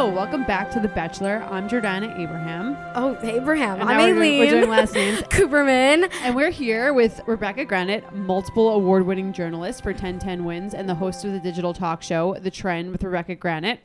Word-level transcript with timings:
Hello, 0.00 0.14
welcome 0.14 0.44
back 0.44 0.70
to 0.70 0.80
The 0.80 0.88
Betchelor. 0.88 1.46
I'm 1.50 1.68
Jordana 1.68 2.18
Abraham. 2.18 2.74
Oh, 2.94 3.18
Abraham. 3.20 3.82
And 3.82 3.90
I'm 3.90 3.98
now 3.98 4.04
we're 4.06 4.14
doing- 4.14 4.32
Aleen. 4.32 4.38
we're 4.38 4.50
doing 4.50 4.70
last 4.70 4.94
names. 4.94 5.18
Kuperman. 5.28 6.10
And 6.22 6.34
we're 6.34 6.48
here 6.48 6.94
with 6.94 7.20
Rebecca 7.26 7.66
Granet, 7.66 8.10
multiple 8.14 8.70
award 8.70 9.04
winning 9.04 9.34
journalist 9.34 9.82
for 9.82 9.90
1010 9.90 10.46
Wins 10.46 10.72
and 10.72 10.88
the 10.88 10.94
host 10.94 11.26
of 11.26 11.32
the 11.32 11.38
digital 11.38 11.74
talk 11.74 12.02
show, 12.02 12.34
The 12.40 12.50
Trend 12.50 12.92
with 12.92 13.02
Rebecca 13.02 13.36
Granet. 13.36 13.80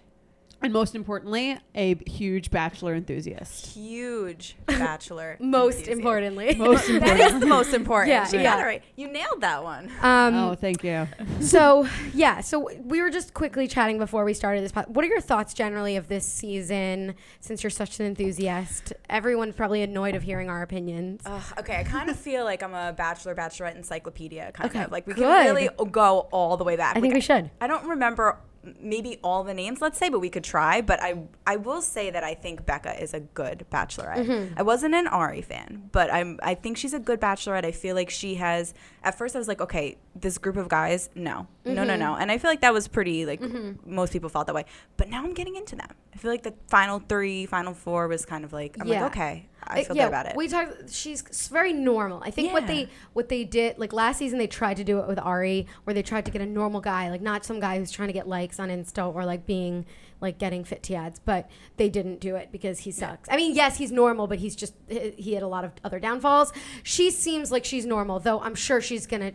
And 0.66 0.74
most 0.74 0.96
importantly, 0.96 1.58
a 1.76 1.96
huge 2.10 2.50
Bachelor 2.52 2.96
enthusiast. 2.96 3.68
Huge 3.68 4.56
bachelor. 4.66 5.38
Most 5.40 5.78
enthusiast. 5.80 5.98
importantly. 6.00 6.56
Most 6.56 6.90
important. 6.90 7.20
is 7.22 7.40
the 7.40 7.46
most 7.46 7.74
important. 7.74 8.10
Yeah, 8.10 8.30
You 8.32 8.40
yeah. 8.40 8.44
got 8.44 8.60
it 8.60 8.64
right. 8.64 8.84
You 8.96 9.08
nailed 9.12 9.42
that 9.42 9.64
one. 9.64 9.92
Um, 10.02 10.34
oh, 10.36 10.56
thank 10.56 10.84
you. 10.84 11.08
so 11.40 11.88
yeah, 12.14 12.42
so 12.42 12.70
we 12.84 13.02
were 13.02 13.10
just 13.10 13.34
quickly 13.34 13.68
chatting 13.68 13.98
before 13.98 14.26
we 14.26 14.34
started 14.34 14.64
this. 14.64 14.72
pod- 14.72 14.86
What 14.88 15.06
are 15.06 15.08
your 15.08 15.22
thoughts 15.22 15.54
generally 15.54 15.96
of 15.96 16.08
this 16.08 16.26
season? 16.26 17.16
Since 17.40 17.64
you're 17.64 17.70
such 17.70 18.00
an 18.00 18.06
enthusiast, 18.08 18.94
everyone's 19.09 19.56
probably 19.56 19.82
annoyed 19.84 20.16
of 20.16 20.23
hearing 20.23 20.50
our 20.50 20.62
opinions. 20.62 21.22
Ugh, 21.26 21.44
okay, 21.59 21.78
I 21.78 21.84
kind 21.84 22.09
of 22.09 22.18
feel 22.18 22.44
like 22.44 22.64
I'm 22.64 22.73
a 22.73 22.92
bachelor 22.94 23.36
bachelorette 23.36 23.76
encyclopedia 23.76 24.52
kind 24.54 24.70
Okay, 24.70 24.84
of 24.84 24.92
like 24.92 25.06
we 25.08 25.14
good. 25.14 25.23
can 25.23 25.45
really 25.56 25.70
go 25.92 26.28
all 26.32 26.58
the 26.58 26.64
way 26.64 26.76
back. 26.76 26.95
I 26.98 27.02
think 27.02 27.12
Like, 27.14 27.18
we 27.18 27.22
should. 27.22 27.52
I 27.62 27.68
don't 27.68 27.86
remember 27.88 28.38
maybe 28.80 29.20
all 29.24 29.44
the 29.44 29.54
names, 29.54 29.82
let's 29.82 29.98
say, 29.98 30.10
but 30.10 30.20
we 30.20 30.30
could 30.30 30.44
try. 30.44 30.82
But 30.82 31.02
I 31.02 31.23
I 31.46 31.56
will 31.58 31.82
say 31.82 32.10
that 32.12 32.23
I 32.23 32.34
think 32.34 32.66
Becca 32.66 33.02
is 33.02 33.14
a 33.14 33.20
good 33.20 33.66
bachelorette. 33.72 34.26
Mm-hmm. 34.26 34.54
I 34.60 34.64
wasn't 34.64 34.96
an 34.96 35.08
Ari 35.08 35.42
fan, 35.42 35.90
but 35.92 36.12
I'm 36.14 36.40
I 36.44 36.56
think 36.56 36.78
she's 36.78 36.94
a 36.94 37.00
good 37.00 37.20
bachelorette. 37.22 37.66
I 37.66 37.72
feel 37.72 37.96
like 37.96 38.09
she 38.09 38.36
has. 38.36 38.73
At 39.04 39.18
first, 39.18 39.36
I 39.36 39.40
was 39.40 39.48
like, 39.48 39.62
okay, 39.62 39.98
this 40.16 40.38
group 40.40 40.58
of 40.58 40.68
guys, 40.68 41.09
no, 41.16 41.48
no, 41.64 41.72
Mm-hmm. 41.73 41.88
no, 41.88 41.96
no, 41.96 42.16
and 42.16 42.32
I 42.32 42.38
feel 42.40 42.50
like 42.50 42.62
that 42.62 42.73
was 42.73 42.88
pretty 42.88 43.26
like 43.26 43.42
most 43.86 44.12
people 44.14 44.30
felt 44.30 44.48
that 44.48 44.56
way. 44.56 44.66
But 44.98 45.09
now 45.09 45.23
I'm 45.23 45.34
getting 45.34 45.56
into 45.56 45.76
them. 45.76 45.90
I 46.16 46.17
feel 46.17 46.31
like 46.31 46.44
the 46.44 46.53
final 46.69 46.99
three, 46.99 47.45
final 47.45 47.73
four 47.73 48.08
was 48.08 48.25
kind 48.25 48.45
of 48.45 48.53
like 48.53 48.77
I'm 48.80 48.88
Yeah. 48.88 49.03
like, 49.03 49.11
okay, 49.11 49.45
I 49.63 49.81
Uh, 49.81 49.83
feel 49.83 49.95
yeah, 49.97 50.03
good 50.03 50.08
about 50.08 50.25
it. 50.27 50.35
We 50.38 50.47
talked. 50.47 50.89
She's 50.89 51.21
very 51.52 51.73
normal. 51.73 52.21
I 52.23 52.31
think 52.31 52.53
what 52.53 52.67
they 52.67 52.88
what 53.13 53.27
they 53.27 53.44
did 53.44 53.77
like 53.80 53.91
last 53.91 54.17
season 54.19 54.39
they 54.39 54.47
tried 54.47 54.77
to 54.77 54.86
do 54.86 54.99
it 54.99 55.08
with 55.08 55.19
Ari, 55.19 55.67
where 55.83 55.93
they 55.93 56.02
tried 56.03 56.23
to 56.25 56.31
get 56.31 56.41
a 56.41 56.45
normal 56.45 56.80
guy, 56.80 57.09
like 57.09 57.21
not 57.21 57.43
some 57.43 57.59
guy 57.59 57.77
who's 57.80 57.91
trying 57.91 58.08
to 58.08 58.13
get 58.13 58.27
likes 58.30 58.59
on 58.61 58.69
Insta 58.69 59.13
or 59.13 59.25
like 59.25 59.45
being 59.45 59.86
like 60.21 60.38
getting 60.38 60.63
fit 60.63 60.89
ads, 60.91 61.19
but 61.19 61.49
they 61.75 61.89
didn't 61.89 62.21
do 62.21 62.38
it 62.38 62.49
because 62.49 62.80
he 62.80 62.91
sucks. 62.91 63.27
I 63.30 63.36
mean, 63.36 63.53
yes, 63.53 63.77
he's 63.77 63.91
normal, 63.91 64.27
but 64.27 64.39
he's 64.39 64.55
just 64.55 64.73
he 64.88 65.11
he 65.17 65.33
had 65.33 65.43
a 65.43 65.47
lot 65.47 65.66
of 65.66 65.71
other 65.83 65.99
downfalls. 65.99 66.53
She 66.81 67.11
seems 67.11 67.52
like 67.52 67.66
she's 67.66 67.86
normal, 67.86 68.19
though. 68.19 68.39
I'm 68.39 68.55
sure 68.55 68.80
she's 68.80 69.05
gonna 69.05 69.33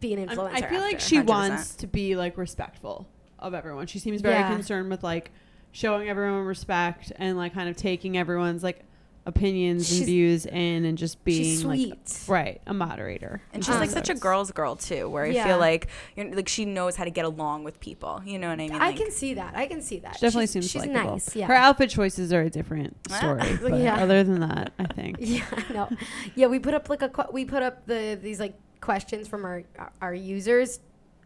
be 0.00 0.12
an 0.14 0.18
I'm- 0.28 0.36
influencer. 0.36 0.52
I 0.52 0.62
feel 0.68 0.80
like 0.80 0.98
she 0.98 1.18
100%. 1.18 1.26
wants 1.28 1.76
to 1.76 1.86
be 1.86 2.16
like 2.16 2.36
respectful 2.36 3.06
of 3.38 3.54
everyone. 3.54 3.86
She 3.86 4.00
seems 4.00 4.20
very 4.20 4.34
Yeah. 4.34 4.52
concerned 4.52 4.90
with 4.90 5.04
like 5.04 5.30
showing 5.72 6.08
everyone 6.08 6.44
respect 6.44 7.12
and 7.16 7.36
like 7.36 7.54
kind 7.54 7.68
of 7.68 7.76
taking 7.76 8.16
everyone's 8.18 8.62
like 8.62 8.84
opinions 9.26 9.86
She's- 9.86 9.98
and 10.00 10.06
views 10.06 10.46
in 10.46 10.84
and 10.86 10.96
just 10.96 11.22
being 11.22 11.42
she's 11.44 11.62
like 11.62 11.78
sweet. 12.06 12.24
right 12.28 12.60
a 12.66 12.72
moderator. 12.72 13.42
and 13.52 13.62
she's 13.62 13.74
Um, 13.74 13.80
like 13.82 13.90
such 13.90 14.08
a 14.08 14.14
girl's 14.14 14.50
girl 14.52 14.74
too, 14.74 15.06
where 15.10 15.24
I 15.24 15.34
feel 15.34 15.58
like 15.58 15.88
you 16.16 16.24
know, 16.24 16.34
like 16.36 16.48
she 16.48 16.64
knows 16.64 16.96
how 16.96 17.04
to 17.04 17.10
get 17.10 17.26
along 17.26 17.62
with 17.64 17.78
people. 17.78 18.22
You 18.24 18.38
know 18.38 18.48
what 18.48 18.54
I 18.54 18.68
mean? 18.68 18.72
I 18.72 18.78
Like, 18.88 18.96
can 18.96 19.10
see 19.10 19.34
that. 19.34 19.54
I 19.54 19.66
can 19.66 19.82
see 19.82 19.98
that. 19.98 20.14
She 20.14 20.20
definitely 20.22 20.44
she's, 20.46 20.50
seems 20.52 20.70
she's 20.70 20.86
likable. 20.86 21.10
nice. 21.12 21.36
Yeah. 21.36 21.46
Her 21.46 21.54
outfit 21.54 21.90
choices 21.90 22.32
are 22.32 22.40
a 22.40 22.48
different 22.48 22.96
Ah. 23.10 23.18
story. 23.18 23.58
but 23.62 23.78
Yeah. 23.78 23.96
other 24.02 24.24
than 24.24 24.40
that, 24.40 24.72
I 24.78 24.84
think. 24.86 25.16
Yeah, 25.20 25.44
I 25.52 25.72
know. 25.74 25.88
Yeah, 26.34 26.46
we 26.46 26.58
put 26.58 26.72
up 26.72 26.88
like 26.88 27.02
a 27.02 27.10
que- 27.10 27.30
we 27.30 27.44
put 27.44 27.62
up 27.62 27.84
the 27.86 28.18
these 28.20 28.40
like 28.40 28.54
questions 28.80 29.28
from 29.28 29.44
our 29.44 29.62
our 30.00 30.14
users 30.14 30.80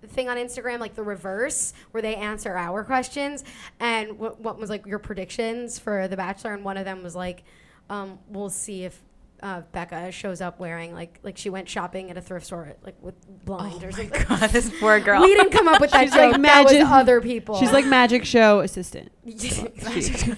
thing 0.09 0.29
on 0.29 0.37
Instagram, 0.37 0.79
like 0.81 0.95
the 0.95 1.03
reverse, 1.03 1.73
where 1.93 2.03
they 2.03 2.17
answer 2.17 2.57
our 2.57 2.85
questions. 2.85 3.45
And 3.81 4.19
what 4.19 4.41
what 4.41 4.59
was 4.59 4.71
like 4.71 4.87
your 4.87 4.99
predictions 4.99 5.79
for 5.79 6.09
The 6.09 6.17
Bachelor, 6.17 6.55
and 6.55 6.65
one 6.65 6.77
of 6.77 6.85
them 6.85 7.03
was 7.03 7.15
like, 7.17 7.45
um, 7.91 8.19
we'll 8.29 8.51
see 8.51 8.85
if. 8.85 9.01
Uh, 9.45 9.61
Becca 9.73 10.13
shows 10.13 10.41
up 10.41 10.61
wearing 10.61 10.95
like 10.95 11.19
like 11.25 11.37
she 11.37 11.51
went 11.51 11.69
shopping 11.69 12.13
at 12.13 12.17
a 12.17 12.21
thrift 12.21 12.47
store 12.47 12.75
like 12.85 12.95
with 13.03 13.17
blind 13.45 13.83
or 13.83 13.91
something. 13.91 14.25
God, 14.29 14.51
this 14.51 14.71
poor 14.79 15.01
girl. 15.05 15.21
We 15.21 15.35
didn't 15.35 15.51
come 15.51 15.67
up 15.67 15.81
with 15.81 15.91
that 15.95 16.03
She's 16.03 16.11
joke. 16.13 16.33
like 16.35 16.43
that 16.43 16.63
was 16.63 16.73
magic- 16.73 16.87
other 16.89 17.21
people. 17.21 17.59
She's 17.59 17.73
like 17.73 17.85
magic 17.85 18.25
show 18.25 18.61
assistant. 18.61 19.11
chic, 19.27 19.81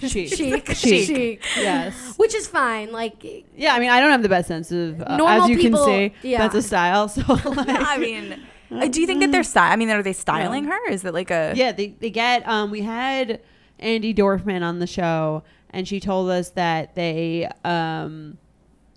Chic. 0.00 0.28
chic, 0.32 0.70
Chic. 0.74 1.42
Yes. 1.54 2.14
which 2.16 2.34
is 2.34 2.46
fine. 2.48 2.92
Like 2.92 3.22
Yeah, 3.54 3.74
I 3.74 3.78
mean, 3.78 3.90
I 3.90 4.00
don't 4.00 4.10
have 4.10 4.22
the 4.22 4.28
best 4.30 4.48
sense 4.48 4.72
of, 4.72 5.02
uh, 5.02 5.18
Normal 5.18 5.42
as 5.42 5.50
you 5.50 5.58
people- 5.58 5.84
can 5.84 6.10
see, 6.22 6.28
yeah. 6.30 6.38
that's 6.38 6.54
a 6.54 6.62
style. 6.62 7.06
So, 7.08 7.20
like, 7.34 7.68
I 7.68 7.98
mean, 7.98 8.40
uh, 8.82 8.88
do 8.88 9.00
you 9.00 9.06
think 9.06 9.20
that 9.20 9.32
they're 9.32 9.42
sty- 9.42 9.72
I 9.72 9.76
mean, 9.76 9.90
are 9.90 10.02
they 10.02 10.12
styling 10.12 10.64
her? 10.64 10.88
Is 10.90 11.04
it 11.04 11.14
like 11.14 11.30
a? 11.30 11.52
yeah, 11.56 11.72
they, 11.72 11.88
they 11.88 12.10
get, 12.10 12.46
um, 12.48 12.70
we 12.70 12.82
had 12.82 13.40
Andi 13.80 14.14
Dorfman 14.14 14.62
on 14.62 14.78
the 14.78 14.86
show, 14.86 15.42
and 15.70 15.86
she 15.88 16.00
told 16.00 16.30
us 16.30 16.50
that 16.50 16.94
they, 16.94 17.48
um, 17.64 18.38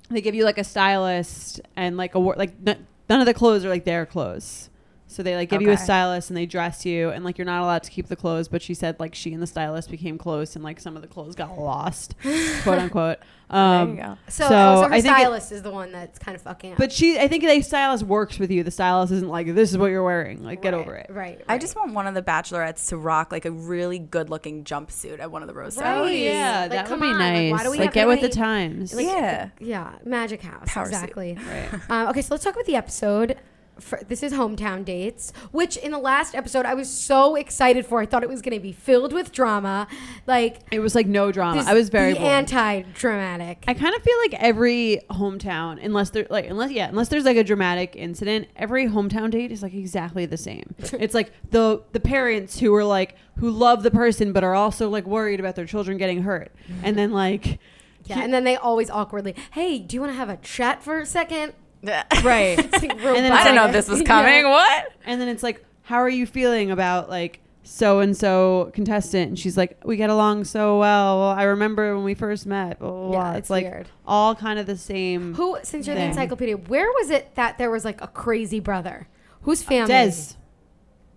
they 0.10 0.22
give 0.22 0.36
you 0.36 0.44
like 0.46 0.58
a 0.58 0.64
stylist 0.64 1.60
and 1.76 1.98
like 1.98 2.16
a, 2.16 2.20
like, 2.20 2.54
n- 2.66 2.86
none 3.10 3.20
of 3.20 3.26
the 3.26 3.34
clothes 3.34 3.66
are 3.66 3.70
like 3.70 3.86
their 3.86 4.06
clothes. 4.06 4.70
So 5.18 5.24
they 5.24 5.36
like 5.36 5.50
give 5.50 5.64
you 5.64 5.70
a 5.70 5.74
Okay. 5.74 5.82
stylist 5.84 6.30
and 6.30 6.38
they 6.38 6.46
dress 6.46 6.86
you 6.86 7.10
and 7.10 7.26
like 7.26 7.40
you're 7.40 7.46
not 7.46 7.64
allowed 7.64 7.82
to 7.82 7.90
keep 7.90 8.06
the 8.08 8.16
clothes, 8.16 8.48
but 8.48 8.62
she 8.62 8.76
said 8.76 9.00
like 9.00 9.16
she 9.16 9.34
and 9.34 9.42
the 9.42 9.48
stylist 9.48 9.90
became 9.90 10.20
close 10.20 10.56
and 10.56 10.64
like 10.64 10.80
some 10.80 10.96
of 10.96 11.02
the 11.02 11.08
clothes 11.08 11.34
got 11.34 11.58
lost, 11.58 12.14
quote 12.62 12.78
unquote. 12.78 13.18
Um, 13.50 13.96
There 13.96 14.06
you 14.06 14.12
go. 14.12 14.18
so, 14.28 14.48
So, 14.50 14.56
oh, 14.56 14.82
so 14.84 14.88
her 14.90 14.94
I 14.94 15.02
think 15.02 15.06
it- 15.18 15.22
stylist 15.22 15.52
is 15.54 15.62
the 15.64 15.72
one 15.72 15.92
that's 15.92 16.20
kind 16.20 16.36
of 16.36 16.42
fucking 16.44 16.74
up. 16.74 16.78
But 16.78 16.92
she, 16.92 17.18
I 17.18 17.28
think 17.28 17.44
the 17.44 17.62
stylist 17.64 18.04
works 18.04 18.38
with 18.38 18.52
you. 18.52 18.62
The 18.62 18.70
stylist 18.70 19.12
isn't 19.12 19.28
like 19.28 19.56
this 19.56 19.72
is 19.72 19.78
what 19.80 19.88
you're 19.88 20.04
wearing. 20.04 20.44
Like 20.44 20.62
get 20.62 20.74
Right, 20.74 20.80
over 20.82 20.96
it. 20.96 21.08
Right. 21.10 21.42
I 21.50 21.54
right. 21.54 21.62
just 21.62 21.76
want 21.76 21.94
one 21.94 22.06
of 22.06 22.14
the 22.14 22.22
bachelorettes 22.22 22.90
to 22.90 22.98
rock 22.98 23.32
like 23.32 23.46
a 23.46 23.52
really 23.52 23.98
good-looking 23.98 24.66
jumpsuit 24.66 25.20
at 25.20 25.32
one 25.32 25.42
of 25.42 25.48
the 25.48 25.56
rose 25.56 25.78
Right. 25.78 25.86
Oh 25.88 25.96
ceremonies. 26.04 26.24
yeah, 26.26 26.60
Like, 26.62 26.70
that 26.72 26.84
would 26.84 26.90
come 26.90 27.00
be 27.00 27.08
on, 27.08 27.14
like, 27.14 27.34
nice. 27.34 27.52
why 27.54 27.64
do 27.64 27.72
we 27.72 27.78
have 27.80 27.94
get 27.94 28.08
with 28.08 28.20
the 28.20 28.26
any- 28.28 28.36
times. 28.36 28.94
like, 28.94 29.06
Yeah. 29.08 29.50
yeah, 29.60 29.94
Magic 30.06 30.44
House. 30.44 30.66
Power 30.68 30.86
suit. 30.86 30.94
exactly. 30.94 31.38
right. 31.50 31.74
Um, 31.90 32.08
okay, 32.10 32.22
so 32.22 32.36
let's 32.36 32.44
talk 32.44 32.54
about 32.54 32.66
the 32.68 32.76
episode. 32.76 33.38
For, 33.80 34.00
this 34.08 34.24
is 34.24 34.34
hometown 34.34 34.84
dates, 34.86 35.32
which 35.52 35.78
in 35.78 35.92
the 35.92 36.00
last 36.00 36.36
episode 36.36 36.66
I 36.66 36.74
was 36.74 36.90
so 36.90 37.36
excited 37.36 37.86
for. 37.86 38.00
I 38.02 38.06
thought 38.06 38.24
it 38.24 38.30
was 38.30 38.42
going 38.42 38.56
to 38.56 38.62
be 38.62 38.72
filled 38.72 39.14
with 39.14 39.32
drama, 39.32 39.88
like 40.26 40.60
It 40.72 40.80
was 40.80 40.96
like 40.96 41.08
no 41.08 41.32
drama. 41.32 41.60
this- 41.60 41.68
I 41.68 41.74
was 41.74 41.90
very 41.90 42.18
anti-dramatic. 42.18 43.64
I 43.68 43.74
kind 43.74 43.96
of 43.96 44.02
feel 44.02 44.18
like 44.20 44.34
every 44.36 45.02
hometown, 45.12 45.84
unless 45.84 46.10
there 46.12 46.28
like 46.30 46.46
unless 46.50 46.72
yeah, 46.72 46.88
unless 46.90 47.10
there's 47.10 47.26
like 47.26 47.38
a 47.38 47.44
dramatic 47.44 47.96
incident, 47.96 48.48
every 48.56 48.88
hometown 48.88 49.32
date 49.32 49.52
is 49.52 49.62
like 49.64 49.74
exactly 49.74 50.26
the 50.26 50.38
same. 50.38 50.76
it's 51.00 51.14
like 51.14 51.32
the 51.52 51.82
the 51.92 52.00
parents 52.00 52.60
who 52.60 52.74
are 52.76 52.84
like 52.84 53.16
who 53.38 53.50
love 53.50 53.84
the 53.84 53.92
person 53.92 54.34
but 54.34 54.44
are 54.44 54.56
also 54.56 54.90
like 54.90 55.06
worried 55.06 55.40
about 55.40 55.56
their 55.56 55.66
children 55.66 55.98
getting 55.98 56.24
hurt, 56.24 56.52
and 56.84 56.98
then 56.98 57.12
like 57.12 57.60
yeah, 58.06 58.20
and 58.22 58.34
then 58.34 58.44
they 58.44 58.56
always 58.56 58.90
awkwardly, 58.90 59.36
"Hey, 59.52 59.80
do 59.80 59.96
you 59.96 60.02
want 60.02 60.14
to 60.14 60.18
have 60.18 60.30
a 60.30 60.38
chat 60.38 60.82
for 60.84 61.00
a 61.00 61.06
second? 61.06 61.54
right, 62.24 62.58
like 62.58 62.84
And 62.84 63.00
then 63.02 63.32
I 63.32 63.36
it's 63.38 63.46
don't 63.46 63.56
know 63.56 63.62
like- 63.62 63.70
if 63.70 63.74
this 63.74 63.88
was 63.90 64.00
Yeah. 64.02 64.06
coming. 64.08 64.46
What? 64.50 64.94
and 65.06 65.20
then 65.22 65.28
it's 65.28 65.44
like 65.44 65.64
how 65.84 65.98
are 65.98 66.10
you 66.10 66.26
feeling 66.26 66.70
about 66.72 67.10
like 67.10 67.40
so 67.64 68.00
and 68.00 68.16
so 68.16 68.72
contestant 68.74 69.30
and 69.30 69.40
she's 69.40 69.58
like 69.58 69.78
we 69.86 69.96
get 69.98 70.10
along 70.10 70.44
so 70.46 70.80
well 70.80 71.24
i 71.24 71.44
remember 71.44 71.94
when 71.96 72.04
we 72.06 72.14
first 72.14 72.46
met 72.46 72.80
blah, 72.80 72.90
blah, 72.90 73.08
blah. 73.10 73.12
Yeah, 73.12 73.30
it's, 73.32 73.40
it's 73.40 73.50
like 73.50 73.66
weird. 73.66 73.88
all 74.06 74.36
kind 74.36 74.58
of 74.60 74.66
the 74.68 74.78
same 74.78 75.34
Who, 75.34 75.58
since 75.64 75.86
you're 75.88 75.96
the 75.96 76.04
encyclopedia, 76.04 76.56
where 76.58 76.90
was 76.92 77.10
it 77.10 77.36
that 77.36 77.58
there 77.58 77.70
was 77.72 77.84
like 77.86 78.02
a 78.02 78.08
crazy 78.08 78.60
brother? 78.62 79.08
Whose 79.42 79.64
uh, 79.64 79.70
family? 79.70 79.88
des 79.94 80.12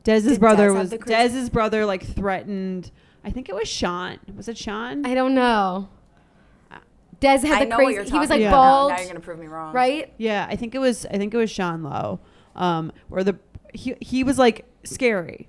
des's 0.04 0.24
Did 0.32 0.40
brother 0.40 0.68
Des 0.68 0.74
have 0.78 0.90
was 0.92 1.00
des's 1.06 1.50
brother 1.50 1.84
like 1.86 2.04
threatened 2.04 2.90
i 3.24 3.30
think 3.30 3.48
it 3.48 3.54
was 3.54 3.68
sean 3.68 4.18
was 4.36 4.48
it 4.48 4.56
sean 4.58 5.04
I 5.06 5.14
don't 5.14 5.34
know. 5.34 5.88
Des 7.20 7.38
had 7.40 7.44
I 7.44 7.58
the 7.60 7.66
know 7.66 7.76
what 7.76 7.84
crazy. 7.84 7.94
you're 7.94 8.04
He 8.04 8.18
was 8.18 8.30
like 8.30 8.40
Yeah. 8.40 8.50
bald, 8.50 8.90
Now 8.92 8.98
you're 8.98 9.06
gonna 9.08 9.20
prove 9.20 9.38
me 9.38 9.46
wrong. 9.46 9.72
right? 9.74 10.12
yeah 10.18 10.46
i 10.48 10.56
think 10.56 10.74
it 10.74 10.78
was 10.78 11.04
i 11.06 11.18
think 11.18 11.32
it 11.34 11.36
was 11.36 11.50
sean 11.50 11.82
lowe 11.82 12.18
um 12.56 12.90
where 13.08 13.22
the 13.22 13.38
he, 13.74 13.94
he 14.00 14.24
was 14.24 14.38
like 14.38 14.64
scary 14.84 15.48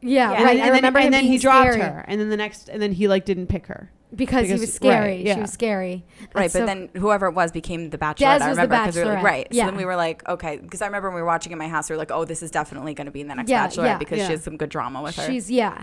Yeah, 0.00 0.30
Yeah. 0.30 0.36
and 0.36 0.44
right. 0.44 0.60
I 0.60 0.66
and 0.66 0.74
then, 0.84 0.96
and 0.96 1.14
then 1.14 1.22
he 1.24 1.30
being 1.30 1.40
dropped 1.40 1.72
scary 1.72 1.80
her 1.80 2.04
and 2.08 2.20
then 2.20 2.28
the 2.28 2.36
next 2.36 2.68
and 2.68 2.80
then 2.80 2.92
he 2.92 3.08
like 3.08 3.24
didn't 3.24 3.48
pick 3.48 3.66
her 3.66 3.90
because, 4.14 4.46
he 4.46 4.54
was 4.54 4.72
scary. 4.72 4.98
right, 5.16 5.20
yeah. 5.20 5.34
She 5.34 5.40
was 5.42 5.52
scary. 5.52 6.02
Right, 6.34 6.50
That's 6.50 6.54
but 6.54 6.64
then 6.64 6.88
whoever 6.96 7.26
it 7.26 7.32
was 7.34 7.52
became 7.52 7.90
the 7.90 7.98
bachelorette. 7.98 8.38
Des 8.38 8.44
I 8.44 8.48
remember 8.48 8.66
because 8.78 8.96
we 8.96 9.02
were 9.02 9.08
like, 9.08 9.18
Bachelorette, 9.18 9.22
right. 9.22 9.48
So 9.54 9.56
then 9.66 9.76
we 9.76 9.84
were 9.84 9.96
like, 9.96 10.26
okay, 10.26 10.56
because 10.56 10.80
I 10.80 10.86
remember 10.86 11.10
when 11.10 11.16
we 11.16 11.20
were 11.20 11.26
watching 11.26 11.52
in 11.52 11.58
my 11.58 11.68
house, 11.68 11.90
we 11.90 11.94
were 11.94 11.98
like, 11.98 12.10
oh, 12.10 12.24
this 12.24 12.42
is 12.42 12.50
definitely 12.50 12.94
going 12.94 13.04
to 13.04 13.10
be 13.10 13.20
in 13.20 13.28
the 13.28 13.34
next 13.34 13.50
Yeah, 13.50 13.68
bachelorette 13.68 13.84
yeah. 13.84 13.98
because 13.98 14.16
Yeah. 14.20 14.26
she 14.28 14.32
has 14.32 14.42
some 14.42 14.56
good 14.56 14.70
drama 14.70 15.02
with 15.02 15.14
her. 15.16 15.26
she's 15.26 15.50
yeah. 15.50 15.76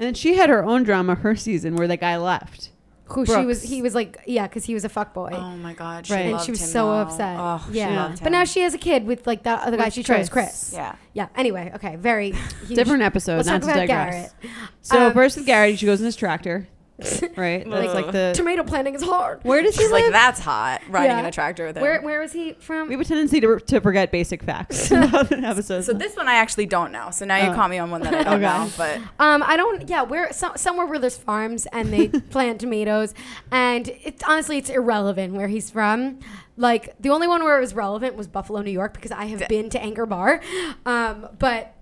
and 0.00 0.06
then 0.06 0.14
she 0.14 0.34
had 0.34 0.48
her 0.50 0.64
own 0.64 0.82
drama 0.82 1.14
her 1.14 1.36
season 1.36 1.76
where 1.76 1.86
the 1.86 1.96
guy 1.96 2.16
left 2.16 2.70
Who 3.12 3.26
she 3.26 3.44
was? 3.46 3.62
He 3.62 3.82
was 3.82 3.94
like 3.94 4.18
yeah, 4.26 4.46
because 4.46 4.64
he 4.64 4.74
was 4.74 4.84
a 4.84 4.88
fuck 4.88 5.12
boy 5.14 5.30
oh 5.32 5.56
my 5.56 5.74
god, 5.74 6.06
she 6.06 6.12
Right. 6.12 6.32
and 6.32 6.40
she 6.40 6.50
was 6.52 6.60
him, 6.60 6.68
so 6.68 6.86
though. 6.86 6.92
upset. 7.02 7.36
Oh, 7.38 7.64
she 7.70 7.78
yeah, 7.78 8.02
loved 8.08 8.22
but 8.22 8.30
now 8.32 8.44
she 8.44 8.60
has 8.60 8.72
a 8.74 8.78
kid 8.78 9.04
with 9.06 9.26
like 9.26 9.42
the 9.42 9.50
other 9.50 9.76
guy 9.76 9.88
she 9.88 10.02
chose, 10.02 10.28
Chris. 10.28 10.48
Chris. 10.50 10.72
yeah. 10.74 10.94
Yeah. 11.12 11.28
Anyway, 11.34 11.72
okay, 11.74 11.96
very 11.96 12.30
huge. 12.66 12.76
different 12.76 13.02
episode 13.02 13.36
Let's 13.36 13.48
not 13.48 13.62
talk 13.62 13.70
to 13.74 13.84
about 13.84 13.86
digress 13.88 14.32
Garrett. 14.42 14.56
so 14.82 15.06
Um, 15.08 15.12
first 15.12 15.36
with 15.36 15.46
Garrett 15.46 15.78
she 15.78 15.86
goes 15.86 16.00
in 16.00 16.06
his 16.06 16.16
tractor 16.16 16.68
right? 17.36 17.68
That's 17.68 17.94
like 17.94 18.12
the. 18.12 18.32
Tomato 18.34 18.62
planting 18.64 18.94
is 18.94 19.02
hard. 19.02 19.40
Where 19.44 19.62
does 19.62 19.74
he 19.76 19.82
She's 19.82 19.90
live? 19.90 20.04
like, 20.04 20.12
that's 20.12 20.40
hot. 20.40 20.80
Riding 20.88 21.10
Yeah. 21.12 21.20
in 21.20 21.26
a 21.26 21.30
tractor 21.30 21.66
with 21.66 21.76
him. 21.76 21.82
Where 21.82 22.00
where 22.02 22.22
is 22.22 22.32
he 22.32 22.52
from? 22.54 22.88
we 22.88 22.94
have 22.94 23.00
a 23.00 23.04
tendency 23.04 23.40
to, 23.40 23.58
to 23.58 23.80
forget 23.80 24.10
basic 24.12 24.42
facts 24.42 24.90
about 24.90 25.30
an 25.32 25.44
episode. 25.44 25.82
so 25.84 25.92
this 25.92 26.16
one 26.16 26.28
I 26.28 26.34
actually 26.34 26.66
don't 26.66 26.92
know. 26.92 27.10
So 27.10 27.24
now 27.24 27.36
you 27.36 27.50
Oh. 27.50 27.54
caught 27.54 27.70
me 27.70 27.78
on 27.78 27.90
one 27.90 28.02
that 28.02 28.14
I 28.14 28.22
don't 28.22 28.34
Okay. 28.34 28.42
know. 28.42 28.70
But 28.76 28.98
Um, 29.18 29.42
I 29.46 29.56
don't. 29.56 29.88
Yeah, 29.88 30.02
where 30.02 30.32
so, 30.32 30.52
somewhere 30.56 30.86
where 30.86 30.98
there's 30.98 31.16
farms 31.16 31.66
and 31.72 31.92
they 31.92 32.08
plant 32.30 32.60
tomatoes, 32.60 33.14
and 33.50 33.88
it's 34.04 34.22
honestly 34.26 34.58
it's 34.58 34.70
irrelevant 34.70 35.34
where 35.34 35.48
he's 35.48 35.70
from. 35.70 36.18
Like 36.56 36.94
the 37.00 37.08
only 37.10 37.26
one 37.26 37.42
where 37.42 37.56
it 37.56 37.60
was 37.60 37.74
relevant 37.74 38.16
was 38.16 38.28
Buffalo, 38.28 38.60
New 38.60 38.70
York, 38.70 38.92
because 38.94 39.12
I 39.12 39.24
have 39.26 39.48
been 39.48 39.70
to 39.70 39.80
Anchor 39.82 40.04
Bar. 40.06 40.40
Um, 40.84 41.28
but 41.38 41.74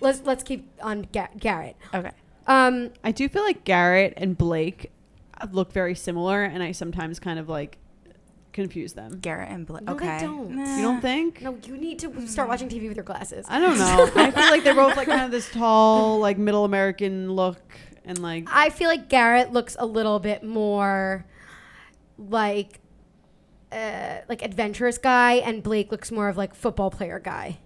let's 0.00 0.22
let's 0.24 0.42
keep 0.42 0.68
on 0.82 1.06
Ga- 1.12 1.28
Garrett. 1.38 1.76
okay. 1.94 2.10
Um, 2.46 2.90
I 3.02 3.12
do 3.12 3.28
feel 3.28 3.42
like 3.42 3.64
Garrett 3.64 4.14
and 4.16 4.36
Blake 4.36 4.90
look 5.50 5.72
very 5.72 5.94
similar, 5.94 6.42
and 6.42 6.62
I 6.62 6.72
sometimes 6.72 7.18
kind 7.18 7.38
of 7.38 7.48
like 7.48 7.78
confuse 8.52 8.92
them. 8.94 9.18
Garrett 9.20 9.50
and 9.50 9.66
Blake. 9.66 9.82
No, 9.82 9.94
they 9.94 10.06
okay. 10.06 10.20
don't. 10.20 10.50
You 10.50 10.82
don't 10.82 11.00
think? 11.00 11.42
no, 11.42 11.58
you 11.66 11.76
need 11.76 11.98
to 12.00 12.26
start 12.26 12.48
watching 12.48 12.68
TV 12.68 12.88
with 12.88 12.96
your 12.96 13.04
glasses. 13.04 13.44
I 13.48 13.58
don't 13.58 13.78
know. 13.78 14.10
I 14.14 14.30
feel 14.30 14.50
like 14.50 14.64
they're 14.64 14.74
both 14.74 14.96
like 14.96 15.08
kind 15.08 15.24
of 15.24 15.30
this 15.30 15.50
tall, 15.52 16.18
like 16.20 16.38
middle 16.38 16.64
American 16.64 17.32
look, 17.32 17.60
and 18.04 18.18
like 18.20 18.48
I 18.50 18.70
feel 18.70 18.88
like 18.88 19.08
Garrett 19.08 19.52
looks 19.52 19.76
a 19.78 19.86
little 19.86 20.18
bit 20.18 20.42
more 20.42 21.26
like 22.16 22.80
uh, 23.72 24.18
like 24.28 24.42
adventurous 24.42 24.98
guy, 24.98 25.34
and 25.34 25.62
Blake 25.62 25.90
looks 25.90 26.10
more 26.10 26.28
of 26.28 26.36
like 26.36 26.54
football 26.54 26.90
player 26.90 27.18
guy. 27.18 27.58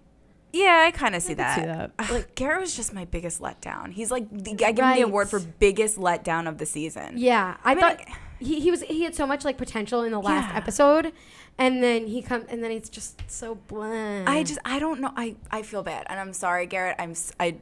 Yeah, 0.52 0.84
I 0.86 0.90
kind 0.90 1.14
of 1.14 1.22
see, 1.22 1.34
that. 1.34 1.54
see 1.58 1.64
that. 1.66 1.90
Ugh, 1.98 2.24
Garrett 2.34 2.60
was 2.62 2.74
just 2.76 2.92
my 2.94 3.04
biggest 3.04 3.40
letdown. 3.40 3.92
He's 3.92 4.10
like, 4.10 4.28
the, 4.30 4.52
I 4.64 4.72
give 4.72 4.78
him 4.78 4.84
Right. 4.84 4.96
the 4.96 5.02
award 5.02 5.28
for 5.28 5.40
biggest 5.40 5.98
letdown 5.98 6.48
of 6.48 6.58
the 6.58 6.66
season. 6.66 7.14
Yeah, 7.18 7.56
I, 7.64 7.72
I 7.72 7.74
mean, 7.74 7.80
thought 7.82 7.98
like- 7.98 8.08
he, 8.38 8.60
he 8.60 8.70
was 8.70 8.82
he 8.82 9.02
had 9.02 9.14
so 9.14 9.26
much 9.26 9.44
like 9.44 9.58
potential 9.58 10.02
in 10.02 10.12
the 10.12 10.20
last 10.20 10.50
Yeah. 10.50 10.56
episode, 10.56 11.12
and 11.58 11.82
then 11.82 12.06
he 12.06 12.22
come 12.22 12.44
and 12.48 12.62
then 12.64 12.70
it's 12.70 12.88
just 12.88 13.20
so 13.30 13.56
bland. 13.66 14.28
I 14.28 14.42
just, 14.42 14.60
I 14.64 14.78
don't 14.78 15.00
know. 15.00 15.12
I, 15.16 15.36
I 15.50 15.62
feel 15.62 15.82
bad, 15.82 16.06
and 16.08 16.18
I'm 16.18 16.32
sorry, 16.32 16.66
Garrett. 16.66 16.96
I'm, 16.98 17.10
s- 17.10 17.32
I. 17.38 17.56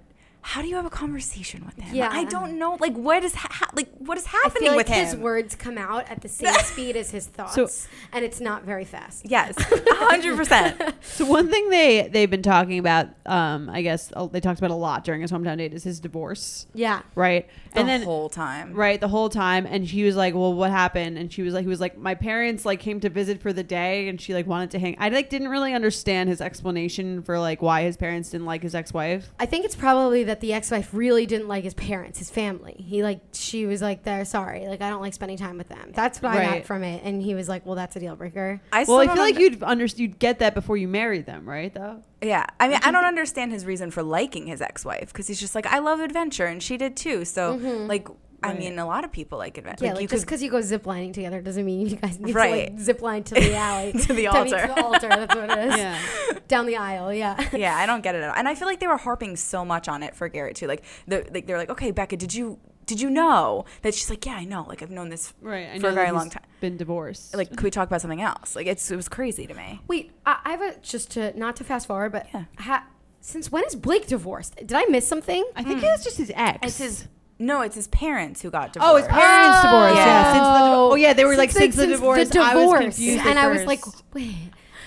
How 0.50 0.62
do 0.62 0.69
you 0.69 0.76
have 0.76 0.87
a 0.87 0.90
conversation 0.90 1.66
with 1.66 1.75
him? 1.75 1.93
Yeah. 1.93 2.08
I 2.12 2.22
don't 2.22 2.56
know. 2.56 2.76
Like, 2.78 2.94
what 2.94 3.25
is, 3.25 3.34
ha- 3.34 3.69
like, 3.75 3.88
what 3.98 4.16
is 4.16 4.25
I 4.26 4.31
happening 4.44 4.62
feel 4.69 4.76
like 4.76 4.87
with 4.87 4.94
him? 4.94 5.04
his 5.04 5.16
words 5.16 5.56
come 5.56 5.76
out 5.76 6.08
at 6.08 6.20
the 6.20 6.28
same 6.28 6.54
speed 6.60 6.96
as 6.96 7.10
his 7.10 7.26
thoughts, 7.26 7.88
and 8.12 8.25
it's 8.25 8.40
not 8.40 8.62
very 8.62 8.84
fast. 8.84 9.28
Yes, 9.28 9.56
hundred 9.60 10.37
percent. 10.37 10.81
So 11.02 11.25
one 11.26 11.50
thing 11.50 11.69
they 11.70 12.08
they've 12.08 12.31
been 12.31 12.43
talking 12.43 12.78
about, 12.78 13.08
um, 13.26 13.69
I 13.69 13.82
guess 13.82 14.12
they 14.31 14.38
talked 14.40 14.60
about 14.60 14.70
a 14.70 14.75
lot 14.76 15.02
during 15.02 15.20
his 15.20 15.32
hometown 15.32 15.58
date 15.58 15.75
is 15.75 15.82
his 15.82 15.98
divorce, 15.98 16.66
Yeah, 16.75 17.02
right? 17.16 17.49
The 17.72 17.81
and 17.81 17.88
then 17.88 18.02
whole 18.02 18.28
time, 18.28 18.72
right 18.72 19.00
the 19.00 19.08
whole 19.08 19.28
time, 19.28 19.66
and 19.66 19.88
she 19.88 20.04
was 20.04 20.14
like, 20.14 20.32
"Well, 20.34 20.54
what 20.54 20.70
happened?" 20.70 21.19
And 21.19 21.32
she 21.32 21.42
was 21.42 21.54
like, 21.54 21.62
"He 21.64 21.69
was 21.69 21.81
like, 21.81 21.99
my 21.99 22.14
parents 22.14 22.64
like 22.64 22.78
came 22.78 23.00
to 23.00 23.10
visit 23.10 23.42
for 23.42 23.52
the 23.52 23.64
day, 23.64 24.08
and 24.08 24.20
she 24.20 24.32
like 24.32 24.46
wanted 24.46 24.70
to 24.70 24.78
hang." 24.78 24.94
I 25.00 25.08
like 25.08 25.28
didn't 25.28 25.49
really 25.49 25.75
understand 25.75 26.28
his 26.28 26.40
explanation 26.40 27.22
for 27.25 27.37
like 27.40 27.60
why 27.60 27.82
his 27.82 27.96
parents 27.96 28.31
didn't 28.31 28.46
like 28.46 28.62
his 28.62 28.76
ex 28.76 28.94
wife. 28.94 29.28
I 29.40 29.46
think 29.46 29.64
it's 29.64 29.75
probably 29.75 30.22
that 30.22 30.35
the 30.40 30.52
ex-wife 30.52 30.90
really 30.92 31.26
didn't 31.26 31.48
like 31.48 31.64
his 31.64 31.74
parents, 31.74 32.18
his 32.18 32.30
family. 32.30 32.74
He 32.78 33.02
like 33.02 33.20
she 33.32 33.66
was 33.66 33.82
like, 33.82 34.02
"They're 34.04 34.24
sorry, 34.24 34.66
like 34.68 34.80
I 34.80 34.88
don't 34.90 35.00
like 35.02 35.14
spending 35.14 35.36
time 35.38 35.58
with 35.58 35.68
them." 35.68 35.92
That's 35.94 36.20
what 36.22 36.32
I 36.32 36.38
Right. 36.38 36.54
got 36.58 36.66
from 36.66 36.82
it, 36.82 37.02
and 37.04 37.22
he 37.22 37.34
was 37.34 37.48
like, 37.48 37.64
"Well, 37.66 37.74
that's 37.74 37.96
a 37.96 38.00
deal 38.00 38.16
breaker." 38.16 38.60
I 38.72 38.84
Well, 38.84 38.98
I 39.00 39.06
feel 39.06 39.16
like 39.16 39.34
under- 39.36 39.40
you'd 39.40 39.62
understand 39.62 40.00
you'd 40.00 40.18
get 40.18 40.38
that 40.40 40.54
before 40.54 40.76
you 40.76 40.88
married 40.88 41.26
them, 41.26 41.48
right? 41.48 41.72
Though. 41.72 42.02
Yeah, 42.22 42.46
I 42.58 42.68
mean, 42.68 42.78
I 42.82 42.90
don't 42.90 43.04
understand 43.04 43.52
his 43.52 43.66
reason 43.66 43.90
for 43.90 44.02
liking 44.02 44.46
his 44.46 44.62
ex-wife 44.62 45.12
because 45.12 45.26
he's 45.28 45.38
just 45.38 45.54
like, 45.54 45.66
I 45.66 45.78
love 45.80 46.00
adventure, 46.00 46.46
and 46.46 46.62
she 46.62 46.76
did 46.78 46.96
too. 46.96 47.24
So, 47.26 47.58
mm-hmm. 47.58 47.86
like, 47.86 48.08
I 48.42 48.54
mean, 48.54 48.78
a 48.78 48.86
lot 48.86 49.04
of 49.04 49.12
people 49.12 49.38
like 49.38 49.58
adventure. 49.58 49.84
Yeah, 49.84 49.92
like, 49.92 50.02
you 50.02 50.08
just 50.08 50.24
because 50.26 50.42
you 50.42 50.50
go 50.50 50.58
ziplining 50.58 51.12
together 51.12 51.40
doesn't 51.40 51.64
mean 51.64 51.86
you 51.88 51.96
guys 51.96 52.18
need 52.18 52.34
Right. 52.34 52.66
to 52.68 52.72
like 52.72 52.80
zip 52.80 53.02
line 53.02 53.24
to 53.24 53.34
the 53.34 53.54
alley 53.56 53.92
To 53.92 54.12
the 54.12 54.28
I 54.28 54.44
mean, 54.44 54.54
altar. 54.54 54.66
to 54.66 54.74
the 54.74 54.82
altar. 54.82 55.08
That's 55.08 55.34
what 55.34 55.50
it 55.50 55.68
is. 55.68 55.76
Yeah. 55.76 55.98
Down 56.48 56.66
the 56.66 56.76
aisle. 56.76 57.12
Yeah. 57.12 57.48
yeah, 57.56 57.76
I 57.76 57.86
don't 57.86 58.02
get 58.02 58.14
it 58.14 58.22
at 58.22 58.28
all. 58.30 58.34
And 58.36 58.48
I 58.48 58.54
feel 58.54 58.68
like 58.68 58.80
they 58.80 58.86
were 58.86 58.96
harping 58.96 59.36
so 59.36 59.64
much 59.64 59.88
on 59.88 60.02
it 60.02 60.14
for 60.14 60.28
Garrett 60.28 60.56
too. 60.56 60.66
Like, 60.66 60.84
the, 61.06 61.26
like 61.32 61.46
they're 61.46 61.58
like, 61.58 61.70
okay, 61.70 61.90
Becca, 61.90 62.16
did 62.16 62.34
you 62.34 62.58
did 62.86 63.00
you 63.00 63.10
know 63.10 63.64
that 63.82 63.94
she's 63.94 64.08
like, 64.08 64.24
yeah, 64.24 64.36
I 64.36 64.44
know. 64.44 64.64
Like, 64.68 64.80
I've 64.80 64.92
known 64.92 65.08
this 65.08 65.34
Right. 65.40 65.70
I 65.74 65.78
for 65.80 65.88
a 65.88 65.92
very 65.92 66.12
long 66.12 66.30
time. 66.30 66.44
Been 66.60 66.76
divorced. 66.76 67.34
Like, 67.34 67.50
could 67.50 67.62
we 67.64 67.70
talk 67.70 67.88
about 67.88 68.00
something 68.00 68.22
else? 68.22 68.54
Like, 68.54 68.68
it's 68.68 68.88
it 68.90 68.96
was 68.96 69.08
crazy 69.08 69.46
to 69.46 69.54
me. 69.54 69.80
Wait, 69.88 70.12
I, 70.24 70.38
I 70.44 70.50
have 70.52 70.62
a 70.62 70.76
just 70.82 71.10
to 71.12 71.36
not 71.36 71.56
to 71.56 71.64
fast 71.64 71.88
forward, 71.88 72.12
but 72.12 72.28
Yeah. 72.32 72.44
ha, 72.58 72.86
since 73.20 73.50
when 73.50 73.64
is 73.64 73.74
Blake 73.74 74.06
divorced? 74.06 74.54
Did 74.56 74.74
I 74.74 74.84
miss 74.84 75.06
something? 75.06 75.44
I 75.56 75.64
think 75.64 75.80
hmm. 75.80 75.84
it 75.84 75.88
was 75.88 76.04
just 76.04 76.18
his 76.18 76.30
ex. 76.34 76.58
It's 76.62 76.78
his 76.78 77.08
no, 77.38 77.60
it's 77.62 77.74
his 77.76 77.88
parents 77.88 78.42
who 78.42 78.50
got 78.50 78.72
divorced. 78.72 78.92
Oh, 78.92 78.96
his 78.96 79.06
parents 79.06 79.62
divorced. 79.62 79.96
Yeah. 79.96 80.06
Yeah. 80.06 80.32
Since 80.32 80.44
the, 80.44 80.76
oh 80.76 80.94
yeah, 80.94 81.12
they 81.12 81.24
were 81.24 81.36
like 81.36 81.50
Since, 81.50 81.74
since, 81.74 81.76
the 81.76 81.86
divorce. 81.86 82.34
I 82.36 82.54
was 82.56 82.80
confused. 82.80 83.26
and 83.26 83.38
at 83.38 83.44
I 83.44 83.48
was 83.48 83.64
like, 83.64 83.82
wait. 84.14 84.34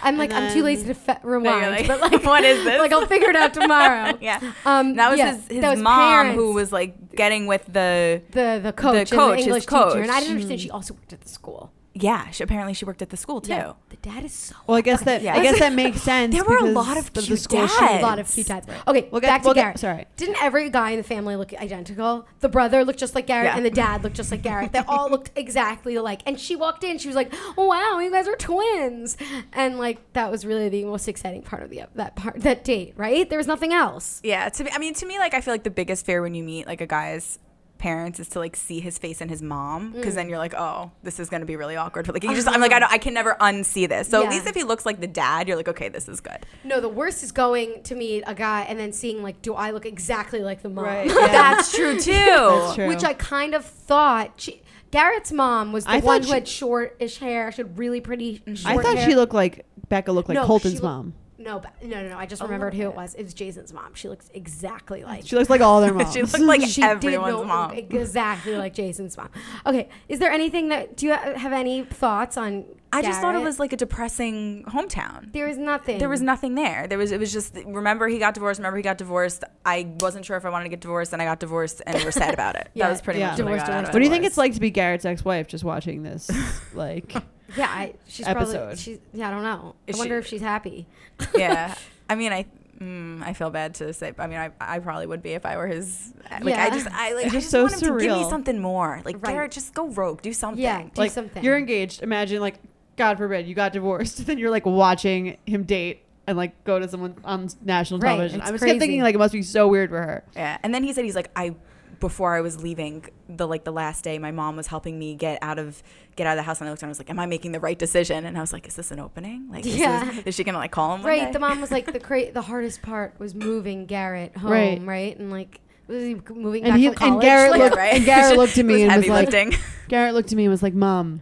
I'm 0.02 0.18
like, 0.18 0.32
And 0.32 0.46
I'm 0.46 0.54
too 0.54 0.64
lazy 0.64 0.88
to 0.88 0.94
fe- 0.94 1.18
No, 1.26 1.30
rewind, 1.30 1.72
like, 1.72 1.86
but 1.88 2.00
like, 2.12 2.24
what 2.24 2.44
is 2.46 2.64
this? 2.64 2.80
Like, 2.80 2.94
I'll 2.94 3.06
figure 3.06 3.30
it 3.30 3.36
out 3.36 3.54
tomorrow. 3.54 4.18
yeah. 4.22 4.40
Um, 4.66 4.96
That 4.96 5.10
was 5.12 5.20
yeah, 5.20 5.36
his, 5.36 5.48
his 5.50 5.60
that 5.62 5.72
was 5.72 5.80
mom 5.82 6.00
parents. 6.00 6.36
who 6.38 6.54
was 6.54 6.72
like 6.72 7.12
getting 7.16 7.48
with 7.48 7.66
the 7.66 8.22
the 8.32 8.62
the 8.64 8.72
coach, 8.72 9.10
the 9.10 9.16
coach, 9.18 9.32
and 9.32 9.40
the 9.40 9.44
English 9.44 9.66
coach. 9.66 9.90
teacher, 9.94 10.02
and 10.04 10.10
I 10.12 10.20
didn't 10.22 10.36
understand 10.36 10.62
she 10.62 10.72
also 10.72 10.94
worked 10.94 11.12
at 11.12 11.20
the 11.22 11.28
school. 11.30 11.74
Yeah. 12.02 12.30
She, 12.32 12.44
apparently, 12.44 12.74
she 12.74 12.86
worked 12.86 13.02
at 13.02 13.10
the 13.10 13.18
school 13.18 13.42
too. 13.42 13.52
Yeah, 13.54 13.74
the 13.90 13.98
dad 13.98 14.24
is 14.24 14.34
so. 14.34 14.56
Well, 14.68 14.78
I 14.78 14.82
guess 14.82 15.02
that 15.04 15.22
Yeah. 15.22 15.36
I 15.36 15.44
guess 15.44 15.60
that 15.60 15.74
makes 15.84 16.02
sense. 16.02 16.34
There 16.34 16.44
were 16.44 16.58
a 16.58 16.66
lot 16.72 16.98
of 16.98 17.12
the 17.14 17.22
cute 17.22 17.40
school 17.40 17.68
she- 17.68 17.80
dads. 17.80 18.04
a 18.04 18.06
lot 18.06 18.20
of 18.20 18.30
cute 18.32 18.48
dads. 18.48 18.68
Okay, 18.88 19.08
We'll 19.12 19.22
get- 19.22 19.28
back 19.28 19.42
to 19.42 19.48
we'll 19.48 19.54
get- 19.56 19.62
Garrett. 19.62 19.80
sorry. 19.80 20.06
Didn't 20.18 20.42
every 20.42 20.70
guy 20.70 20.92
in 20.92 20.98
the 20.98 21.04
family 21.04 21.36
look 21.36 21.54
identical? 21.54 22.28
The 22.40 22.50
brother 22.50 22.84
looked 22.86 23.00
just 23.00 23.16
like 23.16 23.28
Garrett, 23.28 23.46
Yeah. 23.52 23.58
and 23.58 23.66
the 23.66 23.70
dad 23.72 24.04
looked 24.04 24.16
just 24.16 24.32
like 24.32 24.42
Garrett. 24.42 24.72
They 24.72 24.80
all 24.88 25.10
looked 25.10 25.32
exactly 25.38 25.96
alike. 25.96 26.22
And 26.26 26.40
she 26.40 26.56
walked 26.56 26.84
in, 26.84 26.98
she 26.98 27.08
was 27.08 27.16
like, 27.16 27.34
oh, 27.58 27.66
"Wow, 27.66 28.00
you 28.00 28.12
guys 28.12 28.28
are 28.28 28.36
twins!" 28.36 29.18
And 29.54 29.78
like 29.80 30.14
that 30.14 30.32
was 30.32 30.46
really 30.46 30.70
the 30.70 30.86
most 30.86 31.08
exciting 31.08 31.42
part 31.42 31.64
of 31.64 31.70
the 31.70 31.84
that 31.96 32.16
part 32.16 32.40
that 32.42 32.64
date, 32.64 32.94
right? 32.98 33.30
There 33.30 33.38
was 33.40 33.48
nothing 33.48 33.74
else. 33.74 34.20
Yeah, 34.24 34.50
to 34.50 34.64
me, 34.64 34.72
I 34.74 34.78
mean, 34.80 34.94
to 34.96 35.06
me, 35.06 35.18
like, 35.20 35.34
I 35.34 35.42
feel 35.42 35.54
like 35.54 35.64
the 35.64 35.70
biggest 35.70 36.06
fear 36.06 36.22
when 36.22 36.34
you 36.36 36.44
meet 36.44 36.68
like 36.68 36.82
a 36.82 36.88
guy's 36.88 37.40
parents 37.80 38.20
is 38.20 38.28
to 38.30 38.40
like 38.40 38.56
see 38.56 38.80
his 38.80 38.98
face 39.00 39.22
and 39.22 39.30
his 39.32 39.42
mom 39.42 39.92
because 39.94 40.14
Mm. 40.14 40.16
then 40.18 40.30
you're 40.30 40.38
like, 40.38 40.54
oh, 40.54 40.92
this 41.02 41.20
is 41.20 41.30
gonna 41.30 41.46
be 41.46 41.56
really 41.56 41.76
awkward. 41.76 42.06
But 42.06 42.14
like, 42.14 42.24
you 42.24 42.36
just, 42.36 42.48
I'm 42.48 42.62
like, 42.62 42.72
I, 42.72 42.80
don't, 42.80 42.92
I 42.92 42.98
can 43.00 43.14
never 43.16 43.36
unsee 43.42 43.90
this. 43.90 44.08
So 44.10 44.20
Yeah. 44.22 44.28
at 44.28 44.32
least 44.32 44.46
if 44.48 44.54
he 44.56 44.64
looks 44.64 44.86
like 44.86 45.00
the 45.00 45.08
dad, 45.08 45.48
you're 45.48 45.58
like, 45.58 45.68
okay, 45.70 45.90
this 45.90 46.08
is 46.08 46.22
good. 46.22 46.46
No, 46.64 46.80
the 46.80 46.90
worst 46.90 47.24
is 47.24 47.32
going 47.32 47.82
to 47.84 47.96
meet 47.96 48.24
a 48.28 48.36
guy 48.36 48.62
and 48.64 48.80
then 48.80 48.92
seeing 48.94 49.24
like, 49.24 49.42
do 49.42 49.56
I 49.56 49.72
look 49.72 49.86
exactly 49.86 50.42
like 50.42 50.62
the 50.62 50.70
mom? 50.70 50.86
Right, 50.86 51.08
yeah. 51.10 51.28
That's 51.28 51.74
true 51.74 52.00
too. 52.00 52.12
That's 52.12 52.76
true. 52.76 52.88
Which 52.88 53.04
I 53.04 53.14
kind 53.14 53.56
of 53.56 53.66
thought. 53.66 54.34
She, 54.38 54.62
Garrett's 54.92 55.32
mom 55.32 55.72
was 55.72 55.86
the 55.86 55.92
I 55.92 56.00
thought 56.02 56.06
one 56.08 56.22
she- 56.24 56.28
who 56.30 56.34
had 56.34 56.48
short-ish 56.48 57.18
hair. 57.20 57.52
She 57.52 57.62
had 57.62 57.78
really 57.80 58.02
pretty. 58.02 58.42
I 58.66 58.76
thought 58.78 58.98
hair. 58.98 59.10
she 59.10 59.16
looked 59.16 59.34
like 59.34 59.66
Becca 59.88 60.12
looked 60.12 60.30
like 60.30 60.36
No, 60.36 60.46
Colton's 60.46 60.74
she 60.74 60.78
look- 60.80 60.84
mom. 60.84 61.14
No, 61.40 61.60
ba- 61.60 61.72
no, 61.82 62.02
no, 62.04 62.10
no. 62.10 62.18
I 62.18 62.26
just 62.26 62.42
oh, 62.42 62.46
remembered 62.46 62.74
who 62.74 62.84
it 62.84 62.94
was. 62.94 63.16
It 63.16 63.24
was 63.24 63.34
Jason's 63.34 63.72
mom. 63.72 63.94
She 63.94 64.10
looks 64.10 64.30
exactly 64.34 65.06
like. 65.06 65.26
She 65.26 65.38
looks 65.38 65.50
like 65.50 65.62
all 65.62 65.80
their 65.80 65.94
moms. 65.96 66.14
She 66.14 66.22
looked 66.22 66.40
like 66.40 66.62
she 66.68 66.84
everyone's 66.84 67.34
look 67.34 67.48
mom. 67.48 67.72
exactly 67.72 68.58
like 68.58 68.74
Jason's 68.74 69.16
mom. 69.16 69.30
Okay, 69.66 69.88
is 70.10 70.20
there 70.20 70.32
anything 70.32 70.68
that 70.68 70.98
do 70.98 71.06
you 71.06 71.16
ha- 71.16 71.36
have 71.36 71.54
any 71.54 71.84
thoughts 71.84 72.36
on? 72.36 72.66
I 72.92 73.02
just 73.02 73.22
thought 73.22 73.36
it 73.36 73.44
was 73.44 73.60
like 73.60 73.72
a 73.72 73.78
depressing 73.78 74.64
hometown. 74.68 75.32
There 75.32 75.48
is 75.48 75.58
nothing. 75.58 76.00
There 76.00 76.10
was 76.10 76.22
nothing 76.22 76.56
there. 76.56 76.88
There 76.88 76.98
was. 76.98 77.12
It 77.12 77.20
was 77.20 77.32
just. 77.32 77.56
Remember, 77.66 78.08
he 78.08 78.18
got 78.20 78.34
divorced. 78.34 78.60
Remember, 78.60 78.78
he 78.78 78.84
got 78.84 78.98
divorced. 78.98 79.44
I 79.66 79.94
wasn't 80.00 80.26
sure 80.26 80.38
if 80.38 80.46
I 80.46 80.50
wanted 80.50 80.64
to 80.66 80.70
get 80.70 80.82
divorced, 80.82 81.14
and 81.14 81.22
I 81.22 81.26
got 81.26 81.40
divorced, 81.40 81.82
and 81.86 82.04
we're 82.04 82.12
sad 82.12 82.34
about 82.34 82.56
it. 82.56 82.70
Yeah, 82.76 82.86
that 82.86 82.92
was 82.92 83.02
pretty 83.02 83.20
yeah. 83.20 83.32
much 83.32 83.40
what 83.40 83.48
I 83.48 83.52
Divorce, 83.52 83.62
got 83.62 83.70
out 83.70 83.70
of 83.70 83.86
divorce, 83.86 83.90
it. 83.90 83.94
what 83.94 84.00
do 84.00 84.06
you 84.06 84.12
think 84.12 84.26
it's 84.26 84.38
like 84.38 84.54
to 84.54 84.60
be 84.60 84.70
Garrett's 84.72 85.06
ex-wife? 85.06 85.48
Just 85.48 85.64
watching 85.64 86.02
this, 86.04 86.30
like, 86.74 87.14
Yeah, 87.58 87.68
I, 87.68 87.94
she's 88.08 88.26
episode. 88.28 88.54
probably. 88.58 88.76
She's. 88.78 89.00
Yeah, 89.14 89.28
I 89.28 89.32
don't 89.32 89.44
know. 89.44 89.76
Is 89.88 89.96
I 89.96 90.00
wonder 90.00 90.16
she- 90.16 90.20
if 90.20 90.28
she's 90.28 90.42
happy. 90.42 90.88
yeah. 91.36 91.76
I 92.10 92.16
mean, 92.16 92.34
I. 92.34 92.46
Mm, 92.80 93.22
I 93.22 93.34
feel 93.34 93.50
bad 93.50 93.74
to 93.76 93.92
say. 93.92 94.14
I 94.18 94.28
mean, 94.28 94.38
I, 94.40 94.52
I 94.62 94.80
probably 94.80 95.06
would 95.06 95.22
be 95.22 95.32
if 95.34 95.46
I 95.46 95.58
were 95.58 95.68
his. 95.68 96.14
Like, 96.42 96.56
I 96.58 96.70
just, 96.70 96.88
I 96.88 97.14
like, 97.14 97.26
It's 97.26 97.34
I 97.36 97.38
just 97.38 97.44
just 97.46 97.50
so 97.52 97.64
want 97.64 97.74
him 97.74 97.80
to 97.98 98.06
give 98.06 98.18
me 98.18 98.30
something 98.30 98.58
more. 98.62 99.02
Like, 99.04 99.18
Right. 99.18 99.34
Garrett, 99.34 99.52
just 99.52 99.74
go 99.74 99.90
rogue, 99.90 100.22
do 100.22 100.32
something. 100.32 100.64
Yeah, 100.64 100.84
do 100.84 100.90
like 100.96 101.12
something. 101.12 101.44
you're 101.44 101.58
engaged. 101.58 102.02
Imagine 102.02 102.40
like, 102.40 102.56
God 103.00 103.18
forbid, 103.18 103.48
you 103.48 103.56
got 103.56 103.74
divorced, 103.74 104.26
then 104.28 104.38
you're 104.38 104.52
like 104.52 104.66
watching 104.68 105.38
him 105.48 105.64
date 105.64 106.04
and 106.28 106.38
like 106.38 106.64
go 106.64 106.78
to 106.78 106.88
someone 106.88 107.16
on 107.24 107.50
national 107.64 108.00
Right, 108.00 108.10
television. 108.12 108.42
it's 108.42 108.50
I 108.50 108.52
was 108.52 108.60
crazy. 108.62 108.74
kept 108.74 108.80
thinking 108.82 109.02
like 109.02 109.16
it 109.16 109.18
must 109.18 109.34
be 109.34 109.42
so 109.42 109.68
weird 109.68 109.90
for 109.90 110.02
her. 110.02 110.24
Yeah. 110.36 110.58
And 110.62 110.74
then 110.76 110.84
he 110.84 110.94
said 110.94 111.06
he's 111.06 111.16
like, 111.16 111.32
I 111.36 111.56
before 112.00 112.34
I 112.34 112.40
was 112.40 112.62
leaving 112.64 113.04
the 113.28 113.46
like 113.48 113.66
the 113.66 113.72
last 113.74 114.04
day, 114.06 114.20
my 114.20 114.32
mom 114.32 114.56
was 114.56 114.68
helping 114.68 114.98
me 114.98 115.16
get 115.16 115.38
out 115.42 115.60
of 115.60 115.82
get 116.16 116.28
out 116.28 116.32
of 116.34 116.38
the 116.38 116.44
house, 116.44 116.60
and 116.62 116.68
I 116.70 116.72
looked 116.72 116.82
and 116.84 116.88
I 116.88 116.92
was 116.92 117.00
like, 117.00 117.10
Am 117.10 117.20
I 117.20 117.26
making 117.26 117.52
the 117.52 117.60
right 117.60 117.78
decision? 117.78 118.26
And 118.26 118.38
I 118.38 118.42
was 118.42 118.54
like, 118.54 118.68
Is 118.68 118.76
this 118.76 118.92
an 118.92 119.00
opening? 119.00 119.50
Like, 119.50 119.66
is, 119.66 119.76
Yeah. 119.76 120.06
this, 120.06 120.26
is 120.28 120.36
she 120.36 120.44
gonna 120.46 120.60
like 120.60 120.72
call 120.72 120.94
him? 120.96 121.02
one 121.02 121.10
right. 121.10 121.26
day? 121.26 121.32
The 121.32 121.40
mom 121.40 121.60
was 121.62 121.72
like 121.72 121.86
the 121.92 122.00
cra- 122.00 122.32
The 122.32 122.42
hardest 122.44 122.82
part 122.82 123.16
was 123.20 123.34
moving 123.36 123.86
Garrett 123.86 124.38
home. 124.38 124.52
Right. 124.52 124.82
Right. 124.82 125.18
And 125.20 125.32
like 125.32 125.60
was 125.88 126.04
he 126.04 126.14
moving 126.34 126.64
And 126.64 126.74
back 126.74 126.80
he- 126.80 126.86
from 126.88 126.96
college? 126.96 127.14
and 127.14 127.22
Garrett 127.22 127.52
Like, 127.52 127.60
looked- 127.62 127.76
right. 127.76 127.94
and 127.96 128.06
Garrett 128.06 128.38
looked 128.38 128.58
at 128.58 128.66
me 128.68 128.84
It 128.84 128.88
and 128.88 128.96
was 128.98 129.06
heavy 129.08 129.10
like- 129.10 129.32
lifting. 129.34 129.60
Garrett 129.90 130.14
looked 130.14 130.32
at 130.32 130.36
me 130.38 130.44
and 130.46 130.52
was 130.52 130.62
like, 130.64 130.76
"Mom, 130.76 131.22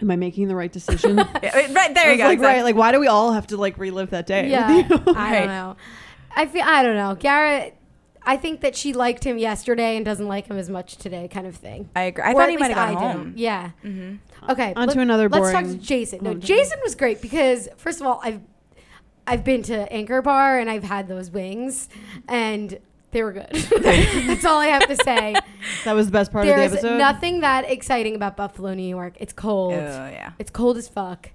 am 0.00 0.10
I 0.10 0.16
making 0.16 0.48
the 0.48 0.56
right 0.56 0.72
decision?" 0.72 1.16
Yeah, 1.42 1.72
right 1.72 1.94
there 1.94 2.10
you 2.12 2.18
go. 2.18 2.24
like, 2.24 2.34
exactly. 2.34 2.46
right, 2.46 2.62
like 2.62 2.74
why 2.76 2.92
do 2.92 3.00
we 3.00 3.06
all 3.08 3.32
have 3.32 3.46
to 3.48 3.56
like 3.56 3.78
relive 3.78 4.10
that 4.10 4.26
day? 4.26 4.48
Yeah, 4.50 4.66
I 5.16 5.32
don't 5.38 5.46
know. 5.48 5.76
I 6.36 6.46
feel 6.46 6.62
I 6.64 6.82
don't 6.82 6.96
know. 6.96 7.14
Garrett, 7.14 7.76
I 8.22 8.36
think 8.36 8.60
that 8.60 8.76
she 8.76 8.92
liked 8.92 9.24
him 9.24 9.38
yesterday 9.38 9.96
and 9.96 10.04
doesn't 10.04 10.28
like 10.28 10.46
him 10.46 10.58
as 10.58 10.68
much 10.70 10.96
today, 10.96 11.26
kind 11.28 11.46
of 11.46 11.56
thing. 11.56 11.88
I 11.96 12.02
agree. 12.02 12.22
I 12.24 12.32
Or 12.32 12.34
thought 12.34 12.50
he 12.50 12.56
might 12.56 12.72
have 12.72 12.76
gone 12.76 12.96
I 12.96 13.12
do. 13.12 13.18
home. 13.18 13.32
Yeah. 13.36 13.70
Mm-hmm. 13.84 14.50
Okay. 14.52 14.72
On 14.74 14.88
to 14.88 14.94
let- 14.94 15.02
another 15.02 15.28
Let's 15.28 15.52
talk 15.52 15.64
to 15.64 15.74
Jason. 15.76 16.20
No. 16.22 16.34
Jason 16.34 16.78
was 16.82 16.94
great 16.94 17.20
because 17.22 17.68
first 17.76 18.00
of 18.00 18.06
all, 18.06 18.20
I've 18.22 18.40
I've 19.26 19.44
been 19.44 19.62
to 19.64 19.90
Anchor 19.92 20.22
Bar 20.22 20.58
and 20.58 20.68
I've 20.70 20.82
had 20.84 21.08
those 21.08 21.30
wings, 21.30 21.88
and 22.28 22.78
they 23.12 23.22
were 23.22 23.32
good. 23.32 23.48
That's 23.82 24.44
all 24.44 24.58
I 24.58 24.66
have 24.68 24.86
to 24.88 24.96
say. 25.04 25.34
That 25.84 25.94
was 25.94 26.06
the 26.06 26.12
best 26.12 26.30
part 26.32 26.46
of 26.46 26.54
the 26.54 26.60
There's 26.60 26.72
episode. 26.72 26.98
nothing 26.98 27.40
that 27.40 27.70
exciting 27.70 28.14
about 28.14 28.36
Buffalo, 28.36 28.74
New 28.74 28.88
York. 28.88 29.14
It's 29.20 29.32
cold. 29.32 29.74
Oh 29.74 29.78
yeah. 29.78 30.32
It's 30.38 30.50
cold 30.50 30.76
as 30.76 30.88
fuck, 30.88 31.30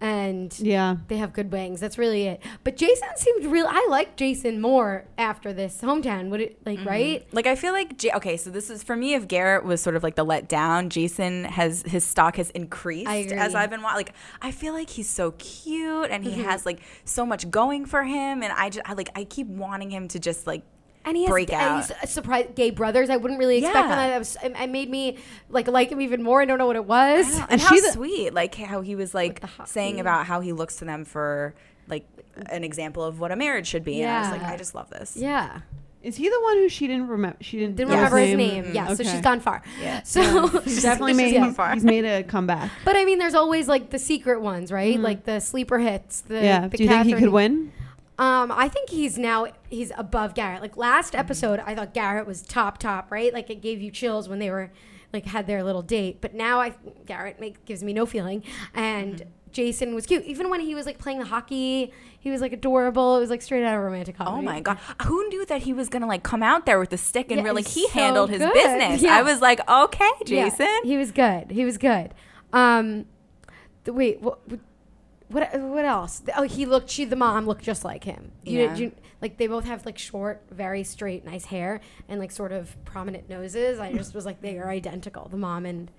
and 0.00 0.58
Yeah. 0.58 0.96
they 1.08 1.18
have 1.18 1.32
good 1.32 1.52
wings. 1.52 1.78
That's 1.80 1.98
really 1.98 2.26
it. 2.26 2.42
But 2.64 2.76
Jason 2.76 3.08
seemed 3.16 3.44
real. 3.46 3.66
I 3.68 3.86
like 3.90 4.16
Jason 4.16 4.60
more 4.60 5.04
after 5.18 5.52
this 5.52 5.80
hometown. 5.82 6.30
Would 6.30 6.40
it 6.40 6.58
like 6.66 6.84
right? 6.84 7.26
Like 7.32 7.46
I 7.46 7.54
feel 7.54 7.72
like 7.72 7.98
J- 7.98 8.12
okay, 8.16 8.36
so 8.36 8.50
this 8.50 8.70
is 8.70 8.82
for 8.82 8.96
me. 8.96 9.14
If 9.14 9.28
Garrett 9.28 9.64
was 9.64 9.80
sort 9.82 9.96
of 9.96 10.02
like 10.02 10.14
the 10.16 10.24
letdown, 10.24 10.88
Jason 10.88 11.44
has 11.44 11.82
his 11.86 12.04
stock 12.04 12.36
has 12.36 12.50
increased 12.50 13.08
I 13.08 13.16
agree. 13.16 13.36
as 13.36 13.54
I've 13.54 13.70
been 13.70 13.82
wa- 13.82 13.92
like. 13.94 14.12
I 14.42 14.50
feel 14.52 14.72
like 14.72 14.88
he's 14.90 15.08
so 15.08 15.32
cute 15.32 16.10
and 16.10 16.24
he 16.24 16.40
Mhm. 16.40 16.44
has 16.44 16.64
like 16.66 16.80
so 17.04 17.24
much 17.26 17.50
going 17.50 17.84
for 17.86 18.02
him, 18.04 18.42
and 18.42 18.52
I 18.52 18.70
just 18.70 18.88
I, 18.88 18.94
like 18.94 19.10
I 19.14 19.24
keep 19.24 19.46
wanting 19.46 19.90
him 19.90 20.08
to 20.08 20.18
just 20.18 20.46
like 20.46 20.62
And 21.04 21.16
he 21.16 21.22
has 21.24 21.30
break 21.30 21.50
and 21.52 21.60
out. 21.62 21.76
he's 21.86 21.92
a 22.02 22.06
surprise 22.06 22.48
gay 22.54 22.70
brothers. 22.70 23.08
I 23.10 23.16
wouldn't 23.16 23.38
really 23.40 23.58
expect 23.58 23.76
Yeah. 23.76 23.88
that. 23.88 24.08
That 24.08 24.18
was, 24.18 24.36
it 24.42 24.52
it 24.54 24.70
made 24.70 24.90
me 24.90 25.16
like 25.48 25.66
like 25.66 25.90
him 25.90 26.00
even 26.02 26.22
more. 26.22 26.42
I 26.42 26.44
don't 26.44 26.58
know 26.58 26.66
what 26.66 26.76
it 26.76 26.84
was. 26.84 27.26
And 27.38 27.46
and 27.52 27.60
how 27.60 27.74
she 27.74 27.80
the- 27.80 27.92
sweet, 27.92 28.34
like 28.34 28.54
how 28.54 28.82
he 28.82 28.94
was 28.94 29.14
like 29.14 29.42
hot 29.42 29.68
saying 29.68 29.98
about 29.98 30.26
how 30.26 30.40
he 30.40 30.52
looks 30.52 30.76
to 30.76 30.84
them 30.84 31.04
for 31.06 31.54
like 31.88 32.06
an 32.50 32.64
example 32.64 33.02
of 33.02 33.18
what 33.18 33.32
a 33.32 33.36
marriage 33.36 33.66
should 33.66 33.84
be. 33.84 34.02
And 34.02 34.10
I 34.10 34.20
was 34.20 34.30
like, 34.30 34.40
Yeah. 34.42 34.50
I 34.52 34.56
just 34.56 34.74
love 34.74 34.90
this. 34.90 35.16
Yeah, 35.16 35.60
Is 36.02 36.16
he 36.16 36.28
the 36.28 36.40
one 36.42 36.56
who 36.58 36.68
she 36.68 36.86
didn't 36.86 37.08
remember? 37.08 37.38
She 37.40 37.58
didn't, 37.58 37.76
didn't 37.76 37.90
remember 37.92 38.18
his 38.18 38.36
name. 38.36 38.70
Yeah, 38.74 38.94
so 38.94 39.02
she's 39.02 39.20
gone 39.22 39.40
far. 39.40 39.62
Yeah. 39.82 40.02
So 40.02 40.48
He's 40.64 40.82
definitely 40.82 41.14
made. 41.14 41.34
gone 41.34 41.48
He's, 41.48 41.56
far. 41.56 41.72
he's 41.74 41.84
made 41.84 42.04
a 42.04 42.22
comeback. 42.24 42.70
But 42.84 42.96
I 42.96 43.04
mean, 43.06 43.18
there's 43.18 43.34
always 43.34 43.68
like 43.68 43.88
the 43.90 43.98
secret 43.98 44.40
ones, 44.42 44.70
right? 44.70 44.96
Mhm. 44.98 45.02
Like 45.02 45.24
the 45.24 45.40
sleeper 45.40 45.78
hits. 45.78 46.20
The, 46.22 46.42
yeah. 46.42 46.68
the 46.68 46.76
Do 46.76 46.82
you 46.84 46.88
think 46.90 47.04
he 47.06 47.12
Catherine- 47.12 47.24
could 47.24 47.32
win? 47.32 47.72
Um, 48.20 48.52
I 48.52 48.68
think 48.68 48.90
he's 48.90 49.16
now 49.18 49.46
he's 49.70 49.90
above 49.96 50.34
Garrett. 50.34 50.60
Like 50.60 50.76
last 50.76 51.14
episode, 51.14 51.58
I 51.64 51.74
thought 51.74 51.94
Garrett 51.94 52.26
was 52.26 52.42
top 52.42 52.78
top, 52.78 53.10
right? 53.10 53.32
Like 53.32 53.48
it 53.50 53.62
gave 53.62 53.80
you 53.80 53.90
chills 53.90 54.28
when 54.28 54.38
they 54.38 54.50
were 54.50 54.70
like 55.12 55.24
had 55.24 55.46
their 55.46 55.64
little 55.64 55.82
date. 55.82 56.20
But 56.20 56.34
now 56.34 56.60
I 56.60 56.74
Garrett 57.06 57.40
make, 57.40 57.64
gives 57.64 57.82
me 57.82 57.92
no 57.94 58.04
feeling, 58.04 58.44
and 58.74 59.22
Jason 59.52 59.94
was 59.94 60.04
cute. 60.04 60.22
Even 60.24 60.50
when 60.50 60.60
he 60.60 60.74
was 60.74 60.84
like 60.84 60.98
playing 60.98 61.18
the 61.18 61.24
hockey, 61.24 61.92
he 62.20 62.30
was 62.30 62.42
like 62.42 62.52
adorable. 62.52 63.16
It 63.16 63.20
was 63.20 63.30
like 63.30 63.40
straight 63.40 63.64
out 63.64 63.74
of 63.74 63.82
romantic 63.82 64.18
comedy. 64.18 64.36
Oh 64.36 64.42
my 64.42 64.60
god! 64.60 64.78
Who 65.06 65.26
knew 65.30 65.46
that 65.46 65.62
he 65.62 65.72
was 65.72 65.88
gonna 65.88 66.06
like 66.06 66.22
come 66.22 66.42
out 66.42 66.66
there 66.66 66.78
with 66.78 66.90
the 66.90 66.98
stick 66.98 67.30
and 67.30 67.38
Yeah, 67.40 67.44
really 67.44 67.62
he 67.62 67.84
so 67.88 67.92
handled 67.94 68.28
his 68.30 68.40
good. 68.40 68.52
business? 68.52 69.00
Yeah. 69.00 69.16
I 69.16 69.22
was 69.22 69.40
like, 69.40 69.66
okay, 69.66 70.10
Yeah, 70.26 70.50
Jason. 70.50 70.80
he 70.84 70.98
was 70.98 71.10
good. 71.10 71.50
He 71.52 71.64
was 71.64 71.78
good. 71.78 72.12
Um, 72.52 73.06
th- 73.86 73.94
wait, 73.94 74.20
what? 74.20 74.40
What, 75.30 75.58
what 75.60 75.84
else? 75.84 76.22
Oh, 76.36 76.42
he 76.42 76.66
looked. 76.66 76.90
She, 76.90 77.04
the 77.04 77.16
mom, 77.16 77.46
looked 77.46 77.62
just 77.62 77.84
like 77.84 78.04
him. 78.04 78.32
You, 78.44 78.60
Yeah. 78.62 78.74
you, 78.76 78.92
like 79.22 79.36
they 79.38 79.46
both 79.46 79.64
have 79.64 79.86
like 79.86 79.96
short, 79.98 80.42
very 80.50 80.82
straight, 80.82 81.24
nice 81.24 81.44
hair 81.46 81.80
and 82.08 82.18
like 82.18 82.30
sort 82.32 82.52
of 82.52 82.76
prominent 82.84 83.28
noses. 83.28 83.78
I 83.78 83.92
just 83.92 84.14
was 84.14 84.26
like, 84.26 84.40
they 84.40 84.58
are 84.58 84.68
identical. 84.68 85.28
The 85.28 85.36
mom 85.36 85.66
and 85.66 85.90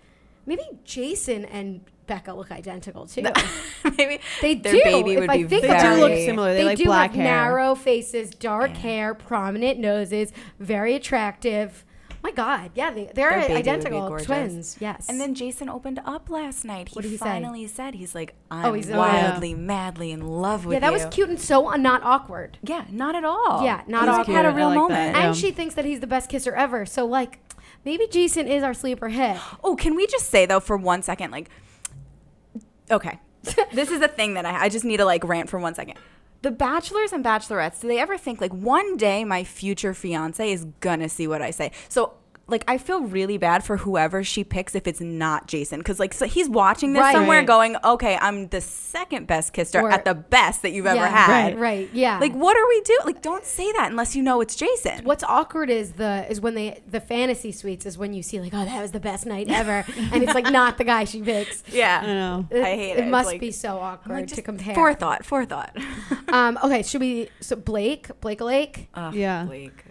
maybe 0.45 0.63
Jason 0.83 1.45
and 1.45 1.81
Becca 2.07 2.33
look 2.33 2.51
identical 2.51 3.05
too. 3.05 3.21
Maybe 3.97 4.19
They 4.41 4.55
their 4.55 4.73
do. 4.73 4.81
baby 4.83 5.11
If 5.13 5.19
would 5.21 5.29
I 5.29 5.38
be 5.38 5.43
think 5.45 5.61
They 5.61 5.79
do 5.79 5.93
look 6.01 6.11
similar. 6.17 6.51
They, 6.51 6.57
They 6.59 6.65
like 6.65 6.77
do 6.77 6.83
black 6.85 7.11
have 7.11 7.15
hair. 7.21 7.23
narrow 7.25 7.73
faces, 7.75 8.31
dark 8.31 8.71
Yeah. 8.71 8.79
hair, 8.79 9.13
prominent 9.13 9.79
noses, 9.79 10.33
very 10.59 10.93
attractive. 10.95 11.85
My 12.23 12.31
God, 12.31 12.71
yeah, 12.75 12.91
they, 12.91 13.09
they're 13.15 13.31
Their 13.31 13.39
baby 13.41 13.41
would 13.41 13.47
be 13.63 13.69
identical 13.69 14.07
gorgeous. 14.07 14.25
twins. 14.27 14.77
Yes. 14.79 15.09
And 15.09 15.19
then 15.19 15.33
Jason 15.33 15.69
opened 15.69 15.99
up 16.05 16.29
last 16.29 16.63
night. 16.63 16.89
He, 16.89 16.93
What 16.93 17.01
did 17.01 17.09
he 17.09 17.17
say? 17.17 17.25
finally 17.25 17.65
said, 17.67 17.95
"He's 17.95 18.13
like, 18.13 18.35
I'm 18.51 18.65
Oh, 18.65 18.73
he's- 18.73 18.87
oh, 18.87 18.91
yeah. 18.91 18.97
wildly, 19.31 19.55
madly 19.55 20.11
in 20.11 20.21
love 20.27 20.65
with 20.65 20.75
yeah, 20.75 20.79
that 20.81 20.87
you." 20.87 20.93
was 20.93 21.05
cute 21.13 21.29
and 21.29 21.39
so 21.39 21.71
uh, 21.71 21.77
not 21.77 22.03
awkward. 22.03 22.59
Yeah, 22.63 22.85
not 22.91 23.15
at 23.15 23.23
all. 23.23 23.63
Yeah, 23.63 23.81
not 23.87 24.03
He 24.03 24.09
awkward. 24.09 24.33
Had 24.35 24.45
a 24.45 24.51
real 24.51 24.67
like 24.67 24.75
moment. 24.75 25.13
that. 25.13 25.19
Yeah. 25.19 25.27
And 25.29 25.35
she 25.35 25.51
thinks 25.51 25.73
that 25.75 25.85
he's 25.85 25.99
the 25.99 26.07
best 26.07 26.29
kisser 26.29 26.53
ever. 26.53 26.85
So 26.85 27.05
like, 27.05 27.39
maybe 27.85 28.05
Jason 28.07 28.47
is 28.47 28.61
our 28.61 28.73
sleeper 28.75 29.09
hit. 29.09 29.37
Oh, 29.63 29.75
can 29.75 29.95
we 29.95 30.05
just 30.05 30.29
say 30.29 30.45
though 30.45 30.59
for 30.59 30.77
one 30.77 31.01
second, 31.01 31.31
like, 31.31 31.49
okay, 32.89 33.19
this 33.73 33.89
is 33.89 34.01
a 34.01 34.07
thing 34.07 34.35
that 34.35 34.45
I, 34.45 34.65
I 34.65 34.69
just 34.69 34.85
need 34.85 34.97
to 34.97 35.05
like 35.05 35.23
rant 35.23 35.49
for 35.49 35.57
one 35.59 35.73
second. 35.75 35.97
The 36.41 36.51
bachelors 36.51 37.13
and 37.13 37.24
bachelorettes, 37.24 37.81
do 37.81 37.88
they 37.88 38.00
ever 38.00 38.17
think 38.17 38.41
like 38.41 38.53
one 38.53 38.98
day 38.98 39.24
my 39.24 39.43
future 39.43 39.93
fiance 39.93 40.51
is 40.51 40.65
gonna 40.79 41.10
see 41.10 41.27
what 41.27 41.41
I 41.41 41.51
say? 41.51 41.71
So. 41.89 42.13
Like 42.51 42.63
I 42.67 42.77
feel 42.77 43.01
really 43.03 43.38
bad 43.38 43.63
for 43.63 43.77
whoever 43.77 44.24
she 44.24 44.43
picks 44.43 44.75
if 44.75 44.86
it's 44.88 45.01
not 45.01 45.48
Jason 45.48 45.79
because 45.79 46.00
like 46.00 46.13
so 46.13 46.25
he's 46.27 46.50
watching 46.50 46.93
this 46.93 47.01
Right. 47.01 47.13
somewhere 47.15 47.39
Right. 47.39 47.48
going 47.48 47.75
okay 47.84 48.17
I'm 48.22 48.48
the 48.50 48.62
second 48.62 49.25
best 49.25 49.53
kisser 49.53 49.89
at 49.89 50.05
the 50.05 50.13
best 50.13 50.62
that 50.62 50.72
you've 50.72 50.86
ever 50.86 51.05
had 51.05 51.53
Right, 51.55 51.58
right, 51.58 51.89
yeah. 51.93 52.20
like 52.20 52.34
what 52.34 52.55
are 52.58 52.67
we 52.67 52.81
doing 52.81 53.00
like 53.05 53.22
don't 53.22 53.46
say 53.46 53.72
that 53.74 53.89
unless 53.89 54.15
you 54.15 54.22
know 54.22 54.41
it's 54.41 54.55
Jason 54.55 55.03
What's 55.05 55.24
awkward 55.24 55.70
is 55.70 55.93
the 55.93 56.25
is 56.29 56.39
when 56.41 56.53
they 56.55 56.81
the 56.88 57.00
fantasy 57.00 57.51
suites 57.51 57.86
is 57.86 57.98
when 57.98 58.13
you 58.13 58.22
see 58.22 58.39
like 58.41 58.53
oh 58.53 58.65
that 58.65 58.81
was 58.81 58.91
the 58.91 59.00
best 59.00 59.25
night 59.25 59.50
ever 59.50 59.86
and 60.12 60.22
it's 60.22 60.34
like 60.34 60.51
not 60.51 60.77
the 60.77 60.84
guy 60.84 61.05
she 61.05 61.22
picks. 61.22 61.63
yeah 61.72 62.01
I 62.03 62.05
know. 62.08 62.48
It, 62.51 62.62
I 62.63 62.75
hate 62.75 62.91
it. 62.98 63.00
It 63.05 63.08
must 63.08 63.27
like- 63.27 63.39
be 63.39 63.51
so 63.51 63.77
awkward 63.79 64.15
like, 64.22 64.27
to 64.36 64.41
compare. 64.41 64.75
forethought 64.75 65.25
forethought 65.25 65.75
Um, 66.27 66.60
okay, 66.63 66.84
should 66.84 67.01
we? 67.01 67.29
So 67.41 67.55
Blake, 67.55 68.10
Blake 68.22 68.41
Lake. 68.41 68.88
Ugh, 68.93 69.13
Yeah. 69.13 69.43
Blake. 69.46 69.86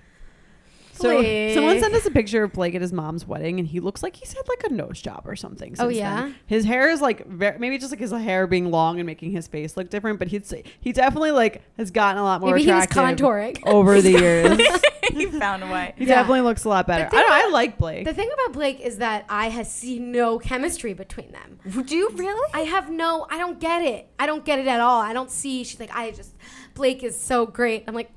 So 1.00 1.54
someone 1.54 1.80
sent 1.80 1.94
us 1.94 2.06
a 2.06 2.10
picture 2.10 2.42
of 2.44 2.52
Blake 2.52 2.74
at 2.74 2.80
his 2.80 2.92
mom's 2.92 3.26
wedding, 3.26 3.58
and 3.58 3.68
he 3.68 3.80
looks 3.80 4.02
like 4.02 4.16
he's 4.16 4.32
had 4.32 4.46
like 4.48 4.64
a 4.64 4.72
nose 4.72 5.00
job 5.00 5.22
or 5.26 5.36
something. 5.36 5.74
Oh, 5.78 5.88
yeah? 5.88 6.22
then. 6.22 6.34
his 6.46 6.64
hair 6.64 6.90
is 6.90 7.00
like 7.00 7.26
very, 7.26 7.58
maybe 7.58 7.78
just 7.78 7.90
like 7.92 8.00
his 8.00 8.10
hair 8.12 8.46
being 8.46 8.70
long 8.70 8.98
and 8.98 9.06
making 9.06 9.32
his 9.32 9.46
face 9.48 9.76
look 9.76 9.90
different, 9.90 10.18
but 10.18 10.28
he's 10.28 10.52
he 10.80 10.92
definitely 10.92 11.30
like 11.32 11.62
has 11.76 11.90
gotten 11.90 12.18
a 12.20 12.24
lot 12.24 12.40
more 12.40 12.52
Maybe 12.54 12.64
he 12.64 12.72
was 12.72 12.84
attractive 12.84 13.26
contouring. 13.26 13.58
over 13.66 14.00
the 14.00 14.10
years. 14.20 14.60
he 15.12 15.26
found 15.26 15.62
a 15.62 15.66
way. 15.66 15.94
he 15.96 16.04
Yeah. 16.04 16.16
definitely 16.16 16.42
looks 16.42 16.64
a 16.64 16.68
lot 16.68 16.86
better. 16.86 17.06
I 17.06 17.20
don't. 17.20 17.32
I 17.32 17.48
like 17.50 17.78
Blake. 17.78 18.04
The 18.04 18.14
thing 18.14 18.30
about 18.34 18.52
Blake 18.52 18.80
is 18.80 18.98
that 18.98 19.24
I 19.28 19.48
have 19.48 19.66
seen 19.66 20.12
no 20.12 20.38
chemistry 20.38 20.92
between 20.92 21.32
them. 21.32 21.58
Would 21.74 21.90
you 21.90 22.10
really? 22.14 22.50
I 22.54 22.60
have 22.60 22.90
no. 22.90 23.26
I 23.30 23.38
don't 23.38 23.58
get 23.58 23.82
it. 23.82 24.08
I 24.18 24.26
don't 24.26 24.44
get 24.44 24.58
it 24.58 24.66
at 24.66 24.80
all. 24.80 25.00
I 25.00 25.12
don't 25.12 25.30
see. 25.30 25.64
She's 25.64 25.80
like, 25.80 25.94
I 25.94 26.10
just 26.12 26.34
Blake 26.74 27.02
is 27.02 27.18
so 27.20 27.46
great. 27.46 27.84
I'm 27.88 27.94
like, 27.94 28.10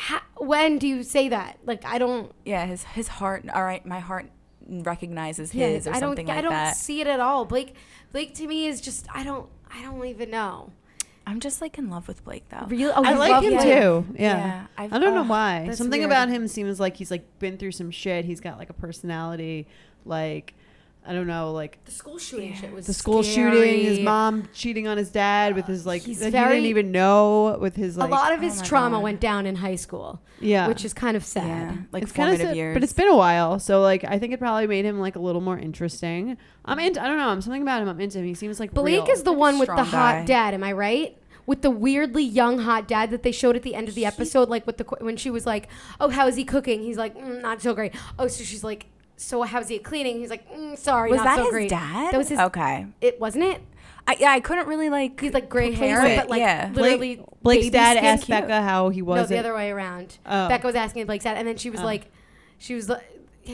"Ha- 0.00 0.24
when 0.38 0.78
do 0.78 0.86
you 0.88 1.02
say 1.02 1.28
that? 1.28 1.58
Like, 1.64 1.84
I 1.84 1.98
don't. 1.98 2.32
yeah, 2.44 2.66
his 2.66 2.84
his 2.84 3.08
heart. 3.08 3.44
All 3.54 3.64
right, 3.64 3.84
my 3.86 4.00
heart 4.00 4.26
recognizes 4.68 5.54
Yeah, 5.54 5.68
his 5.68 5.86
or 5.86 5.90
I 5.90 6.00
don't. 6.00 6.10
something 6.10 6.30
I 6.30 6.34
like 6.36 6.42
don't 6.42 6.52
that. 6.52 6.76
see 6.76 7.00
it 7.00 7.06
at 7.06 7.20
all. 7.20 7.44
Blake. 7.44 7.74
Blake 8.12 8.34
to 8.34 8.46
me 8.46 8.66
is 8.66 8.80
just. 8.80 9.06
I 9.14 9.22
don't. 9.24 9.48
I 9.72 9.82
don't 9.82 10.04
even 10.06 10.30
know. 10.30 10.72
I'm 11.26 11.38
just 11.38 11.60
like 11.60 11.78
in 11.78 11.90
love 11.90 12.08
with 12.08 12.24
Blake 12.24 12.48
though. 12.48 12.64
Real. 12.66 12.92
Oh, 12.94 13.04
I 13.04 13.12
like 13.14 13.30
love 13.30 13.44
him 13.44 13.52
him. 13.52 13.62
too. 13.62 14.14
Yeah. 14.18 14.36
Yeah, 14.36 14.66
I've- 14.76 14.92
I 14.94 14.98
don't 14.98 15.14
know 15.14 15.22
why. 15.24 15.70
Something 15.74 16.00
weird. 16.00 16.10
about 16.10 16.28
him 16.28 16.48
seems 16.48 16.80
like 16.80 16.96
he's 16.96 17.10
like 17.10 17.38
been 17.38 17.56
through 17.56 17.72
some 17.72 17.90
shit. 17.92 18.24
He's 18.24 18.40
got 18.40 18.58
like 18.58 18.68
a 18.70 18.72
personality, 18.72 19.68
like 20.04 20.54
I 21.10 21.12
don't 21.12 21.26
know, 21.26 21.50
like 21.52 21.84
The 21.86 21.90
school 21.90 22.18
shooting 22.18 22.54
shit 22.54 22.72
was 22.72 22.86
the 22.86 22.94
school 22.94 23.24
scary. 23.24 23.50
shooting, 23.52 23.80
his 23.84 23.98
mom 23.98 24.48
cheating 24.54 24.86
on 24.86 24.96
his 24.96 25.10
dad 25.10 25.56
with 25.56 25.66
his 25.66 25.84
like 25.84 26.02
He's 26.02 26.20
that 26.20 26.26
he 26.26 26.38
didn't 26.38 26.66
even 26.66 26.92
know 26.92 27.58
with 27.60 27.74
his 27.74 27.96
like 27.96 28.08
a 28.08 28.12
lot 28.12 28.32
of 28.32 28.38
oh 28.38 28.42
his 28.42 28.58
my 28.58 28.64
trauma 28.64 28.96
God. 28.98 29.02
went 29.02 29.20
down 29.20 29.44
in 29.44 29.56
high 29.56 29.74
school, 29.74 30.20
yeah, 30.38 30.68
which 30.68 30.84
is 30.84 30.94
kind 30.94 31.16
of 31.16 31.24
sad. 31.24 31.46
Yeah, 31.74 31.76
like 31.90 32.04
it's 32.04 32.12
kind 32.12 32.30
of 32.30 32.36
formative 32.38 32.56
years. 32.56 32.74
but 32.74 32.84
it's 32.84 32.92
been 32.92 33.08
a 33.08 33.16
while, 33.16 33.58
so 33.58 33.80
like 33.82 34.04
I 34.04 34.20
think 34.20 34.32
it 34.32 34.38
probably 34.38 34.68
made 34.68 34.84
him 34.84 35.00
like 35.00 35.16
a 35.16 35.18
little 35.18 35.40
more 35.40 35.58
interesting. 35.58 36.36
I'm 36.64 36.78
into. 36.78 37.02
I 37.02 37.08
don't 37.08 37.16
know. 37.18 37.28
I'm 37.28 37.40
something 37.40 37.62
about 37.62 37.82
him. 37.82 37.88
I'm 37.88 38.00
into 38.00 38.18
him. 38.20 38.24
He 38.26 38.34
seems 38.34 38.60
like 38.60 38.72
Blake 38.72 39.04
real. 39.06 39.10
is 39.12 39.24
the 39.24 39.32
Like 39.32 39.40
one 39.40 39.58
with 39.58 39.68
the 39.68 39.84
strong 39.84 39.86
hot 39.86 40.26
dad. 40.26 40.54
Am 40.54 40.62
I 40.62 40.70
right? 40.72 41.16
With 41.46 41.62
the 41.62 41.70
weirdly 41.70 42.22
young 42.22 42.60
hot 42.60 42.86
dad 42.86 43.10
that 43.10 43.24
they 43.24 43.32
showed 43.32 43.56
at 43.56 43.62
the 43.64 43.74
end 43.74 43.88
of 43.88 43.96
the 43.96 44.06
episode, 44.06 44.48
like 44.48 44.64
with 44.64 44.76
the 44.76 44.84
qu- 44.84 45.04
when 45.04 45.16
she 45.16 45.30
was 45.30 45.44
like, 45.44 45.66
"Oh, 45.98 46.08
how 46.10 46.28
is 46.28 46.36
he 46.36 46.44
cooking?" 46.44 46.82
He's 46.82 46.96
like, 46.98 47.16
mm, 47.16 47.42
"Not 47.42 47.60
so 47.60 47.74
great." 47.74 47.92
Oh, 48.16 48.28
so 48.28 48.44
she's 48.44 48.62
like, 48.62 48.86
"So 49.20 49.42
how's 49.42 49.68
he 49.68 49.76
at 49.76 49.84
cleaning?" 49.84 50.18
He's 50.18 50.30
like, 50.30 50.50
mm, 50.52 50.76
"Sorry, 50.76 51.10
was 51.10 51.18
not 51.18 51.24
that 51.24 51.36
so 51.36 51.42
his 51.44 51.50
great." 51.50 51.70
dad? 51.70 52.12
That 52.12 52.18
was 52.18 52.28
his. 52.28 52.38
Okay. 52.38 52.86
It 53.00 53.20
wasn't 53.20 53.44
it. 53.44 53.60
I, 54.06 54.16
yeah, 54.18 54.30
I 54.30 54.40
couldn't 54.40 54.66
really 54.66 54.88
like. 54.90 55.20
He's 55.20 55.34
like 55.34 55.48
gray 55.48 55.72
hair, 55.72 56.04
it, 56.04 56.16
but 56.16 56.30
like 56.30 56.40
yeah. 56.40 56.70
literally 56.72 57.16
Blake, 57.16 57.42
Blake's 57.42 57.64
baby 57.66 57.70
dad 57.70 57.92
skin 57.96 58.04
asked 58.04 58.24
cute. 58.24 58.40
Becca 58.40 58.62
how 58.62 58.88
he 58.88 59.02
was. 59.02 59.20
No, 59.20 59.26
the 59.26 59.38
other 59.38 59.54
way 59.54 59.70
around. 59.70 60.18
Oh. 60.26 60.48
Becca 60.48 60.66
was 60.66 60.74
asking 60.74 61.06
Blake's 61.06 61.24
dad, 61.24 61.36
and 61.36 61.46
then 61.46 61.56
she 61.56 61.70
was 61.70 61.80
Oh. 61.80 61.84
like, 61.84 62.10
she 62.58 62.74
was 62.74 62.88
like. 62.88 63.04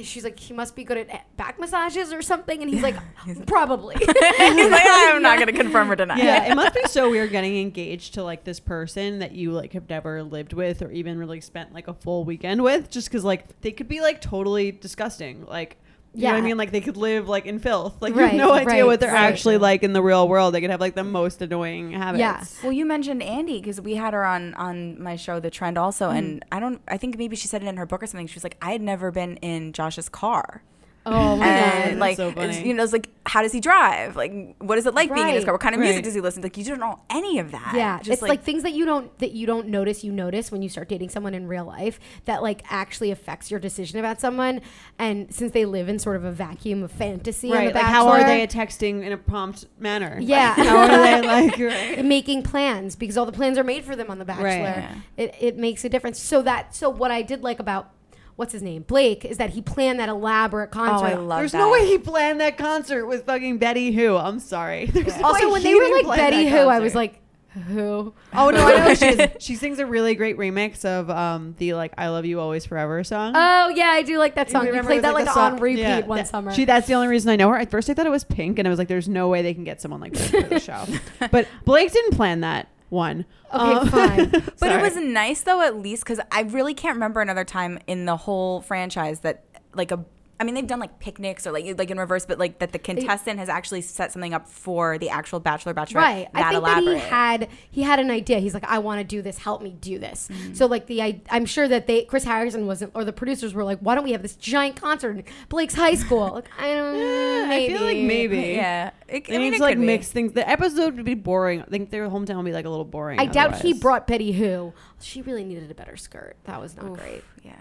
She's 0.03 0.25
like, 0.25 0.39
he 0.39 0.53
must 0.55 0.77
be 0.77 0.85
good 0.85 0.99
at 0.99 1.37
back 1.37 1.59
massages 1.59 2.13
or 2.13 2.23
something, 2.23 2.61
and 2.63 2.71
he's 2.73 2.83
like, 2.83 2.97
probably. 3.47 3.95
He's 3.99 4.07
like, 4.09 4.83
I'm 4.87 5.23
not 5.23 5.39
gonna 5.39 5.53
confirm 5.53 5.91
or 5.91 5.97
deny. 5.97 6.17
yeah, 6.17 6.51
it 6.51 6.55
must 6.55 6.75
be 6.75 6.83
so 6.87 7.11
weird 7.11 7.31
getting 7.31 7.59
engaged 7.59 8.15
to 8.15 8.23
like 8.23 8.45
this 8.45 8.61
person 8.61 9.19
that 9.21 9.33
you 9.33 9.53
like 9.53 9.73
have 9.73 9.89
never 9.89 10.23
lived 10.23 10.53
with 10.53 10.83
or 10.83 10.91
even 10.91 11.19
really 11.19 11.41
spent 11.41 11.73
like 11.73 11.89
a 11.89 11.95
full 11.95 12.25
weekend 12.25 12.63
with, 12.63 12.91
just 12.91 13.09
because 13.09 13.25
like 13.25 13.61
they 13.61 13.73
could 13.73 13.89
be 13.89 14.01
like 14.01 14.21
totally 14.21 14.73
disgusting. 14.73 15.45
Like 15.47 15.79
You 16.17 16.29
know 16.29 16.33
what 16.33 16.39
I 16.39 16.41
mean? 16.41 16.57
Like 16.57 16.73
they 16.73 16.81
could 16.81 16.97
live 16.97 17.29
like 17.29 17.47
in 17.47 17.59
filth. 17.59 18.01
Like 18.01 18.15
Right, 18.15 18.33
you 18.33 18.39
have 18.41 18.49
no 18.49 18.55
idea 18.55 18.67
right, 18.67 18.87
what 18.87 19.01
they're 19.01 19.13
right. 19.13 19.33
actually 19.33 19.59
like 19.59 19.83
in 19.83 19.93
the 19.93 20.03
real 20.03 20.29
world. 20.29 20.55
They 20.55 20.61
could 20.61 20.71
have 20.71 20.81
like 20.81 20.95
the 20.95 21.05
most 21.05 21.43
annoying 21.43 21.93
habits. 21.93 22.21
Yeah. 22.21 22.45
Well, 22.63 22.73
you 22.73 22.87
mentioned 22.87 23.21
Andi 23.21 23.61
because 23.61 23.81
we 23.81 23.95
had 23.97 24.15
her 24.15 24.25
on 24.25 24.55
on 24.55 25.01
my 25.01 25.17
show, 25.17 25.41
The 25.41 25.51
Trend, 25.51 25.77
also, 25.77 26.11
and 26.11 26.41
mm. 26.41 26.45
I 26.53 26.61
don't. 26.61 26.81
I 26.89 26.97
think 26.97 27.19
maybe 27.19 27.37
she 27.37 27.49
said 27.49 27.63
it 27.63 27.67
in 27.67 27.77
her 27.77 27.87
book 27.87 28.03
or 28.03 28.07
something. 28.07 28.27
She 28.27 28.35
was 28.35 28.45
like, 28.45 28.57
I 28.63 28.73
had 28.73 28.81
never 28.81 29.11
been 29.11 29.37
in 29.39 29.73
Josh's 29.73 30.09
car, 30.09 30.63
Oh 31.07 31.37
my 31.37 31.47
and 31.47 31.87
that's 31.87 32.01
like, 32.01 32.17
so 32.17 32.33
funny. 32.33 32.67
you 32.67 32.75
know, 32.75 32.83
it's 32.83 32.93
like, 32.93 33.09
how 33.25 33.41
does 33.43 33.53
he 33.53 33.61
drive? 33.61 34.17
Like, 34.17 34.57
what 34.59 34.77
is 34.77 34.87
it 34.87 34.95
like 34.95 35.13
being 35.15 35.29
in 35.29 35.35
his 35.35 35.45
car? 35.45 35.55
What 35.55 35.61
kind 35.61 35.75
of 35.75 35.81
music 35.81 35.97
Right. 35.99 36.05
does 36.05 36.15
he 36.15 36.21
listen 36.21 36.43
to? 36.43 36.47
Like, 36.47 36.57
you 36.57 36.65
don't 36.65 36.81
know 36.81 36.99
any 37.11 37.39
of 37.39 37.53
that. 37.53 37.73
Yeah, 37.77 37.99
Just 37.99 38.11
it's 38.11 38.23
like, 38.23 38.43
things 38.43 38.63
that 38.65 38.73
you 38.73 38.85
don't 38.85 39.17
that 39.21 39.33
you 39.33 39.47
don't 39.47 39.69
notice. 39.69 40.03
You 40.03 40.11
notice 40.13 40.51
when 40.51 40.63
you 40.63 40.69
start 40.69 40.89
dating 40.89 41.11
someone 41.11 41.33
in 41.35 41.47
real 41.47 41.65
life 41.65 42.01
that 42.25 42.43
like 42.43 42.65
actually 42.71 43.11
affects 43.13 43.51
your 43.51 43.61
decision 43.61 43.99
about 44.01 44.21
someone. 44.21 44.61
And 44.99 45.33
since 45.33 45.53
they 45.53 45.65
live 45.65 45.89
in 45.89 45.99
sort 45.99 46.17
of 46.17 46.25
a 46.25 46.33
vacuum 46.33 46.83
of 46.83 46.91
fantasy, 46.91 47.51
on 47.53 47.57
Right. 47.59 47.73
the 47.73 47.79
Like 47.79 47.85
how 47.89 48.09
are 48.09 48.25
they 48.25 48.47
texting 48.49 49.05
in 49.05 49.13
a 49.13 49.17
prompt 49.17 49.67
manner? 49.79 50.19
Yeah. 50.21 50.55
Like, 50.59 50.67
how 50.69 50.77
are 50.79 50.89
they 50.89 51.23
like 51.27 51.59
right? 51.97 52.05
making 52.05 52.43
plans 52.43 52.97
because 52.97 53.17
all 53.17 53.27
the 53.27 53.33
plans 53.33 53.59
are 53.59 53.65
made 53.65 53.85
for 53.85 53.95
them 53.95 54.11
on 54.11 54.19
The 54.19 54.25
Bachelor. 54.25 54.45
Right. 54.45 54.61
Yeah. 54.65 54.95
It, 55.17 55.35
it 55.41 55.57
makes 55.57 55.85
a 55.85 55.89
difference. 55.89 56.19
So 56.21 56.43
that 56.43 56.75
so 56.75 56.91
what 56.91 57.11
I 57.13 57.23
did 57.23 57.43
like 57.45 57.61
about 57.61 57.91
what's 58.37 58.53
his 58.53 58.63
name 58.63 58.83
Blake 58.83 59.25
is 59.25 59.39
that 59.39 59.51
he 59.51 59.63
planned 59.63 59.99
that 60.01 60.09
elaborate 60.09 60.71
concert. 60.71 60.95
oh, 60.95 61.01
concert. 61.01 61.17
I 61.17 61.21
love 61.21 61.39
There's 61.41 61.53
that. 61.53 61.59
no 61.59 61.71
way 61.71 61.87
he 61.87 61.99
planned 61.99 62.41
that 62.41 62.57
concert 62.57 63.07
with 63.07 63.25
fucking 63.27 63.59
Betty 63.59 63.93
Who. 63.93 64.17
I'm 64.17 64.39
sorry. 64.39 64.87
There's 64.93 65.17
no 65.19 65.25
also, 65.25 65.47
way 65.47 65.53
when 65.53 65.63
they 65.63 65.75
were 65.75 66.03
like 66.05 66.19
Betty 66.19 66.45
that 66.45 66.51
Who, 66.63 66.69
I 66.69 66.79
was 66.81 66.95
like, 66.95 67.21
who? 67.69 68.13
Oh 68.35 68.51
no, 68.51 68.67
I 68.67 68.77
know 68.77 68.85
what 68.85 68.99
she 68.99 69.07
is. 69.07 69.31
She 69.39 69.55
sings 69.55 69.79
a 69.79 69.87
really 69.87 70.15
great 70.15 70.37
remix 70.37 70.85
of 70.85 71.09
um 71.09 71.55
the 71.57 71.73
like 71.73 71.95
"I 71.97 72.09
Love 72.09 72.27
You 72.27 72.39
Always 72.39 72.67
Forever" 72.67 73.03
song. 73.03 73.33
Oh 73.35 73.69
yeah, 73.71 73.87
I 73.87 74.03
do 74.03 74.19
like 74.19 74.35
that 74.35 74.51
song. 74.51 74.65
You 74.65 74.69
remember 74.73 74.89
played 74.91 75.05
that 75.05 75.15
was, 75.15 75.25
like, 75.25 75.37
on 75.39 75.57
repeat 75.57 75.81
yeah, 75.81 76.01
one 76.01 76.19
that- 76.19 76.29
summer. 76.29 76.53
She, 76.53 76.67
that's 76.67 76.87
the 76.87 76.93
only 76.93 77.09
reason 77.09 77.31
I 77.31 77.37
know 77.37 77.49
her. 77.49 77.57
At 77.57 77.71
first, 77.71 77.89
I 77.89 77.95
thought 77.95 78.05
it 78.05 78.11
was 78.11 78.25
Pink, 78.25 78.59
and 78.59 78.69
I 78.69 78.71
was 78.71 78.79
like, 78.79 78.89
"There's 78.89 79.09
no 79.09 79.29
way 79.29 79.41
they 79.41 79.55
can 79.55 79.65
get 79.65 79.81
someone 79.81 80.03
like 80.03 80.13
Pink 80.13 80.31
for 80.45 80.49
the 80.51 80.61
show." 80.61 80.85
but 81.31 81.49
Blake 81.65 81.91
didn't 81.91 82.11
plan 82.15 82.41
that 82.41 82.69
one. 82.89 83.25
Okay, 83.53 83.73
Um, 83.73 83.89
fine. 83.89 84.31
But 84.61 84.73
it 84.73 84.81
was 84.83 84.97
nice 84.97 85.43
though, 85.43 85.61
at 85.63 85.77
least, 85.77 86.05
because 86.05 86.21
I 86.31 86.43
really 86.43 86.75
can't 86.75 86.95
remember 86.97 87.21
another 87.21 87.45
time 87.45 87.79
in 87.87 88.05
the 88.05 88.17
whole 88.17 88.61
franchise 88.63 89.21
that 89.21 89.45
like 89.75 89.91
a. 89.93 90.05
I 90.39 90.45
mean, 90.45 90.55
they've 90.55 90.67
done 90.67 90.81
like 90.81 90.99
picnics 90.99 91.47
or 91.47 91.53
like 91.53 91.79
like 91.79 91.91
in 91.91 91.99
reverse, 91.99 92.27
but 92.27 92.39
like 92.39 92.59
that 92.59 92.73
the 92.73 92.79
contestant 92.79 93.39
has 93.39 93.49
actually 93.49 93.81
set 93.83 94.13
something 94.13 94.35
up 94.35 94.47
for 94.49 94.99
the 94.99 95.09
actual 95.09 95.41
bachelor 95.41 95.73
bachelorette. 95.73 95.95
right. 95.95 96.29
That 96.35 96.45
I 96.45 96.51
think 96.51 96.63
elaborate. 96.63 96.85
that 96.97 97.03
he 97.05 97.09
had 97.09 97.49
he 97.71 97.83
had 97.83 98.01
an 98.01 98.11
idea. 98.11 98.39
He's 98.39 98.55
like, 98.55 98.65
I 98.65 98.79
want 98.79 99.01
to 99.01 99.05
do 99.05 99.23
this. 99.23 99.39
Help 99.39 99.63
me 99.63 99.71
do 99.81 99.99
this. 99.99 100.29
Mm-hmm. 100.31 100.55
So 100.55 100.67
like 100.67 100.87
the 100.87 101.03
I, 101.03 101.21
I'm 101.31 101.47
sure 101.47 101.67
that 101.69 101.87
they 101.87 102.05
Chris 102.05 102.25
Harrison 102.25 102.67
wasn't 102.67 102.93
or 102.95 103.05
the 103.05 103.13
producers 103.13 103.55
were 103.55 103.65
like, 103.65 103.79
why 103.81 103.95
don't 103.95 104.05
we 104.05 104.13
have 104.13 104.23
this 104.23 104.37
giant 104.37 104.77
concert 104.77 105.11
in 105.17 105.25
Blake's 105.49 105.75
high 105.75 105.95
school? 105.95 106.31
Like 106.35 106.49
I 106.59 106.75
don't 106.75 106.97
Eh, 107.17 107.47
maybe. 107.47 107.75
I 107.75 107.79
feel 107.79 107.87
like 107.87 107.99
maybe. 107.99 108.37
Yeah, 108.57 108.91
it, 109.09 109.27
They 109.27 109.35
I 109.37 109.39
mean, 109.39 109.51
need 109.53 109.57
to 109.59 109.63
like 109.63 109.73
could 109.75 109.81
be. 109.81 109.87
mix 109.87 110.11
things. 110.11 110.33
The 110.33 110.49
episode 110.49 110.97
would 110.97 111.05
be 111.05 111.15
boring. 111.15 111.63
I 111.63 111.65
think 111.67 111.91
their 111.91 112.09
hometown 112.09 112.37
would 112.37 112.45
be 112.47 112.53
like 112.53 112.65
a 112.65 112.71
little 112.71 112.85
boring. 112.85 113.19
I 113.21 113.27
doubt 113.27 113.61
he 113.63 113.73
brought 113.73 114.07
Betty 114.07 114.33
Who. 114.33 114.73
She 115.01 115.23
really 115.23 115.45
needed 115.45 115.71
a 115.71 115.75
better 115.75 115.97
skirt. 115.97 116.37
That 116.45 116.61
was 116.61 116.77
not 116.77 116.95
great. 116.95 117.23
Yeah. 117.47 117.53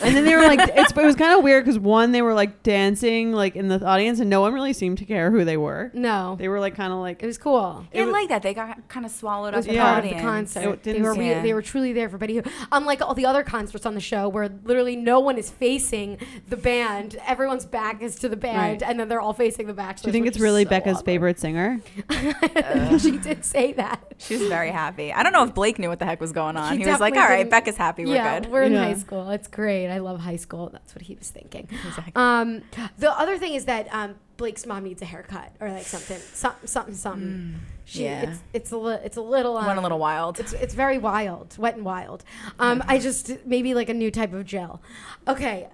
And 0.00 0.16
then 0.16 0.24
they 0.24 0.34
were 0.34 0.42
like, 0.42 0.60
it's, 0.74 0.92
it 0.92 0.96
was 0.96 1.14
kind 1.14 1.36
of 1.36 1.44
weird 1.44 1.64
because 1.64 1.78
one, 1.78 2.12
they 2.12 2.22
were 2.22 2.32
like 2.32 2.62
dancing 2.62 3.32
like 3.32 3.54
in 3.54 3.68
the 3.68 3.84
audience, 3.84 4.18
and 4.18 4.30
no 4.30 4.40
one 4.40 4.54
really 4.54 4.72
seemed 4.72 4.96
to 4.98 5.04
care 5.04 5.30
who 5.30 5.44
they 5.44 5.56
were. 5.58 5.90
No, 5.94 6.36
They 6.38 6.48
were 6.48 6.58
like 6.58 6.74
kind 6.74 6.90
of 6.92 6.98
like 7.00 7.22
it 7.22 7.26
was 7.26 7.36
cool. 7.38 7.86
I 7.92 7.96
didn't 7.96 8.12
like 8.12 8.30
that. 8.30 8.42
They 8.42 8.54
got 8.54 8.88
kind 8.88 9.04
of 9.04 9.12
swallowed 9.12 9.52
up 9.54 9.66
in 9.66 9.74
Yeah. 9.74 9.84
part 9.92 10.04
of 10.04 10.10
the 10.10 10.16
the 10.16 10.22
concert. 10.22 10.60
It 10.62 10.82
They 10.82 10.92
didn't 10.94 11.04
were 11.06 11.14
re- 11.14 11.40
they 11.42 11.52
were 11.54 11.60
truly 11.62 11.92
there 11.92 12.08
for 12.08 12.16
Betty 12.18 12.36
Who. 12.36 12.42
Unlike 12.72 13.02
all 13.02 13.14
the 13.14 13.26
other 13.26 13.42
concerts 13.42 13.84
on 13.84 13.94
the 13.94 14.00
show, 14.00 14.26
where 14.28 14.48
literally 14.64 14.96
no 14.96 15.20
one 15.20 15.36
is 15.36 15.50
facing 15.50 16.18
the 16.48 16.56
band, 16.56 17.16
everyone's 17.26 17.66
back 17.66 18.00
is 18.02 18.16
to 18.16 18.28
the 18.30 18.36
band, 18.36 18.80
Right. 18.80 18.90
and 18.90 18.98
then 18.98 19.08
they're 19.08 19.20
all 19.20 19.34
facing 19.34 19.66
the 19.66 19.74
Bachelor. 19.74 20.04
Do 20.04 20.08
you 20.08 20.12
think 20.12 20.26
it's 20.26 20.40
really 20.40 20.64
Becca's 20.64 21.02
favorite 21.02 21.38
singer? 21.38 21.80
she 22.98 23.18
did 23.18 23.44
say 23.44 23.72
that. 23.74 24.14
She 24.18 24.36
was 24.36 24.48
very 24.48 24.70
happy. 24.70 25.12
I 25.12 25.22
don't 25.22 25.32
know 25.32 25.44
if 25.44 25.54
Blake 25.54 25.78
knew 25.78 25.88
what 25.88 25.98
the 25.98 26.06
heck 26.06 26.20
was 26.20 26.32
going 26.32 26.56
on. 26.56 26.78
He 26.78 26.84
He, 26.84 26.90
was 26.90 27.00
like, 27.00 27.14
"All 27.14 27.20
right, 27.20 27.38
didn't- 27.38 27.50
Becca's 27.50 27.76
happy. 27.76 28.06
We're 28.06 28.14
yeah, 28.14 28.40
good." 28.40 28.50
we're 28.50 28.62
in 28.62 28.72
Yeah. 28.72 28.84
high 28.84 28.94
school. 28.94 29.11
It's 29.30 29.48
great. 29.48 29.88
I 29.88 29.98
love 29.98 30.20
high 30.20 30.36
school. 30.36 30.70
That's 30.72 30.94
what 30.94 31.02
he 31.02 31.14
was 31.14 31.30
thinking. 31.30 31.68
Exactly. 31.86 32.12
Um, 32.16 32.62
the 32.98 33.10
other 33.10 33.38
thing 33.38 33.54
is 33.54 33.66
that 33.66 33.88
um, 33.92 34.14
Blake's 34.36 34.66
mom 34.66 34.84
needs 34.84 35.02
a 35.02 35.04
haircut 35.04 35.52
or 35.60 35.70
like 35.70 35.84
something, 35.84 36.18
something, 36.18 36.66
something, 36.66 36.94
something. 36.94 37.54
She, 37.84 38.04
yeah. 38.04 38.22
it's 38.22 38.40
it's 38.52 38.72
a 38.72 38.76
li- 38.76 38.98
it's 39.04 39.16
a 39.16 39.22
little 39.22 39.56
um, 39.56 39.66
Went 39.66 39.78
a 39.78 39.82
little 39.82 39.98
wild. 39.98 40.40
It's 40.40 40.52
it's 40.52 40.74
very 40.74 40.98
wild, 40.98 41.56
wet 41.58 41.76
and 41.76 41.84
wild. 41.84 42.24
Um, 42.58 42.82
I 42.86 42.98
just 42.98 43.44
maybe 43.44 43.74
like 43.74 43.88
a 43.88 43.94
new 43.94 44.10
type 44.10 44.32
of 44.32 44.44
gel. 44.44 44.80
Okay. 45.28 45.68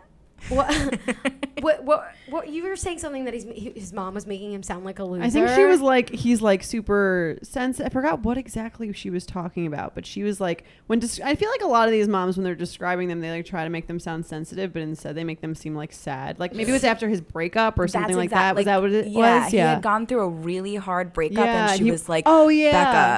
What, 0.49 0.73
what 1.61 1.85
what 1.85 2.13
what 2.29 2.49
you 2.49 2.63
were 2.63 2.77
saying 2.77 2.99
something 2.99 3.25
that 3.25 3.35
he's 3.35 3.45
he, 3.45 3.73
his 3.75 3.93
mom 3.93 4.15
was 4.15 4.27
making 4.27 4.53
him 4.53 4.63
sound 4.63 4.85
like 4.85 4.99
a 4.99 5.05
loser. 5.05 5.25
I 5.25 5.31
think 5.31 5.49
she 5.51 5.65
was 5.65 5.81
like, 5.81 6.11
he's 6.11 6.41
like 6.41 6.63
super 6.63 7.39
sensitive. 7.43 7.87
I 7.87 7.93
forgot 7.93 8.21
what 8.21 8.39
exactly 8.39 8.93
she 8.93 9.11
was 9.11 9.27
talking 9.27 9.67
about, 9.67 9.95
but 9.95 10.07
she 10.07 10.23
was 10.23 10.41
like, 10.41 10.65
when 10.87 11.01
des- 11.01 11.23
I 11.23 11.35
feel 11.35 11.51
like 11.51 11.63
a 11.63 11.67
lot 11.67 11.87
of 11.89 11.93
these 11.93 12.09
moms, 12.09 12.37
when 12.37 12.45
they're 12.45 12.55
describing 12.55 13.09
them, 13.09 13.21
they 13.21 13.31
like 13.31 13.47
try 13.47 13.65
to 13.65 13.71
make 13.71 13.87
them 13.89 13.99
sound 14.01 14.27
sensitive, 14.27 14.73
but 14.73 14.83
instead 14.83 15.15
they 15.15 15.25
make 15.25 15.41
them 15.41 15.55
seem 15.55 15.75
like 15.75 15.93
sad. 15.93 16.39
Like 16.39 16.55
maybe 16.55 16.71
it 16.71 16.75
was 16.75 16.85
after 16.85 17.09
his 17.09 17.21
breakup 17.21 17.79
or 17.79 17.89
something 17.89 18.17
like 18.17 18.31
that. 18.31 18.55
Was 18.55 18.65
that 18.67 18.81
what 18.81 18.93
it 18.93 19.09
yeah, 19.09 19.45
was? 19.45 19.53
Yeah, 19.53 19.69
he 19.71 19.75
had 19.75 19.83
gone 19.83 20.07
through 20.07 20.21
a 20.21 20.29
really 20.29 20.77
hard 20.77 21.13
breakup, 21.13 21.45
Yeah, 21.45 21.71
and 21.71 21.79
she 21.79 21.85
he- 21.85 21.91
was 21.91 22.09
like, 22.09 22.25
oh, 22.27 22.49
yeah. 22.49 22.73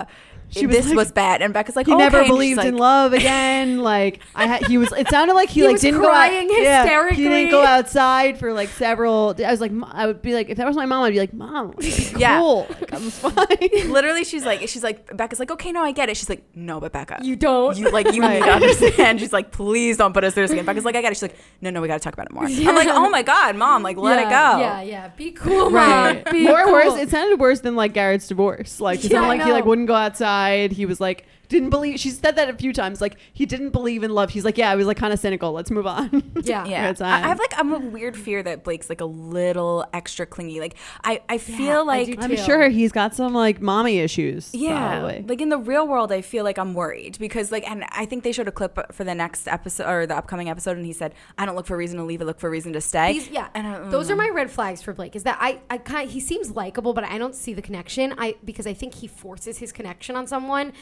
Becca." 0.05 0.13
She 0.51 0.67
was 0.67 0.77
this 0.77 0.87
like- 0.89 0.97
was 0.97 1.13
bad, 1.13 1.43
and 1.43 1.55
Becca's 1.55 1.77
like, 1.77 1.87
he 1.87 1.93
okay. 1.93 1.99
never 2.03 2.19
and 2.19 2.27
she's 2.27 2.33
believed 2.35 2.65
in 2.65 2.77
love 2.77 3.13
again. 3.21 3.79
Like 3.79 4.21
I 4.35 4.47
had, 4.47 4.67
he 4.67 4.79
was. 4.79 4.93
It 4.93 5.09
sounded 5.09 5.35
like 5.35 5.49
he, 5.49 5.61
He 5.63 5.67
like 5.69 5.81
didn't 5.81 6.01
crying 6.01 6.49
go 6.49 6.55
out, 6.57 6.63
Yeah, 6.63 7.11
he 7.11 7.23
didn't 7.29 7.51
go 7.51 7.63
outside 7.65 8.39
for 8.39 8.53
like 8.53 8.69
several. 8.71 9.35
I 9.45 9.51
was 9.51 9.61
like, 9.61 9.73
I 9.93 10.07
would 10.07 10.23
be 10.23 10.35
like, 10.35 10.49
if 10.49 10.57
that 10.59 10.67
was 10.67 10.77
my 10.77 10.87
mom, 10.87 11.05
I'd 11.05 11.13
be 11.13 11.19
like, 11.21 11.33
mom, 11.33 11.75
like, 11.77 12.13
Yeah. 12.19 12.41
like, 12.41 12.93
I'm 12.93 13.11
fine. 13.11 13.91
Literally, 13.93 14.25
she's 14.25 14.45
like, 14.45 14.61
she's 14.69 14.83
like, 14.83 15.17
Becca's 15.17 15.39
like, 15.39 15.51
okay, 15.53 15.73
no, 15.73 15.83
I 15.83 15.93
get 15.93 16.09
it. 16.09 16.17
She's 16.17 16.29
like, 16.29 16.45
no, 16.55 16.81
but 16.81 16.93
Becca, 16.93 17.21
you 17.23 17.37
don't. 17.37 17.77
you 17.79 17.89
like 17.91 18.13
you 18.13 18.21
need 18.21 18.43
to 18.43 18.51
understand. 18.51 19.21
She's 19.21 19.33
like, 19.33 19.53
please 19.53 19.97
don't 19.97 20.13
put 20.13 20.25
us 20.25 20.35
through 20.35 20.45
this 20.45 20.51
again. 20.53 20.65
Becca's 20.65 20.85
like, 20.85 20.97
I 20.97 21.01
get 21.03 21.13
it. 21.13 21.15
She's 21.17 21.23
like, 21.23 21.37
no, 21.61 21.71
no, 21.71 21.81
we 21.81 21.89
got 21.89 21.95
to 21.95 22.01
talk 22.01 22.13
about 22.15 22.27
it 22.27 22.33
more. 22.33 22.45
I'm 22.45 22.75
like, 22.75 22.89
oh 22.89 23.09
my 23.09 23.23
god, 23.23 23.57
mom, 23.57 23.83
like 23.83 23.97
let 23.97 24.19
yeah, 24.19 24.27
it 24.27 24.31
go. 24.31 24.61
Yeah, 24.61 24.83
yeah. 24.83 25.09
Be 25.09 25.31
cool, 25.31 25.71
Right. 25.71 26.25
mom. 26.25 26.33
Be 26.33 26.45
More 26.45 26.65
cool. 26.65 26.73
worse. 26.73 26.95
It 26.97 27.11
sounded 27.11 27.39
worse 27.39 27.61
than 27.61 27.77
like 27.77 27.93
Garrett's 27.93 28.27
divorce. 28.27 28.81
Like 28.81 29.05
it 29.05 29.11
sounded 29.13 29.27
I 29.27 29.29
like 29.29 29.43
he 29.43 29.53
like 29.53 29.65
wouldn't 29.65 29.87
go 29.87 29.95
outside. 29.95 30.40
He 30.73 30.87
was 30.87 31.01
like 31.01 31.27
didn't 31.51 31.71
believe. 31.71 32.01
She 32.01 32.11
said 32.11 32.37
that 32.37 32.49
a 32.49 32.55
few 32.55 32.73
times. 32.73 33.01
Like 33.01 33.17
he 33.33 33.45
didn't 33.45 33.71
believe 33.71 34.03
in 34.03 34.13
love. 34.13 34.31
He's 34.31 34.45
like, 34.45 34.57
yeah, 34.57 34.71
I 34.71 34.77
was 34.77 34.87
like 34.87 34.97
kind 34.97 35.13
of 35.13 35.19
cynical. 35.19 35.53
Let's 35.53 35.71
move 35.71 35.87
on. 35.87 36.23
Yeah. 36.43 36.65
Yeah, 36.65 36.87
I, 36.87 36.89
on. 36.89 37.25
I 37.25 37.29
have 37.29 37.39
like 37.39 37.53
I'm 37.59 37.73
a 37.73 37.79
weird 37.79 38.17
fear 38.17 38.43
that 38.43 38.65
Blake's 38.65 38.89
like 38.89 39.01
a 39.01 39.07
little 39.07 39.85
extra 39.93 40.25
clingy. 40.25 40.59
Like 40.59 40.75
I, 41.05 41.21
I 41.29 41.35
I 41.35 41.39
feel 41.39 41.87
like 41.87 42.07
do 42.07 42.17
I'm 42.19 42.37
sure 42.37 42.69
he's 42.69 42.93
got 42.93 43.15
some 43.15 43.33
like 43.33 43.61
mommy 43.61 43.99
issues. 43.99 44.51
Yeah, 44.53 44.99
probably. 44.99 45.25
like 45.27 45.41
in 45.41 45.49
the 45.49 45.59
real 45.59 45.87
world, 45.87 46.13
I 46.13 46.21
feel 46.21 46.45
like 46.45 46.59
I'm 46.59 46.75
worried 46.75 47.19
because 47.19 47.51
like, 47.51 47.69
and 47.71 47.85
I 47.91 48.05
think 48.05 48.25
they 48.25 48.33
showed 48.33 48.49
a 48.49 48.53
clip 48.53 48.93
for 48.93 49.05
the 49.05 49.15
next 49.15 49.47
episode 49.49 49.89
or 49.89 50.07
the 50.07 50.17
upcoming 50.17 50.51
episode, 50.51 50.77
and 50.77 50.85
he 50.85 50.93
said, 50.93 51.15
"I 51.39 51.47
don't 51.47 51.57
look 51.57 51.67
for 51.67 51.75
a 51.75 51.79
reason 51.79 51.99
to 51.99 52.05
leave; 52.05 52.21
I 52.21 52.25
look 52.25 52.41
for 52.41 52.49
a 52.49 52.51
reason 52.51 52.73
to 52.75 52.81
stay." 52.81 53.15
These, 53.15 53.31
yeah, 53.31 53.49
and 53.55 53.67
I, 53.67 53.89
those 53.89 54.11
are 54.11 54.15
mm. 54.15 54.19
my 54.19 54.29
red 54.29 54.51
flags 54.51 54.83
for 54.83 54.93
Blake. 54.93 55.17
Is 55.17 55.23
that 55.23 55.39
I, 55.41 55.61
I 55.71 55.79
kind 55.79 56.11
he 56.11 56.21
seems 56.21 56.51
likable, 56.51 56.93
but 56.93 57.05
I 57.05 57.19
don't 57.19 57.35
see 57.35 57.55
the 57.55 57.63
connection. 57.63 58.15
I 58.19 58.37
because 58.45 58.67
I 58.67 58.75
think 58.75 58.95
he 58.95 59.07
forces 59.07 59.59
his 59.59 59.73
connection 59.73 60.17
on 60.17 60.27
someone, 60.27 60.73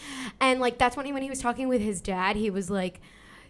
and 0.40 0.57
like 0.60 0.78
that's 0.78 0.96
when 0.96 1.06
he 1.06 1.12
when 1.12 1.22
he 1.22 1.30
was 1.30 1.40
talking 1.40 1.68
with 1.68 1.80
his 1.80 2.00
dad, 2.00 2.36
he 2.36 2.50
was 2.50 2.70
like, 2.70 3.00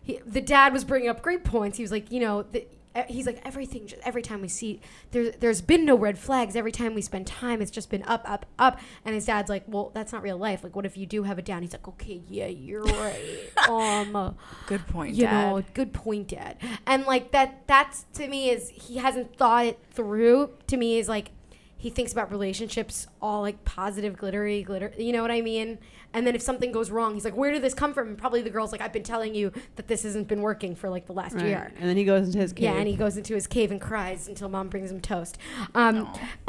he, 0.02 0.20
the 0.26 0.40
dad 0.40 0.72
was 0.72 0.84
bringing 0.84 1.08
up 1.08 1.22
great 1.22 1.44
points. 1.44 1.76
He 1.76 1.82
was 1.84 1.92
like, 1.92 2.10
you 2.10 2.20
know, 2.20 2.42
the, 2.42 2.66
uh, 2.94 3.02
he's 3.06 3.26
like 3.26 3.40
everything. 3.44 3.86
Just, 3.86 4.00
every 4.06 4.22
time 4.22 4.40
we 4.40 4.48
see, 4.48 4.80
there's 5.10 5.36
there's 5.36 5.60
been 5.60 5.84
no 5.84 5.94
red 5.96 6.18
flags. 6.18 6.56
Every 6.56 6.72
time 6.72 6.94
we 6.94 7.02
spend 7.02 7.26
time, 7.26 7.60
it's 7.60 7.70
just 7.70 7.90
been 7.90 8.02
up, 8.04 8.22
up, 8.28 8.46
up. 8.58 8.80
And 9.04 9.14
his 9.14 9.26
dad's 9.26 9.50
like, 9.50 9.64
well, 9.68 9.90
that's 9.94 10.12
not 10.12 10.22
real 10.22 10.38
life. 10.38 10.64
Like, 10.64 10.74
what 10.74 10.86
if 10.86 10.96
you 10.96 11.04
do 11.06 11.22
have 11.24 11.38
a 11.38 11.42
down? 11.42 11.62
He's 11.62 11.72
like, 11.74 11.86
okay, 11.86 12.22
yeah, 12.28 12.46
you're 12.46 12.82
right. 12.82 13.50
um. 13.68 14.16
uh, 14.16 14.32
Good 14.66 14.86
point, 14.86 15.14
you 15.14 15.24
Dad. 15.24 15.50
know 15.50 15.62
good 15.74 15.92
point 15.92 16.28
dad 16.28 16.56
and 16.86 17.04
like 17.04 17.30
that 17.32 17.66
that's 17.66 18.04
to 18.14 18.26
me 18.28 18.50
is 18.50 18.68
he 18.70 18.96
hasn't 18.96 19.36
thought 19.36 19.66
it 19.66 19.78
through 19.92 20.50
to 20.66 20.76
me 20.76 20.98
is 20.98 21.08
like 21.08 21.30
he 21.78 21.88
thinks 21.90 22.12
about 22.12 22.30
relationships 22.30 23.06
all 23.22 23.40
like 23.40 23.64
positive 23.64 24.16
glittery 24.16 24.62
glitter 24.62 24.92
you 24.98 25.12
know 25.12 25.22
what 25.22 25.30
i 25.30 25.40
mean 25.40 25.78
and 26.12 26.26
then 26.26 26.34
if 26.34 26.42
something 26.42 26.72
goes 26.72 26.90
wrong 26.90 27.14
he's 27.14 27.24
like 27.24 27.36
where 27.36 27.52
did 27.52 27.62
this 27.62 27.72
come 27.72 27.94
from 27.94 28.08
and 28.08 28.18
probably 28.18 28.42
the 28.42 28.50
girl's 28.50 28.72
like 28.72 28.80
i've 28.80 28.92
been 28.92 29.02
telling 29.02 29.34
you 29.34 29.52
that 29.76 29.88
this 29.88 30.02
hasn't 30.02 30.26
been 30.28 30.42
working 30.42 30.74
for 30.74 30.90
like 30.90 31.06
the 31.06 31.12
last 31.12 31.34
Right. 31.36 31.46
year 31.46 31.72
And 31.78 31.88
then 31.88 31.96
he 31.96 32.04
goes 32.04 32.26
into 32.26 32.38
his 32.38 32.52
cave. 32.52 32.64
yeah, 32.64 32.72
and 32.74 32.88
he 32.88 32.96
goes 32.96 33.16
into 33.16 33.34
his 33.34 33.46
cave 33.46 33.70
and 33.70 33.80
cries 33.80 34.28
until 34.28 34.48
mom 34.48 34.68
brings 34.68 34.90
him 34.90 35.00
toast. 35.00 35.38
Um, 35.74 36.12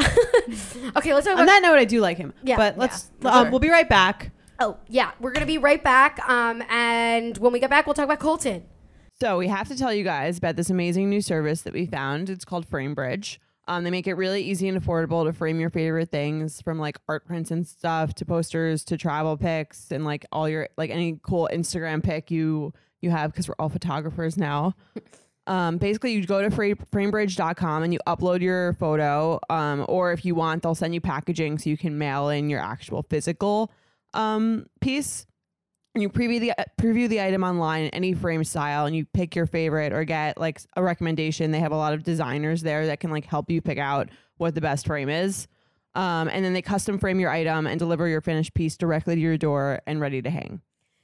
okay, 0.95 1.13
let's 1.13 1.25
talk 1.27 1.37
On 1.37 1.45
that 1.45 1.61
note, 1.61 1.77
I 1.77 1.85
do 1.85 1.99
like 2.01 2.17
him. 2.17 2.33
Yeah, 2.43 2.57
but 2.57 2.77
let's. 2.77 3.11
for 3.21 3.27
um, 3.27 3.43
sure. 3.43 3.51
We'll 3.51 3.59
be 3.59 3.69
right 3.69 3.87
back. 3.87 4.31
oh, 4.59 4.77
yeah, 4.87 5.11
we're 5.19 5.31
gonna 5.31 5.45
be 5.45 5.57
right 5.57 5.83
back. 5.83 6.19
Um, 6.27 6.63
and 6.69 7.37
when 7.37 7.53
we 7.53 7.59
get 7.59 7.69
back, 7.69 7.85
we'll 7.85 7.93
talk 7.93 8.05
about 8.05 8.19
Colton. 8.19 8.63
So 9.21 9.37
we 9.37 9.47
have 9.47 9.67
to 9.67 9.77
tell 9.77 9.93
you 9.93 10.03
guys 10.03 10.37
about 10.37 10.55
this 10.55 10.69
amazing 10.69 11.09
new 11.09 11.21
service 11.21 11.61
that 11.63 11.73
we 11.73 11.85
found. 11.85 12.29
It's 12.29 12.45
called 12.45 12.69
FrameBridge. 12.69 13.37
Um, 13.69 13.83
they 13.83 13.91
make 13.91 14.07
it 14.07 14.15
really 14.15 14.41
easy 14.41 14.67
and 14.67 14.81
affordable 14.81 15.23
to 15.25 15.31
frame 15.31 15.59
your 15.59 15.69
favorite 15.69 16.09
things, 16.09 16.59
from 16.59 16.79
like 16.79 16.97
art 17.07 17.25
prints 17.25 17.51
and 17.51 17.65
stuff 17.65 18.15
to 18.15 18.25
posters 18.25 18.83
to 18.85 18.97
travel 18.97 19.37
pics 19.37 19.91
and 19.91 20.03
like 20.03 20.25
all 20.31 20.49
your 20.49 20.69
like 20.75 20.89
any 20.89 21.19
cool 21.21 21.47
Instagram 21.53 22.03
pic 22.03 22.31
you 22.31 22.73
you 22.99 23.11
have 23.11 23.31
because 23.31 23.47
we're 23.47 23.55
all 23.59 23.69
photographers 23.69 24.37
now. 24.37 24.75
Um, 25.47 25.77
basically, 25.77 26.13
you 26.13 26.27
go 26.27 26.43
to 26.43 26.51
frame, 26.51 26.75
framebridge.com 26.91 27.81
and 27.81 27.91
you 27.91 27.99
upload 28.05 28.41
your 28.41 28.73
photo. 28.73 29.39
Um, 29.49 29.83
or 29.89 30.13
if 30.13 30.23
you 30.23 30.35
want, 30.35 30.61
they'll 30.61 30.75
send 30.75 30.93
you 30.93 31.01
packaging 31.01 31.57
so 31.57 31.71
you 31.71 31.77
can 31.77 31.97
mail 31.97 32.29
in 32.29 32.51
your 32.51 32.59
actual 32.61 33.01
physical 33.09 33.71
um, 34.13 34.67
piece. 34.79 35.25
You 35.99 36.09
preview 36.09 36.39
the 36.39 36.53
preview 36.79 37.07
the 37.09 37.21
item 37.21 37.43
online 37.43 37.85
in 37.85 37.89
any 37.89 38.13
frame 38.13 38.43
style, 38.43 38.85
and 38.85 38.95
you 38.95 39.05
pick 39.05 39.35
your 39.35 39.45
favorite 39.45 39.93
or 39.93 40.03
get 40.03 40.37
like 40.37 40.61
a 40.75 40.83
recommendation. 40.83 41.51
They 41.51 41.59
have 41.59 41.71
a 41.71 41.77
lot 41.77 41.93
of 41.93 42.03
designers 42.03 42.61
there 42.61 42.85
that 42.87 42.99
can 42.99 43.11
like 43.11 43.25
help 43.25 43.49
you 43.49 43.61
pick 43.61 43.77
out 43.77 44.09
what 44.37 44.55
the 44.55 44.61
best 44.61 44.85
frame 44.85 45.09
is. 45.09 45.47
Um, 45.95 46.27
and 46.29 46.45
then 46.45 46.53
they 46.53 46.61
custom 46.61 46.99
frame 46.99 47.19
your 47.19 47.31
item 47.31 47.67
and 47.67 47.79
deliver 47.79 48.07
your 48.07 48.21
finished 48.21 48.53
piece 48.53 48.77
directly 48.77 49.15
to 49.15 49.21
your 49.21 49.37
door 49.37 49.81
and 49.87 49.99
ready 49.99 50.21
to 50.21 50.29
hang. 50.29 50.61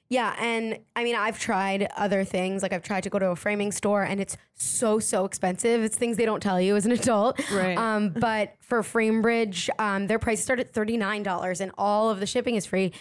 Yeah, 0.07 0.35
and 0.39 0.77
I 0.95 1.03
mean, 1.03 1.15
I've 1.15 1.39
tried 1.39 1.89
other 1.97 2.23
things. 2.23 2.61
Like 2.61 2.71
I've 2.71 2.83
tried 2.83 3.01
to 3.03 3.09
go 3.09 3.17
to 3.17 3.31
a 3.31 3.35
framing 3.35 3.71
store, 3.71 4.03
and 4.03 4.21
it's 4.21 4.37
so 4.53 4.99
so 4.99 5.25
expensive. 5.25 5.83
It's 5.83 5.97
things 5.97 6.17
they 6.17 6.25
don't 6.25 6.41
tell 6.41 6.61
you 6.61 6.75
as 6.75 6.85
an 6.85 6.91
adult. 6.91 7.39
Right. 7.51 7.75
Um, 7.77 8.09
but 8.09 8.55
for 8.61 8.83
FrameBridge, 8.83 9.69
um, 9.79 10.05
their 10.05 10.19
price 10.19 10.43
start 10.43 10.59
at 10.59 10.71
thirty 10.71 10.95
nine 10.95 11.23
dollars, 11.23 11.59
and 11.59 11.71
all 11.77 12.11
of 12.11 12.19
the 12.19 12.27
shipping 12.27 12.53
is 12.53 12.67
free. 12.67 12.93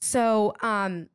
So 0.00 0.54
um, 0.62 1.08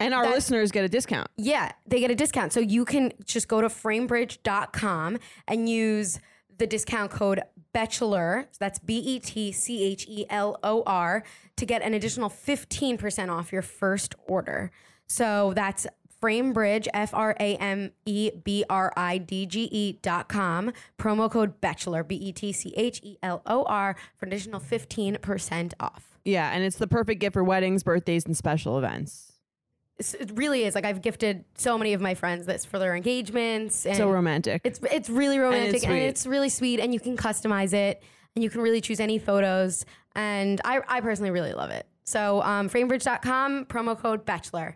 And 0.00 0.12
our 0.12 0.28
listeners 0.28 0.72
get 0.72 0.84
a 0.84 0.88
discount. 0.88 1.28
yeah, 1.36 1.72
they 1.86 2.00
get 2.00 2.10
a 2.10 2.14
discount. 2.14 2.52
So 2.52 2.60
you 2.60 2.84
can 2.84 3.12
just 3.24 3.48
go 3.48 3.60
to 3.60 3.68
framebridge.com 3.68 5.18
and 5.48 5.68
use 5.68 6.20
the 6.58 6.66
discount 6.66 7.10
code 7.10 7.42
Betchelor, 7.74 8.46
that's 8.58 8.78
B 8.78 8.98
E 8.98 9.18
T 9.18 9.50
C 9.50 9.82
H 9.84 10.06
E 10.08 10.26
L 10.30 10.58
O 10.62 10.82
R, 10.86 11.24
to 11.56 11.66
get 11.66 11.82
an 11.82 11.92
additional 11.94 12.30
15% 12.30 13.30
off 13.30 13.52
your 13.52 13.62
first 13.62 14.14
order. 14.26 14.70
So 15.06 15.52
that's 15.54 15.86
Framebridge, 16.22 16.86
F 16.94 17.12
R 17.12 17.36
A 17.38 17.56
M 17.56 17.90
E 18.06 18.30
B 18.44 18.64
R 18.70 18.92
I 18.96 19.18
D 19.18 19.44
G 19.44 19.64
E 19.70 19.98
dot 20.00 20.28
com, 20.28 20.72
promo 20.98 21.30
code 21.30 21.60
Betchelor, 21.60 22.06
B 22.06 22.14
E 22.14 22.32
T 22.32 22.52
C 22.52 22.72
H 22.76 23.00
E 23.02 23.18
L 23.22 23.42
O 23.46 23.64
R, 23.64 23.96
for 24.16 24.26
an 24.26 24.32
additional 24.32 24.60
15% 24.60 25.74
off. 25.80 26.16
Yeah, 26.24 26.50
and 26.50 26.64
it's 26.64 26.76
the 26.76 26.86
perfect 26.86 27.20
gift 27.20 27.34
for 27.34 27.44
weddings, 27.44 27.82
birthdays, 27.82 28.24
and 28.24 28.36
special 28.36 28.78
events. 28.78 29.33
It's- 29.98 30.14
It 30.14 30.32
really 30.36 30.64
is. 30.64 30.74
Like, 30.74 30.84
I've 30.84 31.02
gifted 31.02 31.44
so 31.56 31.78
many 31.78 31.92
of 31.92 32.00
my 32.00 32.14
friends 32.14 32.46
this 32.46 32.64
for 32.64 32.78
their 32.78 32.94
engagements. 32.96 33.86
And 33.86 33.96
So 33.96 34.10
romantic. 34.10 34.60
It's 34.64 34.80
it's 34.90 35.08
really 35.08 35.38
romantic 35.38 35.84
and 35.86 35.92
it's, 35.98 36.22
sweet. 36.22 36.30
really 36.30 36.48
sweet, 36.48 36.80
and 36.80 36.92
you 36.92 37.00
can 37.00 37.16
customize 37.16 37.72
it, 37.72 38.02
and 38.34 38.42
you 38.42 38.50
can 38.50 38.60
really 38.60 38.80
choose 38.80 38.98
any 39.00 39.18
photos. 39.18 39.84
And 40.16 40.60
I, 40.64 40.80
I 40.88 41.00
personally 41.00 41.30
really 41.30 41.52
love 41.52 41.70
it. 41.70 41.86
So 42.04 42.42
um, 42.42 42.68
framebridge.com 42.68 43.66
promo 43.66 43.98
code 43.98 44.26
Betchelor. 44.26 44.74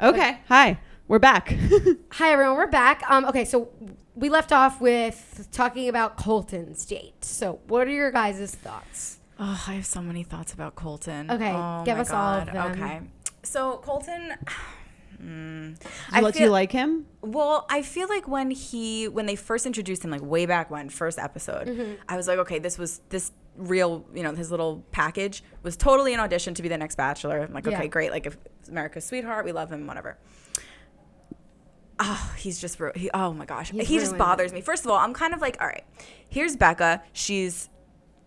Okay. 0.00 0.38
Hi. 0.48 0.78
We're 1.08 1.18
back. 1.18 1.54
Hi 2.12 2.32
everyone, 2.32 2.56
we're 2.56 2.66
back. 2.68 3.02
Um, 3.10 3.24
okay, 3.26 3.44
so 3.44 3.68
we 4.14 4.30
left 4.30 4.50
off 4.52 4.80
with 4.80 5.48
talking 5.52 5.88
about 5.88 6.16
Colton's 6.16 6.86
date. 6.86 7.24
So 7.24 7.58
what 7.66 7.86
are 7.86 7.90
your 7.90 8.10
guys' 8.10 8.54
thoughts? 8.54 9.18
Oh, 9.38 9.62
I 9.68 9.74
have 9.74 9.84
so 9.84 10.00
many 10.00 10.22
thoughts 10.22 10.54
about 10.54 10.74
Colton. 10.76 11.30
Okay, 11.30 11.52
oh 11.52 11.82
give 11.84 11.96
my 11.96 12.00
us 12.02 12.10
all 12.10 12.34
of 12.34 12.46
them. 12.46 12.56
Okay, 12.72 13.00
so 13.42 13.78
Colton. 13.78 14.32
mm, 15.22 15.78
Do 16.32 16.38
you 16.42 16.48
like 16.50 16.72
him? 16.72 17.06
Well, 17.22 17.66
I 17.70 17.82
feel 17.82 18.08
like 18.08 18.26
when 18.28 18.50
he 18.50 19.08
when 19.08 19.26
they 19.26 19.36
first 19.36 19.66
introduced 19.66 20.04
him, 20.04 20.10
like 20.10 20.22
way 20.22 20.46
back 20.46 20.70
when, 20.70 20.88
first 20.88 21.18
episode, 21.18 21.68
Mm-hmm. 21.68 21.92
I 22.08 22.16
was 22.16 22.28
like, 22.28 22.38
okay, 22.38 22.58
this 22.58 22.78
was 22.78 23.00
this 23.08 23.32
real, 23.56 24.04
you 24.14 24.22
know, 24.22 24.34
his 24.34 24.50
little 24.50 24.82
package 24.92 25.44
was 25.62 25.76
totally 25.76 26.14
an 26.14 26.20
audition 26.20 26.54
to 26.54 26.62
be 26.62 26.68
the 26.68 26.78
next 26.78 26.96
Bachelor. 26.96 27.40
I'm 27.42 27.52
like, 27.52 27.66
Yeah. 27.66 27.76
okay, 27.78 27.88
great, 27.88 28.10
like 28.10 28.26
if 28.26 28.36
America's 28.68 29.04
sweetheart, 29.04 29.44
we 29.44 29.52
love 29.52 29.70
him, 29.70 29.86
whatever. 29.86 30.16
Oh, 32.04 32.34
he's 32.36 32.60
just 32.60 32.80
he. 32.96 33.10
Oh 33.14 33.32
my 33.32 33.44
gosh, 33.44 33.70
He's 33.70 33.86
he 33.86 33.98
just 33.98 34.16
bothers 34.18 34.52
me. 34.52 34.60
First 34.60 34.84
of 34.84 34.90
all, 34.90 34.96
I'm 34.98 35.14
kind 35.14 35.34
of 35.34 35.40
like, 35.40 35.56
all 35.60 35.66
right, 35.68 35.84
here's 36.28 36.56
Becca. 36.56 37.02
She's 37.12 37.68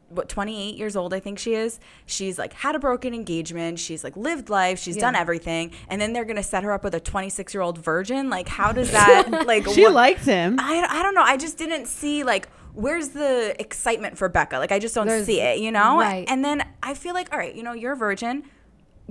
what 0.10 0.30
28 0.30 0.76
years 0.76 0.96
old 0.96 1.14
i 1.14 1.20
think 1.20 1.40
she 1.40 1.56
is 1.56 1.80
she's 2.06 2.38
like 2.38 2.54
had 2.54 2.76
a 2.76 2.80
broken 2.80 3.14
engagement 3.14 3.80
she's 3.80 4.04
like 4.04 4.16
lived 4.16 4.50
life 4.50 4.78
she's 4.78 4.96
done 4.98 5.16
everything 5.16 5.72
and 5.90 6.00
then 6.00 6.14
they're 6.14 6.26
gonna 6.26 6.44
set 6.44 6.64
her 6.64 6.72
up 6.72 6.84
with 6.84 6.94
a 6.94 7.00
26 7.00 7.54
year 7.54 7.62
old 7.62 7.78
virgin? 7.80 8.30
Like 8.30 8.48
how 8.48 8.72
does 8.72 8.92
that 9.00 9.46
like 9.48 9.68
She 9.68 9.82
what- 9.84 9.94
liked 9.94 10.26
him. 10.26 10.58
I, 10.60 10.86
I 10.90 11.02
don't 11.04 11.16
know 11.16 11.24
i 11.24 11.38
just 11.38 11.58
didn't 11.58 11.88
see 11.88 12.24
like 12.24 12.48
where's 12.74 13.10
the 13.10 13.56
excitement 13.60 14.18
for 14.18 14.30
becca? 14.30 14.58
Like 14.60 14.72
i 14.72 14.80
just 14.80 14.94
don't 14.94 15.08
There's- 15.08 15.26
see 15.26 15.42
it 15.42 15.60
you 15.60 15.72
know? 15.72 15.98
Right. 16.00 16.26
and 16.28 16.46
then 16.46 16.64
i 16.84 16.94
feel 16.94 17.14
like 17.16 17.32
all 17.34 17.40
right 17.40 17.56
you 17.56 17.64
know 17.64 17.74
you're 17.74 17.94
a 17.94 17.98
virgin 17.98 18.44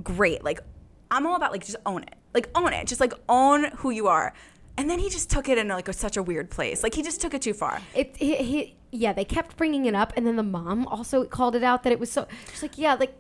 great 0.03 0.43
like 0.45 0.61
i'm 1.11 1.27
all 1.27 1.37
about 1.37 1.53
like 1.53 1.65
just 1.65 1.77
own 1.87 2.03
it 2.03 2.15
like 2.35 2.49
own 2.55 2.73
it 2.73 2.87
just 2.87 3.01
like 3.01 3.15
own 3.29 3.65
who 3.79 3.91
you 3.91 4.09
are. 4.09 4.33
And 4.77 4.91
then 4.91 4.99
he 4.99 5.09
just 5.09 5.31
took 5.31 5.49
it 5.49 5.57
in 5.57 5.69
like 5.69 5.87
a, 5.87 5.93
such 5.93 6.17
a 6.17 6.23
weird 6.23 6.51
place 6.51 6.83
like 6.83 6.95
he 6.95 7.03
just 7.03 7.21
took 7.21 7.33
it 7.33 7.43
too 7.43 7.55
far. 7.55 7.81
It, 7.95 8.17
he, 8.17 8.35
he, 8.37 8.77
yeah, 8.95 9.13
they 9.13 9.25
kept 9.25 9.57
bringing 9.57 9.87
it 9.87 9.95
up, 9.95 10.13
and 10.17 10.27
then 10.27 10.37
the 10.37 10.43
mom 10.43 10.87
also 10.87 11.25
called 11.25 11.57
it 11.57 11.65
out 11.65 11.83
that 11.83 11.93
it 11.93 11.99
was 11.99 12.11
so. 12.11 12.27
She's 12.53 12.63
like, 12.63 12.79
yeah, 12.79 12.95
like, 12.95 13.17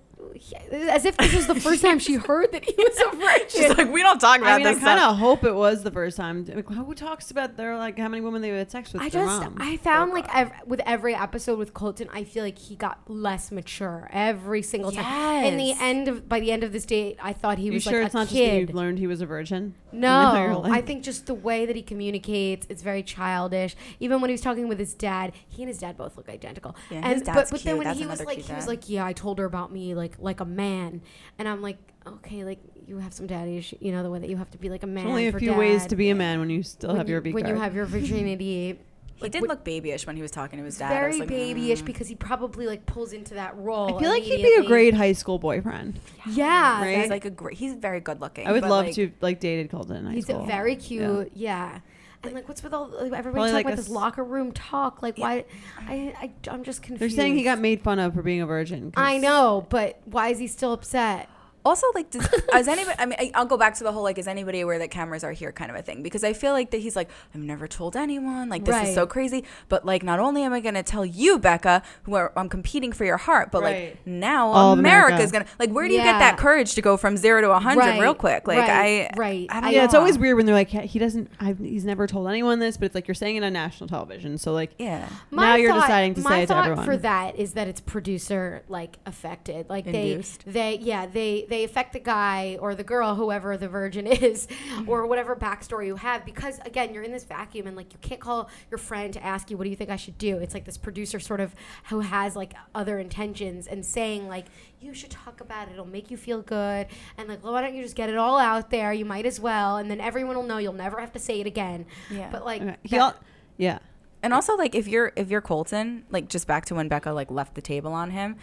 as 0.70 1.04
if 1.04 1.16
this 1.16 1.34
was 1.34 1.46
the 1.46 1.54
first 1.54 1.82
time 1.86 1.98
she 1.98 2.14
heard 2.14 2.50
that 2.52 2.64
he 2.64 2.74
was 2.78 2.98
a 3.12 3.16
virgin. 3.16 3.48
she's 3.48 3.76
like 3.76 3.92
we 3.92 4.02
don't 4.02 4.18
talk 4.20 4.38
about 4.38 4.54
I 4.54 4.58
mean, 4.58 4.66
I 4.68 4.74
kind 4.78 5.00
of 5.00 5.16
hope 5.18 5.44
it 5.44 5.54
was 5.54 5.82
the 5.82 5.90
first 5.90 6.16
time. 6.16 6.44
Like, 6.46 6.68
who 6.68 6.94
talks 6.94 7.30
about 7.30 7.56
their 7.56 7.76
like 7.76 7.98
how 7.98 8.08
many 8.08 8.22
women 8.22 8.40
they 8.40 8.48
had 8.48 8.70
sex 8.70 8.92
with? 8.92 9.02
I 9.02 9.08
just 9.08 9.42
mom? 9.42 9.56
I 9.58 9.76
found 9.78 10.12
like 10.12 10.32
ev- 10.34 10.52
with 10.66 10.80
every 10.86 11.14
episode 11.14 11.58
with 11.58 11.74
Colton, 11.74 12.08
I 12.12 12.24
feel 12.24 12.44
like 12.44 12.58
he 12.58 12.76
got 12.76 13.00
less 13.10 13.50
mature 13.50 14.08
every 14.12 14.62
single 14.62 14.92
time. 14.92 15.44
In 15.44 15.56
the 15.56 15.74
end 15.80 16.08
of 16.08 16.28
by 16.28 16.40
the 16.40 16.52
end 16.52 16.62
of 16.64 16.72
this 16.72 16.86
date, 16.86 17.18
I 17.22 17.32
thought 17.32 17.58
he 17.58 17.66
you 17.66 17.72
was 17.72 17.82
sure 17.82 17.98
like 17.98 18.06
it's 18.06 18.14
a 18.14 18.18
not 18.18 18.22
just 18.28 18.34
that 18.34 18.38
kid. 18.38 18.68
you 18.70 18.74
learned 18.74 18.98
he 18.98 19.06
was 19.06 19.20
a 19.20 19.26
virgin? 19.26 19.74
No, 19.94 20.62
I 20.70 20.80
think 20.80 21.02
just 21.02 21.26
the 21.26 21.34
way 21.34 21.66
that 21.66 21.76
he 21.76 21.82
communicates, 21.82 22.66
it's 22.68 22.82
very 22.82 23.02
childish. 23.02 23.76
Even 24.00 24.20
when 24.20 24.30
he 24.30 24.32
was 24.32 24.40
talking 24.40 24.68
with 24.68 24.78
his 24.78 24.94
dad, 24.94 25.32
he 25.48 25.62
and 25.62 25.68
his 25.68 25.78
dad 25.78 25.96
both 25.96 26.16
look 26.16 26.28
identical. 26.28 26.76
Yeah, 26.90 26.98
and 26.98 27.12
his 27.14 27.22
but 27.22 27.34
dad's 27.34 27.50
but 27.50 27.60
then 27.60 27.74
cute. 27.74 27.78
when 27.78 27.86
That's 27.86 27.98
he 27.98 28.06
was 28.06 28.24
like, 28.24 28.38
he 28.38 28.52
was 28.52 28.66
like, 28.66 28.88
yeah, 28.88 29.04
I 29.04 29.12
told 29.12 29.38
her 29.38 29.44
about 29.44 29.72
me 29.72 29.94
like 29.94 30.16
like 30.18 30.40
a 30.40 30.44
man, 30.44 31.02
and 31.38 31.48
I'm 31.48 31.62
like, 31.62 31.78
okay, 32.06 32.44
like 32.44 32.58
you 32.86 32.98
have 32.98 33.14
some 33.14 33.26
daddy 33.26 33.56
issue, 33.56 33.76
you 33.80 33.92
know, 33.92 34.02
the 34.02 34.10
way 34.10 34.18
that 34.18 34.28
you 34.28 34.36
have 34.36 34.50
to 34.50 34.58
be 34.58 34.68
like 34.68 34.82
a 34.82 34.86
man. 34.86 35.04
There's 35.04 35.10
only 35.10 35.28
a 35.28 35.32
few 35.32 35.54
ways 35.54 35.86
to 35.86 35.96
be 35.96 36.10
a 36.10 36.14
man 36.14 36.40
when 36.40 36.50
you 36.50 36.62
still 36.62 36.90
when 36.90 36.98
have 36.98 37.08
your 37.08 37.18
you, 37.18 37.24
V 37.24 37.32
when 37.32 37.46
you 37.46 37.56
have 37.56 37.74
your 37.74 37.86
virginity. 37.86 38.78
he 39.16 39.28
did 39.28 39.42
look 39.42 39.64
babyish 39.64 40.06
when 40.06 40.16
he 40.16 40.22
was 40.22 40.30
talking 40.30 40.58
to 40.58 40.64
his 40.64 40.78
dad 40.78 40.90
I 40.92 40.94
very 40.94 41.18
like, 41.20 41.28
babyish 41.28 41.82
mm. 41.82 41.84
because 41.84 42.08
he 42.08 42.14
probably 42.14 42.66
like 42.66 42.84
pulls 42.86 43.12
into 43.12 43.34
that 43.34 43.56
role. 43.56 43.96
I 43.96 44.00
feel 44.00 44.10
like 44.10 44.22
he'd 44.22 44.30
be 44.30 44.34
a 44.34 44.38
immediately. 44.46 44.66
great 44.66 44.94
high 44.94 45.12
school 45.12 45.38
boyfriend. 45.38 46.00
yeah. 46.30 46.80
Right? 46.82 46.98
he's 46.98 47.10
like 47.10 47.24
a 47.24 47.30
great 47.30 47.56
he's 47.56 47.74
very 47.74 48.00
good 48.00 48.20
looking 48.20 48.46
I 48.46 48.52
would 48.52 48.62
but, 48.62 48.70
love 48.70 48.86
like, 48.86 48.94
to 48.96 49.12
like 49.20 49.40
dated 49.40 49.70
Colton 49.70 49.96
in 49.96 50.06
high 50.06 50.12
He's 50.14 50.24
school. 50.24 50.44
very 50.46 50.76
cute. 50.76 51.30
Yeah. 51.34 51.80
And 52.22 52.32
like, 52.34 52.48
what's 52.48 52.62
with 52.62 52.72
all 52.72 52.88
like, 52.88 53.12
everybody 53.12 53.22
Probably 53.22 53.50
talking 53.50 53.54
like 53.54 53.66
about 53.66 53.76
this 53.76 53.86
s- 53.86 53.90
locker 53.92 54.24
room 54.24 54.50
talk? 54.52 55.02
Like, 55.02 55.18
why? 55.18 55.44
I, 55.78 56.14
I 56.18 56.32
I'm 56.50 56.64
just 56.64 56.82
confused. 56.82 57.02
They're 57.02 57.10
saying 57.10 57.36
he 57.36 57.42
got 57.44 57.58
made 57.58 57.82
fun 57.82 57.98
of 57.98 58.14
for 58.14 58.22
being 58.22 58.40
a 58.40 58.46
virgin. 58.46 58.90
'cause- 58.92 59.04
I 59.04 59.18
know, 59.18 59.66
but 59.68 60.00
why 60.06 60.28
is 60.28 60.38
he 60.38 60.46
still 60.46 60.72
upset? 60.72 61.28
Also 61.64 61.86
like 61.94 62.10
does, 62.10 62.24
is 62.54 62.68
anybody 62.68 62.96
i 62.98 63.06
mean 63.06 63.16
I- 63.18 63.30
i'll 63.34 63.46
go 63.46 63.56
back 63.56 63.74
to 63.76 63.84
the 63.84 63.92
whole 63.92 64.02
like 64.02 64.18
is 64.18 64.28
anybody 64.28 64.60
aware 64.60 64.78
that 64.78 64.90
cameras 64.90 65.24
are 65.24 65.32
here 65.32 65.50
kind 65.52 65.70
of 65.70 65.76
a 65.76 65.82
thing 65.82 66.02
because 66.02 66.22
i 66.24 66.32
feel 66.32 66.52
like 66.52 66.70
that 66.72 66.78
he's 66.78 66.94
like 66.96 67.08
i've 67.34 67.40
never 67.40 67.66
told 67.66 67.96
anyone 67.96 68.48
like 68.48 68.64
this 68.64 68.74
Right. 68.74 68.88
is 68.88 68.94
so 68.94 69.06
crazy 69.06 69.44
but 69.68 69.84
like 69.86 70.02
not 70.02 70.18
only 70.20 70.42
am 70.42 70.52
i 70.52 70.60
going 70.60 70.74
to 70.74 70.82
tell 70.82 71.04
you 71.06 71.38
becca 71.38 71.82
who 72.04 72.14
are 72.14 72.32
i'm 72.36 72.48
competing 72.48 72.92
for 72.92 73.04
your 73.04 73.16
heart 73.16 73.50
but 73.50 73.62
Right. 73.62 73.90
like 73.94 74.06
now 74.06 74.48
All 74.48 74.72
of 74.74 74.78
america's 74.78 75.30
America. 75.30 75.32
gonna 75.32 75.46
like 75.58 75.70
where 75.70 75.86
do 75.88 75.92
you 75.94 76.00
Yeah. 76.00 76.12
get 76.12 76.18
that 76.18 76.38
courage 76.38 76.74
to 76.74 76.82
go 76.82 76.96
from 76.96 77.16
zero 77.16 77.40
to 77.40 77.48
a 77.48 77.52
100 77.54 77.78
Right, 77.80 78.00
real 78.00 78.14
quick 78.14 78.46
like 78.46 78.58
right, 78.58 78.70
i 78.70 79.10
right. 79.16 79.46
i 79.50 79.60
don't 79.60 79.72
Yeah, 79.72 79.78
know 79.80 79.84
it's 79.84 79.94
always 79.94 80.18
weird 80.18 80.36
when 80.36 80.46
they're 80.46 80.54
like, 80.54 80.72
"Yeah, 80.74 80.82
he 80.82 80.98
doesn't. 80.98 81.30
I've, 81.40 81.58
he's 81.58 81.84
never 81.84 82.06
told 82.06 82.28
anyone 82.28 82.58
this, 82.58 82.76
but 82.76 82.86
it's 82.86 82.94
like 82.94 83.08
you're 83.08 83.14
saying 83.14 83.36
it 83.36 83.44
on 83.44 83.52
national 83.52 83.88
television. 83.88 84.36
So 84.38 84.52
like, 84.52 84.72
yeah 84.78 85.08
Now 85.30 85.54
you're 85.56 85.72
deciding 85.72 86.14
to 86.14 86.20
my 86.22 86.30
say 86.30 86.38
it 86.42 86.46
to 86.46 86.54
thought 86.54 86.64
everyone. 86.66 86.84
for 86.84 86.96
that 86.98 87.36
is 87.38 87.52
that 87.54 87.68
it's 87.68 87.80
producer 87.80 88.62
like 88.68 88.98
affected. 89.06 89.68
Like 89.68 89.86
Induced. 89.86 90.44
they 90.46 90.52
they 90.52 90.78
yeah 90.82 91.06
they 91.06 91.46
they 91.48 91.53
affect 91.62 91.92
the 91.92 92.00
guy 92.00 92.58
or 92.60 92.74
the 92.74 92.82
girl, 92.82 93.14
whoever 93.14 93.56
the 93.56 93.68
virgin 93.68 94.06
is, 94.08 94.48
Mm-hmm. 94.48 94.88
or 94.88 95.06
whatever 95.06 95.36
backstory 95.36 95.86
you 95.86 95.94
have. 95.96 96.24
Because 96.24 96.58
again, 96.64 96.92
you're 96.92 97.04
in 97.04 97.12
this 97.12 97.22
vacuum 97.22 97.68
and 97.68 97.76
like 97.76 97.92
you 97.92 97.98
can't 98.00 98.20
call 98.20 98.50
your 98.70 98.78
friend 98.78 99.12
to 99.12 99.24
ask 99.24 99.50
you 99.50 99.56
what 99.56 99.64
do 99.64 99.70
you 99.70 99.76
think 99.76 99.90
I 99.90 99.96
should 99.96 100.18
do. 100.18 100.38
It's 100.38 100.54
like 100.54 100.64
this 100.64 100.76
producer 100.78 101.20
sort 101.20 101.38
of 101.40 101.54
who 101.90 102.00
has 102.00 102.34
like 102.34 102.54
other 102.74 102.98
intentions 102.98 103.68
and 103.68 103.86
saying 103.86 104.26
like 104.26 104.46
you 104.80 104.92
should 104.94 105.10
talk 105.10 105.40
about 105.40 105.68
it. 105.68 105.72
It'll 105.74 105.84
make 105.86 106.10
you 106.10 106.16
feel 106.16 106.42
good. 106.42 106.88
And 107.16 107.28
like 107.28 107.44
why 107.44 107.60
don't 107.62 107.74
you 107.76 107.82
just 107.84 107.94
get 107.94 108.08
it 108.08 108.16
all 108.16 108.38
out 108.38 108.70
there? 108.70 108.92
You 108.92 109.04
might 109.04 109.26
as 109.26 109.38
well, 109.38 109.76
and 109.76 109.88
then 109.90 110.00
everyone 110.00 110.34
will 110.34 110.42
know. 110.42 110.58
You'll 110.58 110.72
never 110.72 110.98
have 110.98 111.12
to 111.12 111.18
say 111.20 111.40
it 111.40 111.46
again. 111.46 111.86
Yeah. 112.10 112.30
But 112.32 112.44
like 112.44 112.62
okay. 112.62 112.78
that- 112.90 113.18
yeah, 113.58 113.78
And 114.24 114.34
also, 114.34 114.56
like, 114.56 114.74
if 114.74 114.88
you're 114.88 115.12
if 115.14 115.30
you're 115.30 115.40
Colton, 115.42 116.04
like, 116.10 116.28
just 116.28 116.46
back 116.48 116.64
to 116.66 116.74
when 116.74 116.88
Becca 116.88 117.12
like 117.12 117.30
left 117.30 117.54
the 117.54 117.62
table 117.62 117.92
on 117.92 118.10
him, 118.10 118.34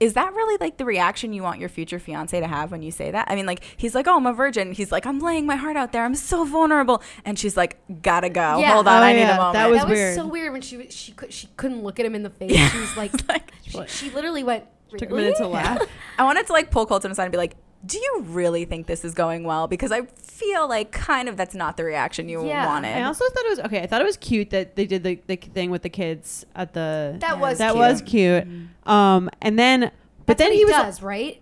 is 0.00 0.14
that 0.14 0.32
really 0.32 0.56
like 0.60 0.76
the 0.76 0.84
reaction 0.84 1.32
you 1.32 1.42
want 1.42 1.58
your 1.60 1.68
future 1.68 1.98
fiance 1.98 2.38
to 2.38 2.46
have 2.46 2.70
when 2.70 2.82
you 2.82 2.90
say 2.90 3.10
that? 3.10 3.26
I 3.30 3.34
mean, 3.34 3.46
like, 3.46 3.62
he's 3.76 3.94
like, 3.94 4.06
"Oh, 4.06 4.16
I'm 4.16 4.26
a 4.26 4.32
virgin." 4.32 4.72
He's 4.72 4.92
like, 4.92 5.06
"I'm 5.06 5.18
laying 5.18 5.44
my 5.46 5.56
heart 5.56 5.76
out 5.76 5.92
there. 5.92 6.04
I'm 6.04 6.14
so 6.14 6.44
vulnerable," 6.44 7.02
and 7.24 7.38
she's 7.38 7.56
like, 7.56 7.78
"Gotta 8.02 8.28
go. 8.28 8.58
Yeah. 8.58 8.74
Hold 8.74 8.86
on, 8.88 9.02
Oh, 9.02 9.06
I 9.06 9.12
need 9.12 9.22
a 9.22 9.36
moment." 9.36 9.54
that 9.54 9.68
was 9.70 9.78
that 9.80 9.88
was 9.88 9.96
weird. 9.98 10.14
so 10.14 10.26
weird 10.26 10.52
when 10.52 10.62
she 10.62 10.76
was- 10.76 10.94
she 10.94 11.12
could 11.12 11.32
she 11.32 11.48
couldn't 11.56 11.82
look 11.82 11.98
at 11.98 12.06
him 12.06 12.14
in 12.14 12.22
the 12.22 12.30
face. 12.30 12.56
She 12.70 12.78
was 12.78 12.96
like, 12.96 13.12
like 13.28 13.52
she, 13.62 13.86
she 13.86 14.10
literally 14.10 14.44
went. 14.44 14.64
took 14.96 15.10
a 15.10 15.14
minute 15.14 15.36
to 15.38 15.46
laugh. 15.48 15.82
I 16.18 16.24
wanted 16.24 16.46
to 16.46 16.52
like 16.52 16.70
pull 16.70 16.86
Colton 16.86 17.10
aside 17.10 17.24
and 17.24 17.32
be 17.32 17.38
like, 17.38 17.56
do 17.86 17.96
you 17.98 18.22
really 18.26 18.64
think 18.64 18.86
this 18.86 19.04
is 19.04 19.14
going 19.14 19.44
well? 19.44 19.68
Because 19.68 19.92
I 19.92 20.02
feel 20.02 20.68
like 20.68 20.90
kind 20.92 21.28
of 21.28 21.36
that's 21.36 21.54
not 21.54 21.76
the 21.76 21.84
reaction 21.84 22.28
you 22.28 22.44
Yeah. 22.46 22.66
wanted. 22.66 22.96
I 22.96 23.02
also 23.04 23.24
thought 23.28 23.44
it 23.44 23.50
was 23.50 23.60
okay. 23.60 23.82
I 23.82 23.86
thought 23.86 24.00
it 24.00 24.04
was 24.04 24.16
cute 24.16 24.50
that 24.50 24.74
they 24.76 24.84
did 24.86 25.04
the, 25.04 25.20
the 25.26 25.36
thing 25.36 25.70
with 25.70 25.82
the 25.82 25.88
kids 25.88 26.44
at 26.56 26.74
the. 26.74 27.16
That 27.20 27.38
was 27.38 27.58
that 27.58 27.72
cute. 27.72 27.78
was 27.78 28.02
cute. 28.02 28.44
Um, 28.84 29.30
and 29.40 29.58
then, 29.58 29.92
but 30.26 30.36
That's 30.36 30.38
then 30.38 30.48
what 30.50 30.56
he 30.56 30.64
was. 30.64 30.74
does 30.74 31.02
right. 31.02 31.40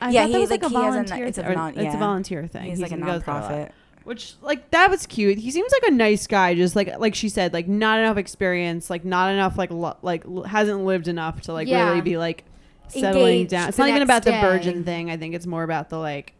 I 0.00 0.10
Yeah, 0.10 0.22
thought 0.22 0.30
he- 0.30 0.38
was 0.38 0.50
like, 0.50 0.62
like, 0.62 0.70
a 0.72 0.74
he 0.78 0.84
has 0.84 0.84
a- 0.84 0.90
volunteer. 0.90 1.26
it's 1.26 1.38
a 1.38 1.42
thi- 1.42 1.48
or 1.48 1.54
non- 1.54 1.78
it's 1.78 1.94
a 1.94 1.98
volunteer 1.98 2.46
thing. 2.46 2.64
He's 2.70 2.80
like 2.80 2.92
a 2.92 2.96
he 2.96 3.02
goes 3.02 3.22
through 3.22 3.34
lot. 3.34 3.50
nonprofit. 3.50 3.70
Which 4.04 4.34
like 4.40 4.70
that 4.70 4.88
was 4.90 5.06
cute. 5.06 5.38
He 5.38 5.50
seems 5.50 5.70
like 5.70 5.90
a 5.90 5.94
nice 5.94 6.26
guy. 6.26 6.54
Just 6.54 6.74
like 6.74 6.98
like 6.98 7.14
she 7.14 7.28
said, 7.28 7.52
like 7.52 7.68
not 7.68 7.98
enough 7.98 8.16
experience, 8.16 8.88
like 8.88 9.04
not 9.04 9.30
enough 9.32 9.58
like 9.58 9.70
lo- 9.70 9.98
like 10.02 10.24
l- 10.24 10.44
hasn't 10.44 10.84
lived 10.84 11.08
enough 11.08 11.42
to 11.42 11.52
like 11.52 11.68
Yeah. 11.68 11.88
really 11.90 12.00
be 12.00 12.16
like 12.16 12.44
settling 12.92 13.46
down. 13.46 13.68
It's 13.68 13.78
not 13.78 13.88
even 13.88 14.02
about 14.02 14.24
the 14.24 14.30
day. 14.32 14.40
virgin 14.40 14.84
thing. 14.84 15.10
I 15.10 15.16
think 15.16 15.34
it's 15.34 15.46
more 15.46 15.62
about 15.62 15.88
the 15.90 15.98
like 15.98 16.34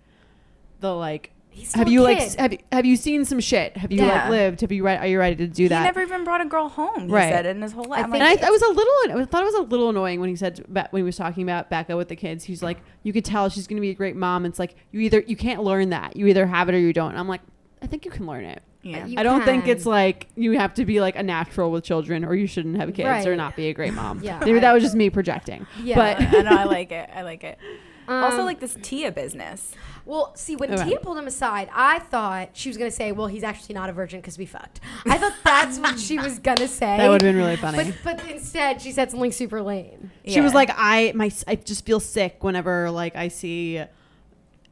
the 0.81 0.95
like. 0.95 1.33
Have 1.75 1.89
you 1.89 2.03
like 2.03 2.35
have 2.37 2.53
you, 2.53 2.59
have 2.71 2.87
you 2.87 2.95
seen 2.95 3.25
some 3.25 3.41
shit? 3.41 3.77
Have 3.77 3.91
you 3.91 3.99
Yeah. 4.05 4.21
like 4.23 4.31
lived? 4.31 4.61
Have 4.61 4.71
you 4.71 4.85
right? 4.85 5.01
Are 5.01 5.09
you 5.09 5.19
ready 5.19 5.35
to 5.37 5.49
do 5.49 5.65
He 5.65 5.69
that? 5.71 5.79
He 5.81 5.85
never 5.87 6.03
even 6.03 6.23
brought 6.23 6.41
a 6.41 6.45
girl 6.45 6.69
home. 6.69 7.09
He 7.09 7.13
Right. 7.13 7.33
said 7.33 7.47
in 7.47 7.61
his 7.63 7.73
whole 7.73 7.85
life. 7.87 8.03
I 8.05 8.15
and 8.15 8.23
I, 8.23 8.29
like, 8.31 8.39
th- 8.39 8.47
I 8.47 8.51
was 8.51 8.63
a 8.63 8.69
little, 8.69 9.21
I 9.21 9.25
thought 9.25 9.43
it 9.43 9.47
was 9.47 9.55
a 9.57 9.63
little 9.63 9.89
annoying 9.91 10.21
when 10.21 10.29
he 10.29 10.37
said 10.37 10.65
when 10.69 11.01
he 11.01 11.03
was 11.03 11.17
talking 11.17 11.43
about 11.43 11.69
Becca 11.69 11.97
with 11.97 12.07
the 12.07 12.15
kids. 12.15 12.45
He's 12.45 12.63
like, 12.63 12.79
you 13.03 13.13
could 13.13 13.25
tell 13.25 13.49
she's 13.49 13.67
going 13.67 13.77
to 13.79 13.81
be 13.81 13.91
a 13.91 13.95
great 13.95 14.15
mom. 14.15 14.47
It's 14.47 14.61
like 14.61 14.77
you 14.93 15.01
either 15.01 15.25
you 15.27 15.35
can't 15.35 15.65
learn 15.65 15.91
that. 15.91 16.15
You 16.17 16.29
either 16.29 16.47
have 16.47 16.69
it 16.69 16.77
or 16.77 16.79
you 16.79 16.93
don't. 16.93 17.11
And 17.11 17.19
I'm 17.19 17.27
like, 17.29 17.41
I 17.83 17.89
think 17.89 18.05
you 18.05 18.13
can 18.13 18.25
learn 18.27 18.45
it. 18.45 18.63
Yeah. 18.83 19.07
You 19.07 19.19
I 19.19 19.23
don't 19.23 19.45
think 19.45 19.64
can. 19.64 19.73
it's 19.77 19.87
like 19.87 20.29
you 20.37 20.53
have 20.59 20.75
to 20.75 20.85
be 20.85 21.01
like 21.01 21.17
a 21.17 21.23
natural 21.23 21.71
with 21.71 21.85
children 21.85 22.25
or 22.25 22.35
you 22.35 22.47
shouldn't 22.47 22.77
have 22.77 22.95
kids 22.95 23.27
or 23.27 23.35
not 23.37 23.57
be 23.57 23.69
a 23.69 23.75
great 23.75 23.93
mom. 23.95 24.21
Yeah, 24.23 24.38
Maybe 24.45 24.59
that 24.61 24.73
was 24.73 24.83
just 24.83 24.95
me 24.95 25.11
projecting. 25.11 25.67
Yeah. 25.83 25.97
But 25.97 26.21
I 26.21 26.43
know. 26.43 26.57
I 26.57 26.64
like 26.64 26.93
it. 26.93 27.09
I 27.14 27.23
like 27.23 27.45
it. 27.45 27.59
also, 28.09 28.38
Um, 28.41 28.47
like 28.47 28.61
this 28.61 28.77
Tia 28.81 29.12
business. 29.12 29.75
Well, 30.07 30.33
see, 30.35 30.57
when 30.57 30.73
Okay. 30.73 30.85
Tia 30.88 31.01
pulled 31.01 31.19
him 31.19 31.27
aside, 31.27 31.69
I 31.75 31.99
thought 31.99 32.51
she 32.55 32.71
was 32.71 32.79
gonna 32.79 32.91
say, 32.91 33.12
"Well, 33.12 33.27
he's 33.27 33.43
actually 33.45 33.75
not 33.75 33.91
a 33.91 33.93
virgin 33.93 34.21
because 34.21 34.38
we 34.38 34.47
fucked." 34.47 34.81
I 35.05 35.19
thought 35.19 35.35
that's 35.45 35.79
what 35.79 35.99
she 36.01 36.19
was 36.19 36.38
gonna 36.38 36.67
say. 36.67 36.97
that 36.97 37.09
would 37.11 37.21
have 37.21 37.29
been 37.35 37.37
really 37.37 37.57
funny. 37.57 37.93
But 38.03 38.19
but 38.19 38.31
instead, 38.31 38.81
she 38.81 38.91
said 38.93 39.11
something 39.11 39.33
super 39.33 39.61
lame. 39.61 40.11
She 40.27 40.41
was 40.41 40.53
Yeah. 40.53 40.57
like, 40.57 40.71
I 40.75 41.12
my 41.14 41.31
I 41.47 41.57
just 41.57 41.85
feel 41.85 42.01
sick 42.01 42.43
whenever 42.43 42.91
like 42.91 43.17
I 43.17 43.29
see 43.29 43.83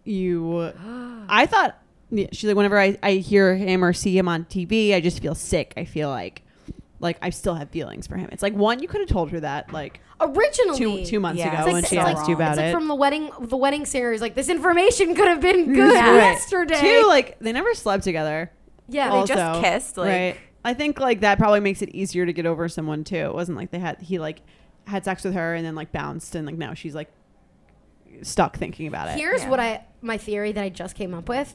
you. 0.05 0.73
I 1.29 1.45
thought 1.45 1.79
yeah, 2.11 2.27
she's 2.33 2.45
like 2.45 2.57
whenever 2.57 2.79
I, 2.79 2.99
I 3.03 3.13
hear 3.13 3.55
him 3.57 3.85
or 3.85 3.93
see 3.93 4.17
him 4.17 4.29
on 4.29 4.45
TV, 4.45 4.95
I 4.95 5.01
just 5.01 5.21
feel 5.21 5.35
sick. 5.35 5.73
I 5.77 5.85
feel 5.85 6.09
like 6.09 6.43
like 7.01 7.19
I 7.21 7.31
still 7.31 7.55
have 7.55 7.69
feelings 7.71 8.07
for 8.07 8.17
him. 8.17 8.29
It's 8.33 8.43
like 8.43 8.55
one 8.55 8.81
you 8.81 8.89
could 8.89 9.01
have 9.03 9.09
told 9.11 9.31
her 9.31 9.41
that 9.41 9.73
like 9.73 10.01
Originally, 10.19 10.79
two 10.79 11.05
two 11.05 11.21
months 11.21 11.39
Yeah. 11.41 11.49
ago 11.49 11.57
It's 11.59 11.65
like- 11.67 11.73
when 11.75 11.83
it's 11.85 11.89
she 11.91 11.97
like- 11.99 12.17
asked 12.17 12.29
you 12.29 12.35
about 12.35 12.53
it's 12.53 12.59
like 12.59 12.67
it. 12.69 12.73
from 12.73 12.89
the 12.89 12.95
wedding, 12.95 13.31
the 13.41 13.57
wedding 13.57 13.85
series. 13.85 14.21
Like 14.23 14.35
this 14.35 14.49
information 14.49 15.15
could 15.15 15.29
have 15.29 15.41
been 15.43 15.67
good 15.75 15.93
Yeah. 15.93 16.11
Right. 16.11 16.17
yesterday. 16.17 16.81
Two 16.81 17.07
like 17.07 17.39
they 17.39 17.53
never 17.53 17.75
slept 17.75 18.03
together. 18.05 18.51
yeah, 18.89 19.11
They 19.11 19.27
just 19.27 19.39
also, 19.43 19.61
kissed, 19.63 19.97
like- 19.99 20.09
right. 20.09 20.37
I 20.65 20.75
think 20.75 20.99
like 20.99 21.21
that 21.21 21.39
probably 21.39 21.61
makes 21.61 21.83
it 21.83 21.91
easier 21.91 22.25
to 22.25 22.33
get 22.33 22.47
over 22.47 22.69
someone 22.69 23.05
too. 23.05 23.17
It 23.17 23.35
wasn't 23.35 23.59
like 23.59 23.71
they 23.73 23.79
had 23.79 24.01
he 24.01 24.19
like 24.19 24.41
had 24.87 25.05
sex 25.05 25.23
with 25.23 25.35
her 25.35 25.55
and 25.55 25.67
then 25.67 25.75
like 25.75 25.93
bounced 25.93 26.35
and 26.35 26.47
like 26.47 26.57
now 26.57 26.73
she's 26.73 26.95
like 26.95 27.11
stuck 28.23 28.57
thinking 28.57 28.87
about 28.87 29.09
it. 29.09 29.19
Here's 29.19 29.43
Yeah. 29.43 29.51
what 29.51 29.61
I 29.61 29.85
my 30.01 30.17
theory 30.19 30.53
that 30.53 30.63
I 30.63 30.69
just 30.69 30.95
came 30.95 31.13
up 31.15 31.29
with. 31.29 31.55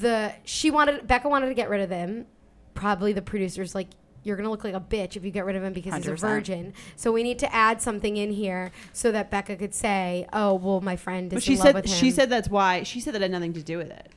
The 0.00 0.32
she 0.44 0.70
wanted 0.70 1.06
Becca 1.06 1.28
wanted 1.28 1.48
to 1.48 1.54
get 1.54 1.68
rid 1.68 1.80
of 1.80 1.90
him. 1.90 2.26
Probably 2.74 3.12
the 3.12 3.22
producers 3.22 3.74
like 3.74 3.88
you're 4.22 4.36
gonna 4.36 4.50
look 4.50 4.64
like 4.64 4.74
a 4.74 4.80
bitch 4.80 5.16
if 5.16 5.24
you 5.24 5.30
get 5.30 5.44
rid 5.44 5.54
of 5.56 5.62
him 5.62 5.72
because 5.72 5.94
he's 5.96 6.06
a 6.08 6.14
virgin. 6.16 6.72
So 6.96 7.12
we 7.12 7.22
need 7.22 7.38
to 7.40 7.54
add 7.54 7.82
something 7.82 8.16
in 8.16 8.32
here 8.32 8.72
so 8.92 9.12
that 9.12 9.30
Becca 9.30 9.56
could 9.56 9.74
say, 9.74 10.26
"Oh, 10.32 10.54
well, 10.54 10.80
my 10.80 10.96
friend 10.96 11.32
is 11.32 11.36
But 11.36 11.42
she 11.42 11.52
in 11.52 11.58
love 11.58 11.66
said 11.66 11.74
with 11.74 11.84
him." 11.86 11.92
she 11.92 12.10
said 12.10 12.30
that's 12.30 12.48
why 12.48 12.82
she 12.84 13.00
said 13.00 13.14
that 13.14 13.22
had 13.22 13.30
nothing 13.30 13.52
to 13.52 13.62
do 13.62 13.76
with 13.78 13.90
it. 13.90 14.08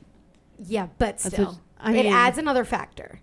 "Yeah, 0.58 0.86
but 0.98 1.18
That's 1.18 1.26
still, 1.26 1.46
what- 1.46 1.58
I 1.78 1.94
it 1.94 2.06
adds 2.06 2.38
another 2.38 2.64
factor." 2.64 3.20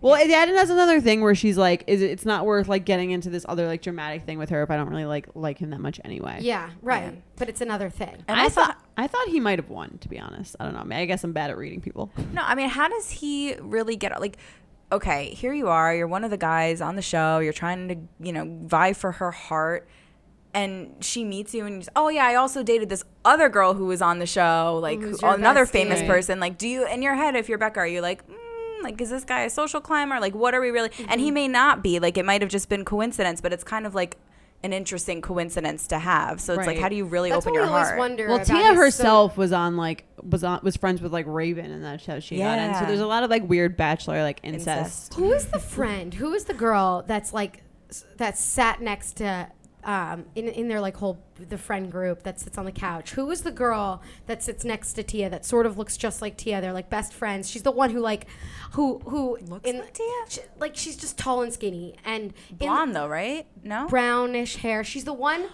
Well, 0.00 0.14
it 0.20 0.30
added 0.30 0.54
as 0.56 0.68
another 0.68 1.00
thing 1.00 1.22
where 1.22 1.34
she's 1.34 1.56
like, 1.56 1.84
"Is 1.86 2.02
it, 2.02 2.10
it's 2.10 2.26
not 2.26 2.44
worth 2.44 2.68
like 2.68 2.84
getting 2.84 3.10
into 3.10 3.30
this 3.30 3.46
other 3.48 3.66
like 3.66 3.80
dramatic 3.80 4.22
thing 4.22 4.38
with 4.38 4.50
her 4.50 4.62
if 4.62 4.70
I 4.70 4.76
don't 4.76 4.88
really 4.90 5.06
like 5.06 5.28
like 5.34 5.58
him 5.58 5.70
that 5.70 5.80
much 5.80 5.98
anyway." 6.04 6.38
Yeah, 6.40 6.70
right. 6.82 7.12
Yeah. 7.14 7.20
But 7.36 7.48
it's 7.48 7.60
another 7.60 7.88
thing. 7.90 8.16
And 8.28 8.38
I 8.38 8.44
also- 8.44 8.62
thought 8.62 8.83
I 8.96 9.06
thought 9.06 9.28
he 9.28 9.40
might 9.40 9.58
have 9.58 9.68
won. 9.70 9.98
To 10.02 10.08
be 10.08 10.18
honest, 10.18 10.54
I 10.60 10.64
don't 10.64 10.74
know. 10.74 10.80
I, 10.80 10.84
mean, 10.84 10.98
I 10.98 11.04
guess 11.06 11.24
I'm 11.24 11.32
bad 11.32 11.50
at 11.50 11.56
reading 11.58 11.80
people. 11.80 12.10
No, 12.32 12.42
I 12.44 12.54
mean, 12.54 12.68
how 12.68 12.88
does 12.88 13.10
he 13.10 13.54
really 13.60 13.96
get 13.96 14.18
like? 14.20 14.36
Okay, 14.92 15.30
here 15.34 15.52
you 15.52 15.68
are. 15.68 15.94
You're 15.94 16.06
one 16.06 16.22
of 16.24 16.30
the 16.30 16.36
guys 16.36 16.80
on 16.80 16.94
the 16.94 17.02
show. 17.02 17.38
You're 17.40 17.52
trying 17.52 17.88
to, 17.88 17.96
you 18.24 18.32
know, 18.32 18.44
vie 18.66 18.92
for 18.92 19.12
her 19.12 19.30
heart, 19.32 19.88
and 20.52 20.94
she 21.00 21.24
meets 21.24 21.52
you, 21.54 21.66
and 21.66 21.82
you 21.82 21.88
oh 21.96 22.08
yeah, 22.08 22.24
I 22.26 22.36
also 22.36 22.62
dated 22.62 22.88
this 22.88 23.02
other 23.24 23.48
girl 23.48 23.74
who 23.74 23.86
was 23.86 24.00
on 24.00 24.18
the 24.20 24.26
show, 24.26 24.78
like 24.80 25.00
who- 25.00 25.18
another 25.26 25.66
famous 25.66 26.00
Right. 26.00 26.08
person. 26.08 26.38
Like, 26.38 26.58
do 26.58 26.68
you 26.68 26.86
in 26.86 27.02
your 27.02 27.14
head, 27.14 27.34
if 27.34 27.48
you're 27.48 27.58
Becca, 27.58 27.80
are 27.80 27.86
you 27.86 28.00
like? 28.00 28.24
Mm, 28.28 28.82
like 28.84 29.00
is 29.00 29.08
this 29.10 29.24
guy 29.24 29.40
a 29.44 29.48
social 29.50 29.80
climber 29.80 30.20
like 30.20 30.34
what 30.34 30.52
are 30.52 30.60
we 30.60 30.68
really 30.70 30.90
and 30.98 31.08
Mm-hmm. 31.12 31.18
he 31.20 31.30
may 31.30 31.48
not 31.48 31.82
be 31.82 31.98
like 32.00 32.18
it 32.18 32.24
might 32.26 32.42
have 32.42 32.50
just 32.50 32.68
been 32.68 32.84
coincidence 32.84 33.40
but 33.40 33.50
it's 33.50 33.64
kind 33.64 33.86
of 33.86 33.94
like 33.94 34.18
an 34.64 34.72
interesting 34.72 35.20
coincidence 35.20 35.86
to 35.88 35.98
have 35.98 36.40
so 36.40 36.54
it's 36.54 36.66
like 36.66 36.78
how 36.78 36.88
do 36.88 36.96
you 36.96 37.04
really 37.04 37.28
That's 37.28 37.44
open 37.46 37.52
what 37.52 37.58
your 37.58 37.68
always 37.68 37.86
heart 37.86 37.98
wonder. 37.98 38.28
Well, 38.28 38.44
Tia 38.44 38.56
his 38.56 38.66
so- 38.68 38.74
herself 38.74 39.36
was 39.36 39.52
on 39.52 39.76
like 39.76 40.06
was 40.22 40.42
on 40.42 40.60
was 40.62 40.76
friends 40.76 41.02
with 41.02 41.12
like 41.12 41.26
Raven, 41.28 41.70
and 41.70 41.84
that's 41.84 42.06
how 42.06 42.18
she 42.18 42.38
got 42.38 42.58
in. 42.58 42.74
So 42.74 42.86
there's 42.86 43.00
a 43.00 43.06
lot 43.06 43.22
of 43.22 43.30
like 43.30 43.46
weird 43.48 43.76
bachelor 43.76 44.22
like 44.22 44.40
incest. 44.42 45.12
Incest. 45.12 45.14
Who 45.14 45.32
is 45.32 45.46
the 45.46 45.58
friend? 45.58 46.14
Who 46.14 46.32
is 46.32 46.46
the 46.46 46.54
girl 46.54 47.04
that's 47.06 47.32
like 47.34 47.62
that 48.16 48.38
sat 48.38 48.80
next 48.80 49.18
to 49.18 49.48
um 49.84 50.24
in 50.34 50.48
in 50.48 50.68
their 50.68 50.80
like 50.80 50.96
whole 50.96 51.22
the 51.48 51.58
friend 51.58 51.90
group 51.92 52.22
that 52.22 52.40
sits 52.40 52.56
on 52.58 52.64
the 52.64 52.72
couch? 52.72 53.12
Who 53.12 53.30
is 53.30 53.42
the 53.42 53.50
girl 53.50 54.02
that 54.26 54.42
sits 54.42 54.64
next 54.64 54.94
to 54.94 55.02
Tia 55.02 55.28
that 55.30 55.44
sort 55.44 55.66
of 55.66 55.76
looks 55.78 55.96
just 55.96 56.22
like 56.22 56.36
Tia? 56.36 56.60
They're 56.60 56.72
like 56.72 56.90
best 56.90 57.12
friends. 57.12 57.50
She's 57.50 57.62
the 57.62 57.70
one 57.70 57.90
who 57.90 58.00
like 58.00 58.26
who 58.72 58.98
who 59.00 59.36
Looks 59.46 59.66
like 59.72 59.92
Tia? 59.92 60.06
she- 60.28 60.40
like 60.58 60.76
she's 60.76 60.96
just 60.96 61.18
tall 61.18 61.42
and 61.42 61.52
skinny 61.52 61.96
and 62.04 62.32
in 62.50 62.56
blonde 62.56 62.94
though 62.96 63.08
right 63.08 63.46
no 63.62 63.86
brownish 63.88 64.56
hair. 64.56 64.84
She's 64.84 65.04
the 65.04 65.12
one. 65.12 65.46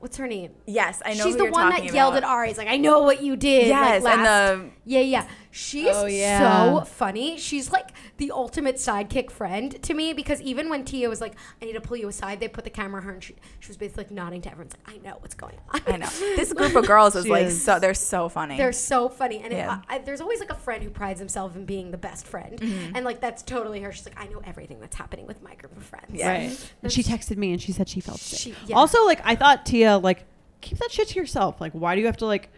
What's 0.00 0.16
her 0.16 0.26
name? 0.26 0.50
yes 0.66 1.00
i 1.04 1.14
know 1.14 1.22
She's 1.24 1.36
the 1.36 1.44
one 1.48 1.68
that 1.70 1.84
yelled 1.94 2.16
at 2.16 2.24
Ari. 2.24 2.48
He's 2.48 2.58
like, 2.58 2.66
I 2.66 2.76
know 2.76 3.02
what 3.02 3.22
you 3.22 3.36
did. 3.36 3.68
Yes, 3.68 4.02
like, 4.02 4.18
and 4.18 4.26
the- 4.26 4.70
yeah, 4.84 4.98
yeah. 5.00 5.28
She's 5.54 5.88
Oh, 5.94 6.06
yeah. 6.06 6.78
so 6.78 6.80
funny. 6.86 7.36
She's 7.36 7.70
like 7.70 7.90
the 8.16 8.30
ultimate 8.30 8.76
sidekick 8.76 9.30
friend 9.30 9.80
to 9.82 9.92
me 9.92 10.14
because 10.14 10.40
even 10.40 10.70
when 10.70 10.82
Tia 10.82 11.10
was 11.10 11.20
like, 11.20 11.34
I 11.60 11.66
need 11.66 11.74
to 11.74 11.80
pull 11.82 11.98
you 11.98 12.08
aside, 12.08 12.40
they 12.40 12.48
put 12.48 12.64
the 12.64 12.70
camera 12.70 13.02
on 13.02 13.06
her 13.06 13.12
and 13.12 13.22
she, 13.22 13.34
she 13.60 13.68
was 13.68 13.76
basically 13.76 14.04
like 14.04 14.10
nodding 14.10 14.40
to 14.42 14.50
everyone. 14.50 14.70
Like, 14.86 14.96
I 14.96 15.06
know 15.06 15.16
what's 15.20 15.34
going 15.34 15.58
on. 15.74 15.80
I 15.86 15.96
know. 15.98 16.08
This 16.36 16.54
group 16.54 16.74
of 16.74 16.86
girls 16.86 17.14
is 17.14 17.28
like 17.28 17.46
is. 17.46 17.62
so 17.62 17.78
they're 17.78 17.92
so 17.92 18.30
funny. 18.30 18.56
They're 18.56 18.72
so 18.72 19.10
funny, 19.10 19.40
and 19.42 19.52
it- 19.52 19.68
I, 19.68 19.80
I- 19.88 19.98
there's 19.98 20.22
always 20.22 20.40
like 20.40 20.50
a 20.50 20.54
friend 20.54 20.82
who 20.82 20.88
prides 20.88 21.20
himself 21.20 21.54
in 21.54 21.66
being 21.66 21.90
the 21.90 21.98
best 21.98 22.26
friend, 22.26 22.58
Mm-hmm. 22.58 22.96
and 22.96 23.04
like 23.04 23.20
that's 23.20 23.42
totally 23.42 23.80
her. 23.82 23.92
She's 23.92 24.06
like, 24.06 24.18
I 24.18 24.28
know 24.28 24.40
everything 24.44 24.80
that's 24.80 24.96
happening 24.96 25.26
with 25.26 25.42
my 25.42 25.54
group 25.56 25.76
of 25.76 25.82
friends. 25.84 26.06
Yeah. 26.14 26.30
Right. 26.30 26.72
And 26.82 26.90
she 26.90 27.02
texted 27.02 27.36
me 27.36 27.52
and 27.52 27.60
she 27.60 27.72
said 27.72 27.90
she 27.90 28.00
felt 28.00 28.18
sick. 28.20 28.38
She- 28.38 28.54
yeah. 28.68 28.76
Also, 28.76 29.04
like 29.04 29.20
I 29.22 29.36
thought 29.36 29.66
Tia 29.66 29.98
like 29.98 30.24
keep 30.62 30.78
that 30.78 30.90
shit 30.90 31.08
to 31.08 31.14
yourself. 31.20 31.60
Like, 31.60 31.72
why 31.72 31.94
do 31.94 32.00
you 32.00 32.06
have 32.06 32.16
to 32.18 32.26
like 32.26 32.48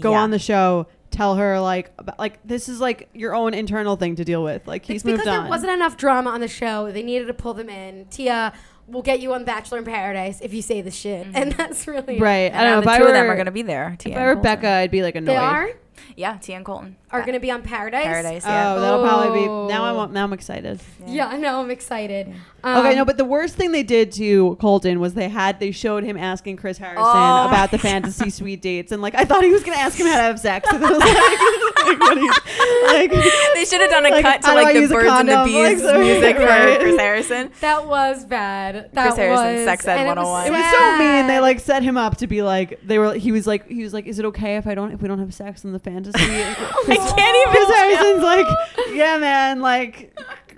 go 0.00 0.12
Yeah. 0.12 0.20
on 0.22 0.30
the 0.30 0.38
show? 0.38 0.86
Tell 1.14 1.36
her 1.36 1.60
like 1.60 1.92
about, 1.96 2.18
like 2.18 2.44
this 2.44 2.68
is 2.68 2.80
like 2.80 3.08
your 3.14 3.36
own 3.36 3.54
internal 3.54 3.94
thing 3.94 4.16
to 4.16 4.24
deal 4.24 4.42
with. 4.42 4.66
Like 4.66 4.84
he's 4.84 4.96
it's 4.96 5.04
because 5.04 5.18
moved 5.18 5.28
there 5.28 5.48
wasn't 5.48 5.70
enough 5.70 5.96
drama 5.96 6.30
on 6.30 6.40
the 6.40 6.48
show. 6.48 6.90
They 6.90 7.04
needed 7.04 7.26
to 7.26 7.34
pull 7.34 7.54
them 7.54 7.68
in. 7.68 8.06
Tia, 8.06 8.52
we'll 8.88 9.02
get 9.02 9.20
you 9.20 9.32
on 9.32 9.44
Bachelor 9.44 9.78
in 9.78 9.84
Paradise 9.84 10.40
if 10.40 10.52
you 10.52 10.60
say 10.60 10.80
the 10.80 10.90
shit, 10.90 11.24
mm-hmm. 11.24 11.36
and 11.36 11.52
that's 11.52 11.86
really 11.86 12.18
right. 12.18 12.52
I 12.52 12.64
don't 12.64 12.64
know. 12.64 12.70
now 12.70 12.78
If 12.80 12.84
the 12.86 12.90
I 12.90 12.98
two 12.98 13.04
were, 13.04 13.08
of 13.10 13.14
them 13.14 13.30
are 13.30 13.36
gonna 13.36 13.52
be 13.52 13.62
there. 13.62 13.94
Tia 13.96 14.12
if 14.12 14.18
I 14.18 14.26
were 14.26 14.34
Becca, 14.34 14.68
I'd 14.68 14.90
be 14.90 15.02
like 15.02 15.14
annoyed. 15.14 15.28
They 15.28 15.36
are 15.36 15.70
Yeah, 16.16 16.36
Tia 16.38 16.56
and 16.56 16.64
Colton. 16.64 16.96
are 17.10 17.20
going 17.20 17.34
to 17.34 17.40
be 17.40 17.50
on 17.50 17.62
Paradise. 17.62 18.04
Paradise. 18.04 18.44
Yeah. 18.44 18.74
Oh, 18.74 18.80
that'll 18.80 19.02
probably 19.02 19.40
be 19.40 19.46
now. 19.46 19.84
I 19.84 19.90
Oh. 19.90 19.94
want 19.96 20.12
now. 20.12 20.24
I'm 20.24 20.32
excited. 20.32 20.80
Yeah, 21.06 21.26
I 21.28 21.36
know. 21.36 21.60
I'm 21.60 21.70
excited. 21.70 22.26
okay, 22.64 22.90
Um, 22.90 22.96
no, 22.96 23.04
but 23.04 23.16
the 23.16 23.24
worst 23.24 23.54
thing 23.56 23.72
they 23.72 23.82
did 23.82 24.10
to 24.12 24.56
Colton 24.60 24.98
was 25.00 25.14
they 25.14 25.28
had 25.28 25.60
they 25.60 25.70
showed 25.70 26.02
him 26.04 26.16
asking 26.16 26.56
Chris 26.56 26.78
Harrison 26.78 27.04
Oh. 27.06 27.46
about 27.48 27.70
the 27.70 27.78
fantasy 27.78 28.30
suite 28.38 28.62
dates, 28.62 28.90
and 28.92 29.00
like 29.02 29.14
I 29.14 29.24
thought 29.24 29.44
he 29.44 29.50
was 29.50 29.62
gonna 29.62 29.78
ask 29.78 29.98
him 29.98 30.06
how 30.06 30.16
to 30.16 30.22
have 30.22 30.40
sex. 30.40 30.68
And 30.72 30.82
it 30.82 30.88
was 30.90 30.98
like, 30.98 31.08
like, 31.84 32.00
what 32.00 32.16
you- 32.16 32.32
like 32.86 33.10
They 33.54 33.64
should 33.64 33.80
have 33.80 33.90
done 33.90 34.06
a 34.06 34.10
Like, 34.10 34.22
cut 34.24 34.40
to 34.42 34.46
how 34.46 34.52
do 34.54 34.58
I 34.60 34.62
like 34.64 34.74
the 34.74 34.94
birds 34.94 35.10
and 35.10 35.28
the 35.28 35.42
bees 35.44 35.82
Like, 35.82 35.92
so- 35.94 35.98
music 36.00 36.36
right. 36.38 36.74
for 36.76 36.80
Chris 36.80 36.98
Harrison. 36.98 37.50
that 37.60 37.86
was 37.86 38.24
bad. 38.24 38.90
That 38.92 39.06
Chris 39.06 39.16
Harrison, 39.16 39.54
was, 39.56 39.64
Sex 39.64 39.86
Ed 39.88 39.98
and 39.98 40.08
it 40.18 40.22
was 40.22 40.26
oh 40.26 40.46
It 40.46 40.50
was 40.50 40.70
so 40.70 40.98
mean. 40.98 41.26
They 41.26 41.40
like 41.40 41.60
set 41.60 41.82
him 41.82 41.96
up 41.96 42.16
to 42.18 42.26
be 42.26 42.42
like 42.42 42.80
they 42.82 42.98
were. 42.98 43.14
He 43.14 43.32
was 43.32 43.46
like 43.46 43.68
he 43.68 43.82
was 43.82 43.92
like, 43.92 44.06
is 44.06 44.18
it 44.18 44.24
okay 44.26 44.56
if 44.56 44.66
I 44.66 44.74
don't 44.74 44.92
if 44.92 45.00
we 45.02 45.08
don't 45.08 45.18
have 45.18 45.32
sex 45.34 45.64
in 45.64 45.72
the 45.72 45.78
fantasy? 45.78 46.18
I 46.20 46.54
can't 46.84 47.36
even. 47.36 47.52
Chris 47.52 47.68
Harrison's 47.76 48.22
like, 48.22 48.46
yeah, 48.92 49.18
man, 49.18 49.60
like, 49.60 50.16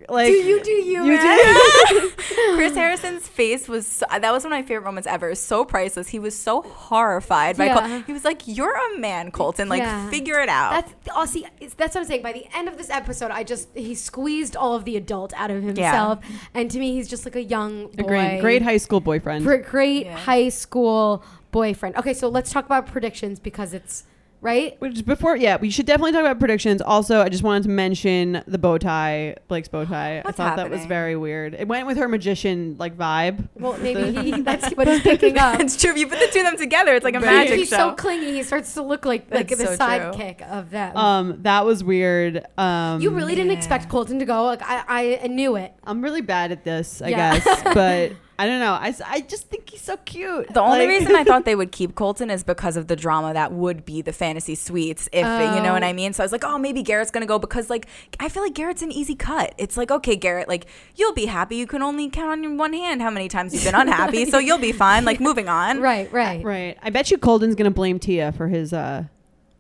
like 0.09 0.27
Do 0.27 0.33
you 0.33 0.63
do 0.63 0.71
you, 0.71 1.05
you 1.05 1.13
man? 1.17 1.47
do. 1.89 2.11
Chris 2.55 2.75
Harrison's 2.75 3.27
face 3.27 3.69
was 3.69 3.87
so, 3.87 4.07
that 4.11 4.33
was 4.33 4.45
one 4.45 4.53
of 4.53 4.57
my 4.59 4.63
favorite 4.63 4.85
moments 4.85 5.07
ever. 5.07 5.35
So 5.35 5.65
priceless. 5.65 6.09
He 6.09 6.19
was 6.19 6.39
so 6.39 6.63
horrified 6.63 7.57
by 7.57 7.67
Yeah. 7.67 7.75
Col- 7.89 8.03
he 8.03 8.13
was 8.13 8.25
like, 8.25 8.43
"You're 8.47 8.77
a 8.95 8.99
man, 8.99 9.31
Colton. 9.31 9.69
Like, 9.69 9.81
Yeah. 9.83 10.09
figure 10.11 10.41
it 10.41 10.49
out." 10.49 10.71
That's 10.71 10.95
oh, 11.15 11.27
see, 11.27 11.47
it's, 11.61 11.75
that's 11.75 11.95
what 11.95 12.03
I'm 12.03 12.07
saying. 12.07 12.23
By 12.23 12.33
the 12.33 12.47
end 12.57 12.69
of 12.69 12.77
this 12.79 12.91
episode, 12.91 13.31
I 13.31 13.43
just 13.45 13.69
he 13.75 13.95
squeezed 13.95 14.57
all 14.57 14.75
of 14.75 14.85
the 14.85 14.97
adult 14.97 15.33
out 15.37 15.51
of 15.51 15.63
himself, 15.63 16.21
and 16.55 16.71
to 16.71 16.79
me, 16.79 16.93
he's 16.95 17.09
just 17.09 17.25
like 17.25 17.37
a 17.37 17.43
young 17.43 17.87
boy. 17.89 18.05
A 18.05 18.07
great, 18.07 18.41
great 18.41 18.63
high 18.63 18.77
school 18.79 19.01
boyfriend. 19.01 19.45
Gr- 19.45 19.57
great 19.57 20.07
Yeah. 20.07 20.17
high 20.17 20.49
school 20.49 21.25
boyfriend. 21.51 21.97
Okay, 21.97 22.15
so 22.15 22.29
let's 22.29 22.51
talk 22.53 22.65
about 22.67 22.87
predictions 22.87 23.39
because 23.41 23.73
it's 23.75 24.05
right? 24.41 24.77
Which 24.81 25.05
before, 25.05 25.37
yeah, 25.37 25.57
we 25.57 25.71
should 25.71 25.87
definitely 25.87 26.13
talk 26.13 26.21
about 26.23 26.39
predictions. 26.39 26.81
Also, 26.83 27.21
I 27.21 27.29
just 27.29 27.43
wanted 27.43 27.65
to 27.65 27.69
mention 27.69 28.43
the 28.47 28.59
bow 28.59 28.79
tie, 28.79 29.37
Blake's 29.49 29.69
bow 29.69 29.85
tie. 29.85 30.23
What's 30.25 30.39
I 30.39 30.49
thought 30.49 30.57
that 30.57 30.71
was 30.71 30.85
very 30.87 31.17
weird. 31.17 31.55
It 31.55 31.69
went 31.69 31.87
with 31.87 31.97
her 31.97 32.09
magician 32.09 32.77
like 32.79 32.97
vibe. 32.97 33.49
Well, 33.55 33.77
maybe 33.79 34.13
he, 34.33 34.41
that's 34.43 34.71
what 34.75 34.87
he's 34.89 35.01
picking 35.03 35.39
up. 35.39 35.61
it's 35.61 35.81
true. 35.81 35.91
If 35.93 35.99
you 35.99 36.07
put 36.09 36.21
the 36.21 36.29
two 36.33 36.41
of 36.41 36.47
them 36.47 36.57
together, 36.57 36.95
it's 36.95 37.05
like 37.05 37.15
a 37.15 37.21
Right. 37.21 37.25
magic 37.49 37.59
he's 37.59 37.69
show. 37.69 37.77
so 37.77 37.93
clingy. 37.95 38.33
He 38.35 38.43
starts 38.43 38.75
to 38.75 38.83
look 38.83 39.05
like 39.05 39.31
like 39.31 39.49
That's 39.49 39.61
the 39.61 39.77
so 39.77 39.77
true. 39.77 39.87
sidekick 39.87 40.43
of 40.43 40.71
them. 40.71 40.97
Um, 40.97 41.43
that 41.43 41.65
was 41.65 41.83
weird. 41.83 42.45
Um, 42.59 43.01
you 43.01 43.11
really 43.11 43.35
didn't 43.35 43.53
yeah. 43.53 43.59
expect 43.59 43.89
Colton 43.89 44.19
to 44.19 44.25
go. 44.25 44.45
Like 44.45 44.63
I, 44.63 45.21
I 45.23 45.27
knew 45.29 45.57
it. 45.57 45.73
I'm 45.85 46.03
really 46.03 46.21
bad 46.21 46.53
at 46.53 46.65
this, 46.65 47.01
I 47.03 47.09
Yeah. 47.09 47.39
guess, 47.39 47.63
but 47.75 48.13
I 48.39 48.47
don't 48.47 48.61
know. 48.61 48.73
I, 48.73 48.95
I 49.07 49.21
just 49.23 49.49
think 49.49 49.71
he's 49.71 49.81
so 49.81 49.97
cute. 49.99 50.53
The 50.53 50.61
only 50.61 50.81
Like- 50.81 50.89
reason 50.89 51.15
I 51.17 51.25
thought 51.25 51.45
they 51.47 51.55
would 51.55 51.73
keep 51.73 51.95
Colton 51.95 52.29
is 52.31 52.45
because 52.45 52.77
of 52.77 52.87
the 52.87 52.97
drama 52.97 53.33
that 53.33 53.53
would 53.53 53.85
be 53.87 54.03
the 54.03 54.13
fantasy 54.13 54.55
suites, 54.55 55.09
if 55.13 55.21
you 55.25 55.63
know 55.63 55.73
what 55.73 55.83
Oh. 55.83 55.87
I 55.87 55.93
mean. 55.93 56.13
So 56.13 56.23
I 56.23 56.27
was 56.27 56.33
like, 56.33 56.45
oh, 56.45 56.59
maybe 56.59 56.83
Garrett's 56.83 57.11
gonna 57.11 57.25
go 57.27 57.39
because 57.39 57.71
like 57.71 57.87
I 58.21 58.29
feel 58.29 58.43
like 58.43 58.55
Garrett's 58.55 58.83
an 58.83 58.93
easy 58.93 59.15
cut. 59.15 59.55
It's 59.57 59.77
like, 59.77 59.91
okay, 59.91 60.17
Garrett, 60.17 60.49
like 60.49 60.67
you'll 60.97 61.15
be 61.15 61.27
happy. 61.27 61.57
You 61.57 61.67
can 61.67 61.83
only 61.83 62.11
count 62.11 62.31
on 62.31 62.43
your 62.43 62.55
one 62.55 62.73
hand 62.75 63.01
how 63.01 63.11
many 63.11 63.29
times 63.29 63.55
you've 63.55 63.65
been 63.65 63.75
unhappy, 63.75 64.27
so 64.27 64.39
you'll 64.39 64.59
be 64.59 64.73
fine. 64.73 65.05
Like 65.05 65.19
moving 65.21 65.49
on. 65.49 65.81
Right, 65.87 66.13
right. 66.13 66.45
right. 66.45 66.77
I 66.83 66.91
bet 66.91 67.11
you 67.11 67.19
Colton's 67.19 67.55
gonna 67.55 67.71
blame 67.71 67.99
Tia 67.99 68.33
for 68.33 68.49
his 68.49 68.73
uh 68.73 69.05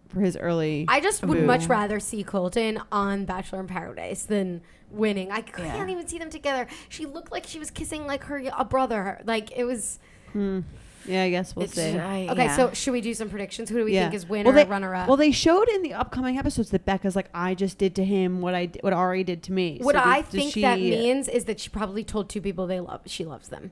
for 0.08 0.20
his 0.20 0.36
early. 0.36 0.84
I 0.88 1.00
just 1.00 1.24
would 1.24 1.38
Boo. 1.38 1.46
much 1.46 1.66
rather 1.66 1.98
see 2.00 2.22
Colton 2.24 2.80
on 2.92 3.24
Bachelor 3.24 3.60
in 3.60 3.66
Paradise 3.66 4.24
than 4.24 4.60
winning. 4.96 5.30
I 5.30 5.40
can't 5.42 5.88
Yeah. 5.88 5.88
even 5.94 6.08
see 6.08 6.18
them 6.18 6.30
together. 6.30 6.66
She 6.88 7.06
looked 7.06 7.30
like 7.30 7.46
she 7.46 7.58
was 7.58 7.70
kissing 7.70 8.06
like 8.06 8.24
her 8.24 8.42
a 8.56 8.64
brother. 8.64 9.20
Like 9.24 9.56
it 9.56 9.64
was. 9.64 9.98
Hmm. 10.32 10.60
Yeah, 11.06 11.22
I 11.22 11.30
guess 11.30 11.54
we'll 11.54 11.68
see. 11.68 11.96
I- 11.96 12.26
Okay, 12.30 12.46
yeah. 12.46 12.56
so 12.56 12.72
should 12.72 12.90
we 12.90 13.00
do 13.00 13.14
some 13.14 13.30
predictions? 13.30 13.68
Who 13.70 13.78
do 13.78 13.84
we 13.84 13.94
yeah. 13.94 14.02
think 14.02 14.14
is 14.14 14.28
winner, 14.28 14.46
well, 14.50 14.54
they, 14.64 14.68
runner 14.68 14.92
up? 14.92 15.06
Well, 15.06 15.16
they 15.16 15.30
showed 15.30 15.68
in 15.68 15.82
the 15.82 15.94
upcoming 15.94 16.36
episodes 16.36 16.70
that 16.70 16.84
Becca's 16.84 17.14
like, 17.14 17.28
I 17.32 17.54
just 17.54 17.78
did 17.78 17.94
to 17.94 18.04
him 18.04 18.40
what 18.40 18.56
I 18.56 18.66
d- 18.66 18.80
what 18.82 18.92
Ari 18.92 19.22
did 19.22 19.44
to 19.44 19.52
me. 19.52 19.78
what 19.82 19.94
So 19.94 20.00
I 20.00 20.22
does 20.22 20.30
think 20.30 20.52
she- 20.52 20.62
that 20.62 20.80
means 20.80 21.28
is 21.28 21.44
that 21.44 21.60
she 21.60 21.68
probably 21.68 22.02
told 22.02 22.28
two 22.28 22.40
people 22.40 22.66
they 22.66 22.80
love. 22.80 23.02
She 23.06 23.24
loves 23.24 23.48
them. 23.50 23.70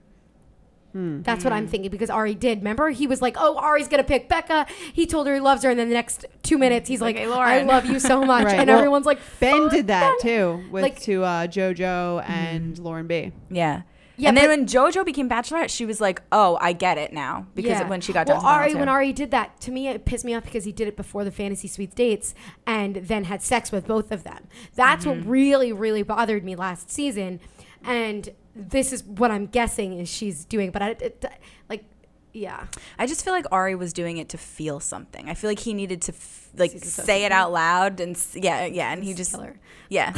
That's 0.95 1.43
what 1.43 1.53
I'm 1.53 1.67
thinking 1.67 1.91
because 1.91 2.09
Ari 2.09 2.35
did. 2.37 2.59
Remember, 2.59 2.91
he 2.91 3.07
was 3.09 3.21
like, 3.21 3.37
"Oh, 3.39 3.57
Ari's 3.59 3.89
gonna 3.89 4.05
pick 4.05 4.29
Becca." 4.29 4.67
He 4.93 5.07
told 5.07 5.27
her 5.27 5.35
he 5.35 5.41
loves 5.41 5.65
her, 5.65 5.71
and 5.71 5.79
then 5.79 5.89
the 5.89 5.95
next 5.95 6.25
two 6.45 6.57
minutes, 6.57 6.89
he's 6.89 7.01
like, 7.01 7.17
Like, 7.17 7.25
"Hey, 7.25 7.33
"I 7.33 7.35
Lauren." 7.35 7.67
love 7.67 7.85
you 7.87 7.99
so 7.99 8.25
much," 8.25 8.45
Right, 8.47 8.61
and 8.61 8.69
well, 8.69 8.79
everyone's 8.79 9.07
like, 9.07 9.19
Ben 9.41 9.63
"Fuck 9.65 9.73
did 9.73 9.87
that 9.89 10.17
Ben." 10.23 10.31
too 10.31 10.65
with 10.71 10.83
Like- 10.85 11.01
to 11.01 11.25
uh, 11.25 11.47
JoJo 11.49 12.29
and 12.29 12.79
Lauren 12.79 13.07
B. 13.09 13.33
Yeah. 13.51 13.83
Yeah, 14.17 14.29
and 14.29 14.37
then 14.39 14.45
but- 14.45 14.51
when 14.59 14.67
JoJo 14.93 15.05
became 15.05 15.29
Bachelorette, 15.29 15.71
she 15.71 15.85
was 15.85 16.01
like, 16.01 16.23
"Oh, 16.31 16.57
I 16.61 16.73
get 16.73 16.97
it 16.99 17.13
now," 17.13 17.49
because 17.57 17.81
Yeah. 17.81 17.89
when 17.89 18.01
she 18.01 18.13
got 18.13 18.29
well, 18.29 18.37
down 18.37 18.43
to 18.45 18.47
final 18.49 18.63
Ari, 18.63 18.75
when 18.77 18.89
Ari 18.89 19.13
did 19.13 19.33
that 19.33 19.61
to 19.63 19.73
me, 19.73 19.89
it 19.89 20.05
pissed 20.05 20.25
me 20.25 20.35
off 20.37 20.45
because 20.45 20.63
he 20.65 20.71
did 20.71 20.87
it 20.87 20.97
before 20.97 21.25
the 21.25 21.33
fantasy 21.33 21.67
suites 21.67 21.97
dates, 21.97 22.33
and 22.65 22.95
then 22.95 23.25
had 23.25 23.43
sex 23.43 23.73
with 23.73 23.89
both 23.89 24.13
of 24.13 24.23
them. 24.23 24.47
That's 24.77 25.05
Mm-hmm. 25.05 25.19
what 25.23 25.29
really, 25.29 25.73
really 25.73 26.05
bothered 26.05 26.45
me 26.45 26.55
last 26.55 26.93
season, 26.93 27.41
and 27.87 28.29
this 28.57 28.93
is 28.93 29.05
what 29.05 29.31
I'm 29.31 29.47
guessing 29.47 29.99
is 29.99 30.09
she's 30.09 30.45
doing. 30.45 30.71
But 30.71 30.83
I, 30.83 30.89
it, 30.91 31.25
like, 31.69 31.85
yeah, 32.33 32.67
I 32.99 33.07
just 33.07 33.25
feel 33.25 33.33
like 33.33 33.47
Ari 33.53 33.75
was 33.75 33.93
doing 33.93 34.17
it 34.19 34.29
to 34.31 34.39
feel 34.39 34.81
something. 34.81 35.29
I 35.29 35.35
feel 35.35 35.51
like 35.51 35.59
he 35.61 35.75
needed 35.75 36.03
to 36.03 36.13
f- 36.13 36.49
like 36.57 36.73
He's 36.73 36.93
say 36.93 37.25
it 37.25 37.33
out 37.33 37.53
loud 37.53 38.01
and 38.01 38.17
s- 38.17 38.37
yeah, 38.37 38.65
yeah, 38.67 38.93
and 38.93 39.03
he 39.05 39.15
just 39.15 39.33
killer. 39.33 39.55
yeah, 39.89 40.13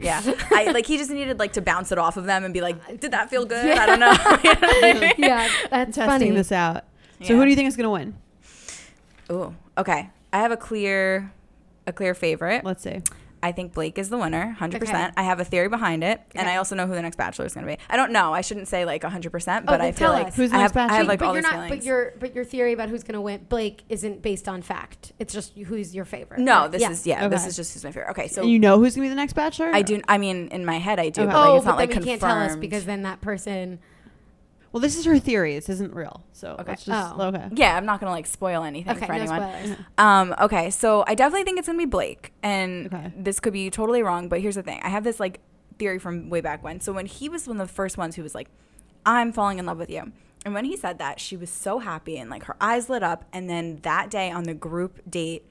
yeah. 0.00 0.22
I 0.50 0.70
like 0.72 0.86
he 0.86 0.96
just 0.98 1.10
needed 1.10 1.38
like 1.38 1.52
to 1.54 1.62
bounce 1.62 1.90
it 1.92 1.98
off 1.98 2.16
of 2.16 2.24
them 2.24 2.44
and 2.44 2.52
be 2.54 2.60
like, 2.60 2.76
uh, 2.88 2.96
did 2.96 3.10
that 3.12 3.28
feel 3.30 3.44
good? 3.44 3.76
I 3.78 3.86
don't 3.86 4.00
know. 4.00 4.10
You 4.44 4.54
know 4.54 4.60
what 4.60 4.84
I 4.84 5.00
mean? 5.00 5.12
yeah, 5.18 5.48
that's 5.70 5.96
Testing 5.96 6.06
funny. 6.06 6.30
this 6.30 6.52
out. 6.52 6.84
So 7.22 7.32
Yeah. 7.32 7.36
who 7.36 7.44
do 7.44 7.50
you 7.50 7.56
think 7.56 7.68
is 7.68 7.76
gonna 7.76 7.90
win? 7.90 8.14
Ooh, 9.30 9.54
okay. 9.78 10.10
I 10.32 10.38
have 10.38 10.52
a 10.52 10.56
clear, 10.56 11.32
a 11.86 11.92
clear 11.92 12.14
favorite. 12.14 12.64
Let's 12.64 12.82
see. 12.82 13.02
I 13.42 13.52
think 13.52 13.72
Blake 13.72 13.96
is 13.98 14.10
the 14.10 14.18
winner, 14.18 14.50
hundred 14.58 14.82
Okay. 14.82 14.90
percent. 14.92 15.14
I 15.16 15.22
have 15.22 15.40
a 15.40 15.44
theory 15.44 15.68
behind 15.68 16.04
it, 16.04 16.20
and 16.34 16.48
I 16.48 16.56
also 16.56 16.74
know 16.74 16.86
who 16.86 16.94
the 16.94 17.02
next 17.02 17.16
Bachelor 17.16 17.46
is 17.46 17.54
going 17.54 17.66
to 17.66 17.72
be. 17.74 17.78
I 17.88 17.96
don't 17.96 18.12
know. 18.12 18.34
I 18.34 18.42
shouldn't 18.42 18.68
say 18.68 18.84
like 18.84 19.02
hundred 19.02 19.30
percent, 19.30 19.64
Oh, 19.66 19.72
but 19.72 19.80
I 19.80 19.92
feel 19.92 20.10
like. 20.10 20.34
Who's 20.34 20.50
the 20.50 20.56
I 20.56 20.60
have, 20.60 20.72
I 20.72 20.74
Bachelor? 20.74 20.96
have 20.98 21.06
like 21.08 21.18
but 21.20 21.26
all 21.28 21.32
you're 21.34 21.42
these 21.42 21.50
not. 21.50 21.64
feelings. 21.66 21.70
But 21.76 21.84
your 21.84 22.12
but 22.20 22.34
your 22.34 22.44
theory 22.44 22.72
about 22.72 22.88
who's 22.90 23.02
gonna 23.02 23.20
win 23.20 23.46
Blake 23.48 23.82
isn't 23.88 24.22
based 24.22 24.48
on 24.48 24.62
fact. 24.62 25.12
It's 25.18 25.32
just 25.32 25.56
who's 25.56 25.94
your 25.94 26.04
favorite. 26.04 26.40
no, 26.40 26.60
Right? 26.62 26.70
this 26.72 26.82
Yeah. 26.82 26.90
is 26.90 27.06
yeah. 27.06 27.28
This 27.28 27.46
is 27.46 27.56
just 27.56 27.72
who's 27.72 27.84
my 27.84 27.92
favorite. 27.92 28.10
Okay, 28.10 28.28
so 28.28 28.42
and 28.42 28.50
you 28.50 28.58
know 28.58 28.78
who's 28.78 28.94
gonna 28.94 29.06
be 29.06 29.08
the 29.08 29.14
next 29.14 29.32
Bachelor? 29.32 29.70
I 29.74 29.82
do. 29.82 30.00
I 30.08 30.18
mean, 30.18 30.48
in 30.48 30.64
my 30.64 30.78
head, 30.78 30.98
I 31.00 31.08
do. 31.08 31.22
Okay. 31.22 31.30
But 31.32 31.38
like, 31.38 31.48
oh, 31.48 31.56
it's 31.56 31.64
but 31.64 31.70
not 31.72 31.78
then 31.78 31.88
like 31.88 31.98
we 31.98 32.04
can't 32.04 32.20
tell 32.20 32.38
us 32.38 32.56
because 32.56 32.84
then 32.84 33.02
that 33.02 33.20
person. 33.20 33.78
Well, 34.72 34.80
this 34.80 34.96
is 34.96 35.04
her 35.04 35.18
theory. 35.18 35.54
This 35.54 35.68
isn't 35.68 35.94
real. 35.94 36.22
So 36.32 36.52
Okay. 36.60 36.64
let's 36.68 36.84
just 36.84 37.14
Oh. 37.16 37.22
okay. 37.22 37.48
Yeah, 37.52 37.76
I'm 37.76 37.84
not 37.86 37.98
gonna 38.00 38.12
like 38.12 38.26
spoil 38.26 38.62
anything 38.62 38.96
Okay, 38.96 39.06
for 39.06 39.12
no 39.14 39.18
anyone. 39.20 39.40
spoilers. 39.40 39.78
Um, 39.98 40.34
okay, 40.40 40.70
so 40.70 41.04
I 41.08 41.14
definitely 41.14 41.44
think 41.44 41.58
it's 41.58 41.66
gonna 41.66 41.78
be 41.78 41.86
Blake, 41.86 42.32
and 42.42 42.86
Okay. 42.86 43.12
this 43.16 43.40
could 43.40 43.52
be 43.52 43.68
totally 43.70 44.02
wrong, 44.02 44.28
but 44.28 44.40
here's 44.40 44.54
the 44.54 44.62
thing: 44.62 44.80
I 44.84 44.88
have 44.88 45.02
this 45.04 45.18
like 45.18 45.40
theory 45.78 45.98
from 45.98 46.30
way 46.30 46.40
back 46.40 46.62
when. 46.62 46.80
So 46.80 46.92
when 46.92 47.06
he 47.06 47.28
was 47.28 47.48
one 47.48 47.60
of 47.60 47.66
the 47.66 47.72
first 47.74 47.98
ones 47.98 48.14
who 48.16 48.22
was 48.22 48.34
like, 48.34 48.48
"I'm 49.04 49.32
falling 49.32 49.58
in 49.58 49.66
love 49.66 49.78
with 49.78 49.90
you," 49.90 50.12
and 50.44 50.54
when 50.54 50.64
he 50.64 50.76
said 50.76 50.98
that, 50.98 51.18
she 51.18 51.36
was 51.36 51.50
so 51.50 51.80
happy 51.80 52.16
and 52.16 52.30
like 52.30 52.44
her 52.44 52.56
eyes 52.60 52.88
lit 52.88 53.02
up. 53.02 53.24
And 53.32 53.50
then 53.50 53.80
that 53.82 54.08
day 54.10 54.30
on 54.30 54.44
the 54.44 54.54
group 54.54 55.00
date, 55.10 55.44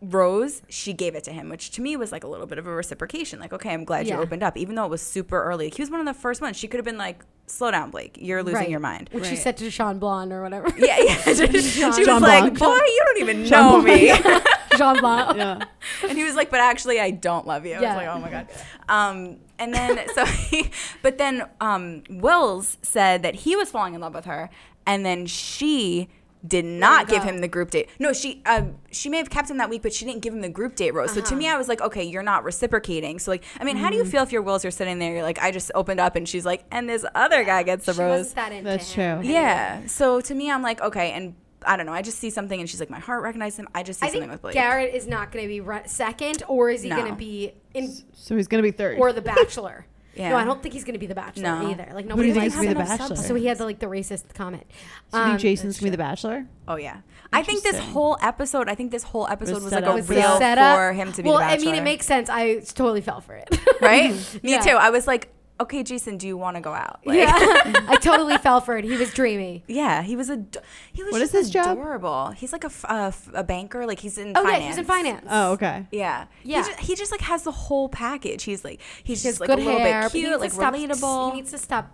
Rose, 0.00 0.62
she 0.68 0.92
gave 0.92 1.14
it 1.14 1.24
to 1.24 1.32
him, 1.32 1.48
which 1.48 1.70
to 1.72 1.80
me 1.80 1.96
was 1.96 2.12
like 2.12 2.22
a 2.22 2.28
little 2.28 2.46
bit 2.46 2.58
of 2.58 2.66
a 2.66 2.74
reciprocation. 2.74 3.40
Like, 3.40 3.52
okay, 3.52 3.72
I'm 3.72 3.84
glad 3.84 4.06
Yeah. 4.06 4.16
you 4.16 4.22
opened 4.22 4.42
up, 4.42 4.56
even 4.56 4.74
though 4.76 4.84
it 4.84 4.90
was 4.90 5.02
super 5.02 5.42
early. 5.42 5.70
He 5.70 5.80
was 5.82 5.90
one 5.90 6.00
of 6.00 6.06
the 6.06 6.14
first 6.14 6.40
ones. 6.40 6.56
She 6.56 6.68
could 6.68 6.78
have 6.78 6.84
been 6.84 6.98
like, 6.98 7.24
"Slow 7.46 7.70
down, 7.70 7.90
Blake. 7.90 8.18
You're 8.20 8.42
losing 8.42 8.54
Right. 8.56 8.68
your 8.70 8.80
mind." 8.80 9.08
Which 9.12 9.26
she 9.26 9.36
said 9.36 9.56
to 9.58 9.70
Sean 9.70 9.98
Blonde 9.98 10.32
or 10.32 10.42
whatever. 10.42 10.68
Yeah, 10.78 10.98
yeah. 11.00 11.14
she 11.22 11.30
was 11.30 11.96
Jean 11.96 12.20
like, 12.20 12.54
Blanc. 12.54 12.58
"Boy, 12.58 12.74
you 12.74 13.02
don't 13.06 13.18
even 13.18 13.48
know 13.48 13.82
Jean 13.82 13.84
me." 13.84 14.12
Jean 14.76 15.00
Blonde. 15.00 15.38
Yeah. 15.38 15.64
and 16.08 16.18
he 16.18 16.24
was 16.24 16.34
like, 16.34 16.50
"But 16.50 16.60
actually, 16.60 17.00
I 17.00 17.10
don't 17.10 17.46
love 17.46 17.64
you." 17.66 17.74
I 17.74 17.80
was 17.80 17.96
like, 17.96 18.08
"Oh 18.08 18.18
my 18.18 18.30
god." 18.30 18.48
Um, 18.88 19.36
and 19.58 19.72
then 19.72 20.00
so 20.14 20.24
he, 20.24 20.70
but 21.02 21.18
then 21.18 21.48
um, 21.60 22.02
Wills 22.10 22.78
said 22.82 23.22
that 23.22 23.34
he 23.34 23.56
was 23.56 23.70
falling 23.70 23.94
in 23.94 24.00
love 24.00 24.14
with 24.14 24.26
her, 24.26 24.50
and 24.86 25.04
then 25.04 25.26
she 25.26 26.08
did 26.46 26.64
not 26.64 27.08
give 27.08 27.22
him 27.22 27.38
the 27.38 27.48
group 27.48 27.70
date. 27.70 27.88
No, 27.98 28.12
she 28.12 28.42
um, 28.46 28.76
she 28.90 29.08
may 29.08 29.18
have 29.18 29.30
kept 29.30 29.50
him 29.50 29.56
that 29.58 29.70
week, 29.70 29.82
but 29.82 29.92
she 29.92 30.04
didn't 30.04 30.20
give 30.22 30.32
him 30.34 30.40
the 30.40 30.48
group 30.48 30.76
date 30.76 30.92
rose. 30.94 31.12
So 31.12 31.20
Uh-huh. 31.20 31.30
to 31.30 31.36
me, 31.36 31.48
I 31.48 31.56
was 31.56 31.68
like, 31.68 31.80
okay, 31.80 32.04
you're 32.04 32.22
not 32.22 32.44
reciprocating. 32.44 33.18
So 33.18 33.30
like, 33.30 33.44
I 33.60 33.64
mean, 33.64 33.76
how 33.76 33.90
do 33.90 33.96
you 33.96 34.02
Mm-hmm. 34.02 34.10
feel 34.10 34.22
if 34.22 34.32
your 34.32 34.42
Wills 34.42 34.64
are 34.64 34.70
sitting 34.70 34.98
there? 34.98 35.12
You're 35.14 35.22
like, 35.22 35.38
I 35.40 35.50
just 35.50 35.70
opened 35.74 36.00
up, 36.00 36.16
and 36.16 36.28
she's 36.28 36.44
like, 36.46 36.64
and 36.70 36.88
this 36.88 37.04
other 37.14 37.44
guy 37.44 37.62
gets 37.62 37.86
the 37.86 37.94
She 37.94 38.00
rose. 38.00 38.18
wasn't 38.34 38.36
that 38.36 38.64
That's 38.64 38.92
him. 38.92 39.20
true. 39.22 39.30
Yeah. 39.30 39.86
So 39.86 40.20
to 40.20 40.34
me, 40.34 40.50
I'm 40.50 40.62
like, 40.62 40.80
okay, 40.80 41.12
and 41.12 41.34
I 41.64 41.76
don't 41.76 41.86
know. 41.86 41.92
I 41.92 42.02
just 42.02 42.18
see 42.18 42.30
something, 42.30 42.60
and 42.60 42.68
she's 42.70 42.78
like, 42.80 42.90
my 42.90 43.00
heart 43.00 43.22
recognized 43.22 43.58
him. 43.58 43.66
I 43.74 43.82
just 43.82 43.98
see 43.98 44.06
I 44.06 44.08
something 44.10 44.22
think 44.22 44.32
with 44.32 44.42
Blake. 44.42 44.54
Garrett 44.54 44.94
is 44.94 45.06
not 45.08 45.32
going 45.32 45.44
to 45.44 45.48
be 45.48 45.60
run- 45.60 45.88
second, 45.88 46.42
or 46.46 46.70
is 46.70 46.82
he 46.82 46.90
No. 46.90 46.96
going 46.96 47.10
to 47.10 47.16
be 47.16 47.52
in 47.74 47.92
So 48.12 48.36
he's 48.36 48.46
gonna 48.48 48.62
be 48.62 48.70
third. 48.70 48.98
or 48.98 49.12
the 49.12 49.20
Bachelor? 49.22 49.86
Yeah. 50.16 50.30
No, 50.30 50.36
I 50.36 50.44
don't 50.44 50.62
think 50.62 50.72
he's 50.74 50.84
going 50.84 50.94
to 50.94 50.98
be 50.98 51.06
the 51.06 51.14
Bachelor 51.14 51.42
No. 51.42 51.70
either. 51.70 51.88
Like 51.92 52.04
Who 52.04 52.10
do 52.10 52.16
nobody 52.16 52.32
likes 52.32 52.54
gonna 52.54 52.68
be 52.68 52.74
the 52.74 52.80
Bachelor? 52.80 53.16
So 53.16 53.34
he 53.34 53.46
had 53.46 53.58
the 53.58 53.64
like 53.64 53.78
the 53.78 53.86
racist 53.86 54.32
comment. 54.34 54.64
So 55.12 55.18
you 55.18 55.24
think 55.24 55.32
Um, 55.34 55.38
Jason's 55.38 55.78
gonna 55.78 55.86
be 55.86 55.90
the 55.90 55.98
Bachelor? 55.98 56.46
Oh 56.66 56.76
yeah. 56.76 56.98
I 57.32 57.42
think 57.42 57.62
this 57.62 57.78
whole 57.78 58.16
episode. 58.22 58.68
I 58.68 58.74
think 58.74 58.92
this 58.92 59.02
whole 59.02 59.26
episode 59.28 59.62
was 59.62 59.70
set 59.70 59.82
like 59.82 59.84
a 59.84 59.88
up 59.90 59.94
was 59.96 60.06
for 60.06 60.14
real 60.14 60.38
setup 60.38 60.76
for 60.76 60.92
him 60.92 61.12
to 61.12 61.22
be 61.22 61.28
well, 61.28 61.38
the 61.38 61.44
I 61.44 61.58
mean, 61.58 61.74
it 61.74 61.82
makes 61.82 62.06
sense. 62.06 62.30
I 62.30 62.60
totally 62.60 63.00
fell 63.02 63.20
for 63.20 63.34
it. 63.34 63.48
right. 63.80 64.10
Me 64.42 64.52
Yeah. 64.52 64.60
too. 64.60 64.70
I 64.70 64.90
was 64.90 65.06
like, 65.06 65.32
okay, 65.60 65.82
Jason, 65.82 66.16
do 66.18 66.26
you 66.26 66.36
want 66.36 66.56
to 66.56 66.60
go 66.60 66.72
out? 66.72 67.00
Like, 67.04 67.18
yeah, 67.18 67.32
I 67.88 67.96
totally 68.00 68.36
fell 68.38 68.60
for 68.60 68.76
it. 68.76 68.84
He 68.84 68.96
was 68.96 69.12
dreamy. 69.12 69.64
yeah, 69.66 70.02
He 70.02 70.16
was 70.16 70.28
a. 70.30 70.44
He 70.92 71.02
was 71.02 71.12
What 71.12 71.18
just 71.20 71.34
is 71.34 71.46
his 71.46 71.50
job? 71.50 71.78
adorable. 71.78 72.30
He's 72.30 72.52
like 72.52 72.64
a, 72.64 72.68
f- 72.68 72.84
a 72.84 72.92
f- 73.08 73.30
a 73.34 73.44
banker. 73.44 73.86
Like 73.86 74.00
he's 74.00 74.18
in. 74.18 74.32
Oh 74.36 74.42
finance. 74.42 74.52
yeah, 74.52 74.60
he 74.62 74.68
was 74.68 74.78
in 74.78 74.84
finance. 74.84 75.26
Oh, 75.30 75.52
okay. 75.52 75.86
Yeah. 75.90 76.26
Yeah. 76.42 76.62
He 76.62 76.68
just, 76.68 76.80
he 76.80 76.94
just 76.94 77.10
like 77.12 77.20
has 77.22 77.42
the 77.44 77.52
whole 77.52 77.88
package. 77.88 78.42
He's 78.44 78.64
like 78.64 78.80
he's 79.04 79.22
He 79.22 79.28
just 79.30 79.40
like 79.40 79.48
good 79.48 79.58
a 79.58 79.62
little 79.62 79.80
hair. 79.80 80.02
bit 80.04 80.12
cute, 80.12 80.40
like 80.40 80.52
stop- 80.52 80.74
relatable. 80.74 81.30
He 81.32 81.36
needs 81.36 81.50
to 81.52 81.58
stop. 81.58 81.90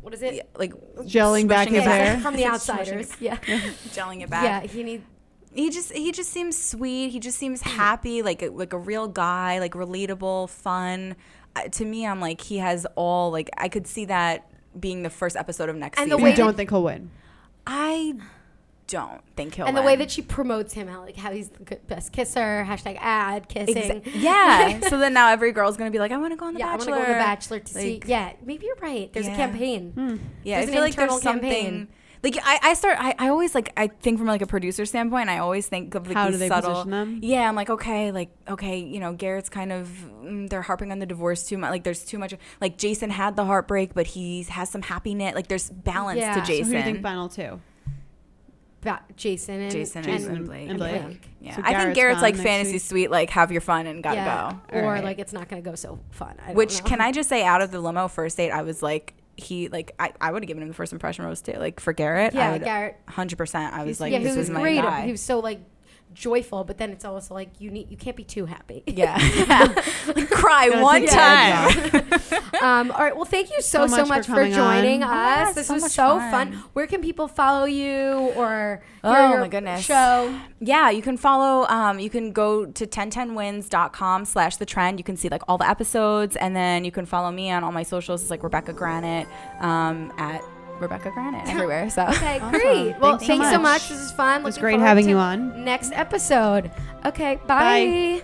What 0.00 0.14
is 0.14 0.22
it? 0.22 0.34
Yeah, 0.34 0.42
like 0.56 0.72
Gelling 1.02 1.46
back 1.46 1.68
his 1.68 1.84
hair. 1.84 2.18
From 2.22 2.34
the 2.36 2.46
outsiders. 2.46 3.08
Yeah. 3.20 3.36
gelling 3.36 4.22
it 4.22 4.30
back. 4.30 4.44
Yeah. 4.44 4.60
He 4.68 4.82
needs. 4.82 5.04
he 5.54 5.70
just 5.70 5.92
he 5.92 6.10
just 6.10 6.30
seems 6.30 6.60
sweet. 6.60 7.10
He 7.10 7.20
just 7.20 7.38
seems 7.38 7.60
happy, 7.62 8.20
like 8.22 8.42
a, 8.42 8.48
like 8.48 8.72
a 8.72 8.78
real 8.78 9.06
guy, 9.06 9.60
like 9.60 9.74
relatable, 9.74 10.48
fun. 10.50 11.14
Uh, 11.54 11.68
to 11.68 11.84
me, 11.84 12.06
I'm 12.06 12.20
like 12.20 12.40
he 12.40 12.58
has 12.58 12.86
all 12.96 13.30
like 13.30 13.50
I 13.58 13.68
could 13.68 13.86
see 13.86 14.06
that 14.06 14.50
being 14.78 15.02
the 15.02 15.10
first 15.10 15.36
episode 15.36 15.68
of 15.68 15.76
next 15.76 15.98
And 15.98 16.06
season. 16.06 16.18
But 16.18 16.24
way 16.24 16.30
you 16.30 16.36
don't 16.36 16.56
think 16.56 16.70
he'll 16.70 16.82
win? 16.82 17.10
I 17.66 18.14
don't 18.88 19.20
think 19.36 19.54
he'll. 19.54 19.66
Win. 19.66 19.76
And 19.76 19.76
the 19.76 19.82
way 19.86 19.96
that 19.96 20.10
she 20.10 20.22
promotes 20.22 20.72
him, 20.74 20.88
how 20.88 21.00
like 21.02 21.16
how 21.16 21.30
he's 21.32 21.48
the 21.50 21.76
best 21.88 22.12
kisser, 22.12 22.64
hashtag 22.68 22.96
ad 23.00 23.48
kissing. 23.48 24.02
Exa- 24.02 24.10
yeah. 24.14 24.80
so 24.88 24.98
then 24.98 25.12
now 25.14 25.28
every 25.28 25.52
girl's 25.52 25.76
gonna 25.76 25.90
be 25.90 25.98
like, 25.98 26.10
I 26.12 26.16
want 26.18 26.32
to 26.32 26.36
go 26.36 26.46
on 26.46 26.54
the 26.54 26.60
yeah, 26.60 26.66
I 26.68 26.70
want 26.70 26.80
Bachelor. 26.80 26.96
to 26.96 27.00
go 27.02 27.06
to 27.06 27.12
the 27.12 27.18
Bachelor 27.18 27.60
to 27.60 27.72
see. 27.74 28.02
Yeah, 28.06 28.32
maybe 28.44 28.66
you're 28.66 28.76
right. 28.76 29.12
There's 29.12 29.26
Yeah. 29.26 29.34
a 29.34 29.36
campaign. 29.36 29.92
Hmm. 29.92 30.16
Yeah, 30.44 30.56
There's 30.58 30.66
I 30.66 30.68
an 30.68 30.68
feel 30.72 30.80
like 30.82 30.92
internal 30.92 31.14
there's 31.16 31.22
something. 31.22 31.88
Campaign. 32.22 32.42
Like 32.44 32.62
I, 32.64 32.70
I 32.70 32.74
start. 32.74 32.96
I, 32.98 33.14
I 33.18 33.28
always 33.28 33.54
like. 33.54 33.72
I 33.76 33.88
think 33.88 34.18
from 34.18 34.26
like 34.26 34.42
a 34.42 34.46
producer 34.46 34.86
standpoint. 34.86 35.28
I 35.28 35.38
always 35.38 35.66
think 35.66 35.94
of 35.94 36.06
like 36.06 36.16
How 36.16 36.26
these 36.26 36.34
do 36.34 36.38
they 36.38 36.48
subtle. 36.48 36.70
position 36.70 36.90
them? 36.90 37.20
Yeah, 37.22 37.48
I'm 37.48 37.54
like, 37.56 37.70
okay, 37.70 38.12
like, 38.12 38.30
okay, 38.48 38.78
you 38.78 39.00
know, 39.00 39.12
Garrett's 39.12 39.48
kind 39.48 39.72
of 39.72 39.88
mm, 40.22 40.48
they're 40.48 40.62
harping 40.62 40.92
on 40.92 40.98
the 40.98 41.06
divorce 41.06 41.44
too 41.48 41.58
much. 41.58 41.70
Like, 41.70 41.84
there's 41.84 42.04
too 42.04 42.18
much. 42.18 42.34
Like, 42.60 42.78
Jason 42.78 43.10
had 43.10 43.36
the 43.36 43.44
heartbreak, 43.44 43.94
but 43.94 44.06
he 44.06 44.42
has 44.44 44.70
some 44.70 44.82
happiness. 44.82 45.34
Like, 45.34 45.48
there's 45.48 45.70
balance 45.70 46.20
Yeah. 46.20 46.34
to 46.34 46.40
So 46.40 46.44
So 46.44 46.52
Jason. 46.52 46.64
who 46.66 46.72
do 46.72 46.78
you 46.78 46.84
think 46.84 47.02
final 47.02 47.28
two? 47.28 47.60
ba- 48.80 49.00
Jason 49.16 49.60
and 49.60 49.70
Jason 49.70 50.04
and, 50.08 50.24
and 50.36 50.46
Blake. 50.46 50.68
and 50.68 50.78
Blake. 50.78 51.02
Blake. 51.02 51.28
Yeah, 51.40 51.56
So 51.56 51.62
I 51.62 51.64
think 51.66 51.76
Garrett's 51.94 51.96
Garrett's 51.96 52.22
like 52.22 52.36
fantasy 52.36 52.72
week. 52.74 52.82
suite, 52.82 53.10
like 53.10 53.30
have 53.30 53.52
your 53.52 53.60
fun 53.60 53.86
and 53.86 54.02
gotta 54.02 54.16
yeah, 54.16 54.52
go. 54.70 54.78
or 54.78 54.84
Alright. 54.84 55.04
like 55.04 55.18
it's 55.18 55.32
not 55.32 55.48
gonna 55.48 55.62
go 55.62 55.74
so 55.76 55.98
fun. 56.10 56.34
I 56.46 56.52
Which 56.52 56.82
know. 56.82 56.88
can 56.88 57.00
I 57.00 57.12
just 57.18 57.28
say, 57.28 57.44
out 57.44 57.62
of 57.62 57.70
the 57.70 57.80
limo 57.80 58.08
first 58.08 58.36
date, 58.36 58.50
I 58.50 58.62
was 58.62 58.82
like, 58.82 59.14
he 59.36 59.68
like 59.68 59.94
I, 59.98 60.12
I 60.20 60.30
would 60.30 60.42
have 60.42 60.48
given 60.48 60.62
him 60.62 60.68
the 60.68 60.74
first 60.74 60.92
impression 60.92 61.24
rose 61.24 61.40
too. 61.42 61.52
Like 61.54 61.80
for 61.80 61.92
Garrett, 61.92 62.34
Yeah, 62.34 62.58
Garrett. 62.58 62.96
hundred 63.08 63.38
percent. 63.38 63.72
I 63.74 63.84
was 63.84 64.00
like, 64.00 64.12
yeah, 64.12 64.18
this 64.18 64.32
he 64.32 64.38
was 64.38 64.48
is 64.48 64.54
my 64.54 64.60
great. 64.60 64.82
guy. 64.82 65.06
He 65.06 65.10
was 65.12 65.20
so 65.22 65.40
like 65.40 65.60
joyful, 66.14 66.64
but 66.64 66.78
then 66.78 66.90
it's 66.90 67.04
also 67.04 67.34
like 67.34 67.50
you 67.60 67.70
need 67.70 67.90
you 67.90 67.96
can't 67.96 68.16
be 68.16 68.24
too 68.24 68.46
happy. 68.46 68.82
yeah, 68.86 69.16
like, 70.14 70.30
cry 70.30 70.68
Gotta 70.68 70.82
one 70.82 71.06
time. 71.06 71.74
the 71.90 72.58
um, 72.62 72.90
all 72.92 72.98
right. 73.00 73.14
Well, 73.14 73.24
thank 73.24 73.50
you 73.50 73.60
so 73.62 73.86
So 73.86 73.96
so 73.96 73.96
much 74.02 74.08
much, 74.08 74.26
for 74.26 74.34
for, 74.46 74.50
joining 74.50 75.02
on. 75.02 75.10
us. 75.10 75.48
Yeah, 75.48 75.52
this 75.52 75.66
so 75.68 75.74
was 75.74 75.92
so 75.92 76.18
fun. 76.18 76.30
fun. 76.52 76.52
Where 76.72 76.86
can 76.86 77.00
people 77.02 77.28
follow 77.28 77.64
you 77.64 78.32
or 78.36 78.82
hear 79.02 79.10
Oh, 79.12 79.30
your 79.30 79.40
my 79.40 79.48
goodness. 79.48 79.84
show? 79.84 80.34
Yeah, 80.60 80.90
you 80.90 81.02
can 81.02 81.16
follow, 81.16 81.66
um, 81.68 81.98
you 81.98 82.08
can 82.08 82.30
go 82.32 82.66
to 82.66 82.86
1010wins.com 82.86 84.24
slash 84.24 84.56
the 84.56 84.66
trend. 84.66 84.98
You 85.00 85.04
can 85.04 85.16
see 85.16 85.28
like 85.28 85.42
all 85.48 85.58
the 85.58 85.68
episodes 85.68 86.36
and 86.36 86.54
then 86.54 86.84
you 86.84 86.92
can 86.92 87.04
follow 87.06 87.30
me 87.30 87.50
on 87.50 87.64
all 87.64 87.72
my 87.72 87.82
socials. 87.82 88.22
It's 88.22 88.30
like 88.30 88.42
Rebecca 88.42 88.72
Granet 88.72 89.26
um, 89.60 90.12
at 90.18 90.40
Rebecca 90.82 91.10
Granet 91.10 91.46
everywhere. 91.48 91.88
So 91.90 92.02
Okay, 92.08 92.38
Awesome. 92.40 92.50
great. 92.50 92.98
Well, 93.00 93.18
Thanks 93.18 93.26
so 93.26 93.26
thanks 93.38 93.50
so 93.50 93.58
much. 93.58 93.82
much. 93.82 93.88
This 93.88 94.00
is 94.00 94.12
fun. 94.12 94.40
It 94.42 94.44
was 94.44 94.56
Looking 94.56 94.78
great 94.78 94.80
having 94.80 95.08
you 95.08 95.16
on. 95.16 95.64
Next 95.64 95.92
episode. 95.92 96.70
Okay, 97.06 97.38
bye. 97.46 98.22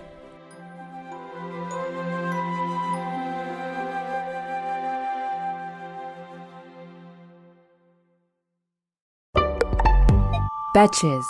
Betches. 10.75 11.25